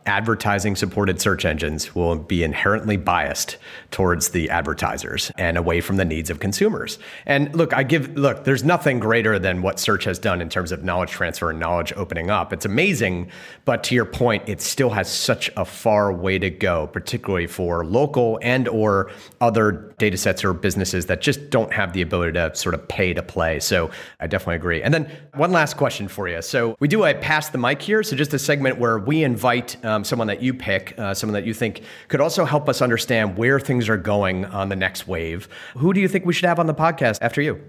advertising 0.06 0.76
supported 0.76 1.20
search 1.20 1.44
engines 1.44 1.94
will 1.94 2.16
be 2.16 2.42
inherently 2.42 2.96
biased 2.96 3.56
towards 3.90 4.30
the 4.30 4.50
advertisers 4.50 5.30
and 5.38 5.56
away 5.56 5.80
from 5.80 5.96
the 5.96 6.04
needs 6.04 6.30
of 6.30 6.40
consumers. 6.40 6.98
And 7.26 7.54
look, 7.54 7.72
I 7.72 7.82
give 7.82 8.16
look, 8.16 8.44
there's 8.44 8.64
nothing 8.64 8.98
greater 8.98 9.38
than 9.38 9.62
what 9.62 9.78
search 9.78 10.04
has 10.04 10.18
done 10.18 10.40
in 10.40 10.48
terms 10.48 10.72
of 10.72 10.82
knowledge 10.84 11.10
transfer 11.10 11.50
and 11.50 11.60
knowledge 11.60 11.92
opening 11.96 12.30
up. 12.30 12.52
It's 12.52 12.64
amazing, 12.64 13.30
but 13.64 13.84
to 13.84 13.94
your 13.94 14.04
point, 14.04 14.48
it 14.48 14.60
still 14.60 14.90
has 14.90 15.10
such 15.10 15.50
a 15.56 15.64
far 15.64 16.12
way 16.12 16.38
to 16.38 16.50
go, 16.50 16.88
particularly 16.88 17.46
for 17.46 17.84
local 17.84 18.38
and 18.42 18.68
or 18.68 19.10
other 19.40 19.94
data 19.98 20.16
sets 20.16 20.44
or 20.44 20.52
businesses 20.52 21.06
that 21.06 21.20
just 21.20 21.50
don't 21.50 21.72
have 21.72 21.92
the 21.92 22.02
ability 22.02 22.32
to 22.32 22.54
sort 22.54 22.74
of 22.74 22.86
pay 22.88 23.14
to 23.14 23.22
play. 23.22 23.60
So 23.60 23.90
I 24.20 24.26
definitely 24.26 24.56
agree. 24.56 24.82
And 24.82 24.92
then 24.92 25.10
one 25.34 25.52
last 25.52 25.76
question 25.76 26.08
for 26.08 26.28
you. 26.28 26.42
So 26.42 26.76
we 26.80 26.88
do 26.88 27.04
a 27.04 27.14
pass 27.14 27.50
the 27.50 27.58
mic 27.58 27.80
here. 27.80 28.02
So 28.02 28.16
just 28.16 28.34
a 28.34 28.38
segment 28.38 28.78
where 28.78 28.98
we 28.98 29.22
invite 29.22 29.76
someone 30.02 30.28
that 30.28 30.42
you 30.42 30.54
pick, 30.54 30.94
uh, 30.98 31.14
someone 31.14 31.34
that 31.34 31.46
you 31.46 31.54
think 31.54 31.82
could 32.08 32.20
also 32.20 32.44
help 32.44 32.68
us 32.68 32.80
understand 32.82 33.36
where 33.36 33.60
things 33.60 33.88
are 33.88 33.96
going 33.96 34.44
on 34.46 34.68
the 34.68 34.76
next 34.76 35.06
wave. 35.06 35.48
Who 35.76 35.92
do 35.92 36.00
you 36.00 36.08
think 36.08 36.24
we 36.24 36.32
should 36.32 36.46
have 36.46 36.58
on 36.58 36.66
the 36.66 36.74
podcast 36.74 37.18
after 37.20 37.40
you? 37.42 37.60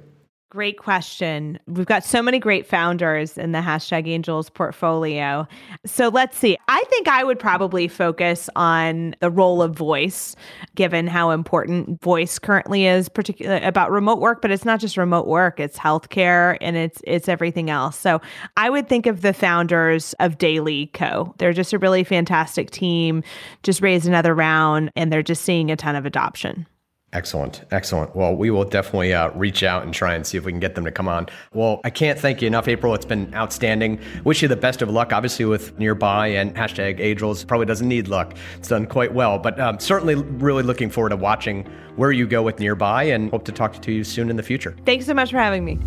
Great 0.54 0.78
question. 0.78 1.58
We've 1.66 1.88
got 1.88 2.04
so 2.04 2.22
many 2.22 2.38
great 2.38 2.68
founders 2.68 3.40
in 3.40 3.54
the 3.54 3.60
hashtag 3.60 4.08
angels 4.08 4.52
portfolio. 4.52 5.48
So 5.84 6.10
let's 6.10 6.38
see. 6.38 6.60
I 6.68 6.84
think 6.92 7.08
I 7.08 7.24
would 7.24 7.40
probably 7.40 7.88
focus 7.88 8.52
on 8.56 9.16
the 9.20 9.32
role 9.32 9.64
of 9.64 9.76
voice, 9.76 10.36
given 10.76 11.08
how 11.08 11.32
important 11.32 12.00
voice 12.04 12.38
currently 12.38 12.86
is, 12.86 13.10
particularly 13.10 13.66
about 13.66 13.90
remote 13.90 14.20
work, 14.20 14.44
but 14.44 14.52
it's 14.52 14.64
not 14.64 14.80
just 14.80 14.96
remote 14.96 15.26
work, 15.26 15.60
it's 15.60 15.80
healthcare 15.80 16.56
and 16.62 16.78
it's 16.78 17.02
it's 17.04 17.28
everything 17.28 17.72
else. 17.72 17.98
So 17.98 18.22
I 18.56 18.70
would 18.70 18.88
think 18.88 19.08
of 19.08 19.22
the 19.22 19.34
founders 19.34 20.14
of 20.20 20.38
Daily 20.38 20.92
Co. 20.94 21.34
They're 21.40 21.54
just 21.54 21.74
a 21.74 21.80
really 21.80 22.04
fantastic 22.04 22.70
team, 22.70 23.24
just 23.64 23.82
raised 23.82 24.06
another 24.06 24.36
round 24.36 24.92
and 24.96 25.12
they're 25.12 25.24
just 25.24 25.42
seeing 25.42 25.72
a 25.72 25.76
ton 25.76 25.96
of 25.96 26.06
adoption. 26.06 26.68
Excellent. 27.14 27.64
Excellent. 27.72 28.16
Well, 28.16 28.36
we 28.36 28.50
will 28.50 28.66
definitely 28.66 29.14
uh, 29.14 29.30
reach 29.32 29.64
out 29.64 29.84
and 29.84 29.94
try 29.94 30.16
and 30.16 30.26
see 30.26 30.38
if 30.38 30.46
we 30.46 30.52
can 30.52 30.60
get 30.60 30.74
them 30.74 30.84
to 30.86 30.92
come 30.92 31.08
on. 31.08 31.28
Well, 31.54 31.80
I 31.84 31.92
can't 31.92 32.20
thank 32.20 32.42
you 32.42 32.48
enough, 32.48 32.68
April. 32.68 32.94
It's 32.96 33.06
been 33.06 33.34
outstanding. 33.36 34.00
Wish 34.24 34.42
you 34.42 34.48
the 34.48 34.56
best 34.56 34.82
of 34.82 34.90
luck, 34.90 35.14
obviously, 35.14 35.46
with 35.46 35.78
Nearby 35.78 36.28
and 36.28 36.56
hashtag 36.56 37.00
Angels. 37.00 37.44
Probably 37.44 37.68
doesn't 37.68 37.88
need 37.88 38.08
luck. 38.08 38.36
It's 38.58 38.68
done 38.68 38.88
quite 38.88 39.14
well, 39.14 39.38
but 39.38 39.60
um, 39.60 39.80
certainly 39.80 40.16
really 40.16 40.64
looking 40.64 40.90
forward 40.90 41.10
to 41.10 41.18
watching 41.18 41.66
where 41.96 42.12
you 42.12 42.26
go 42.26 42.42
with 42.42 42.60
Nearby 42.60 43.04
and 43.04 43.30
hope 43.30 43.46
to 43.46 43.52
talk 43.52 43.80
to 43.80 43.92
you 43.92 44.04
soon 44.04 44.32
in 44.32 44.36
the 44.36 44.44
future. 44.44 44.76
Thanks 44.86 45.06
so 45.06 45.14
much 45.14 45.30
for 45.30 45.38
having 45.38 45.64
me. 45.64 45.80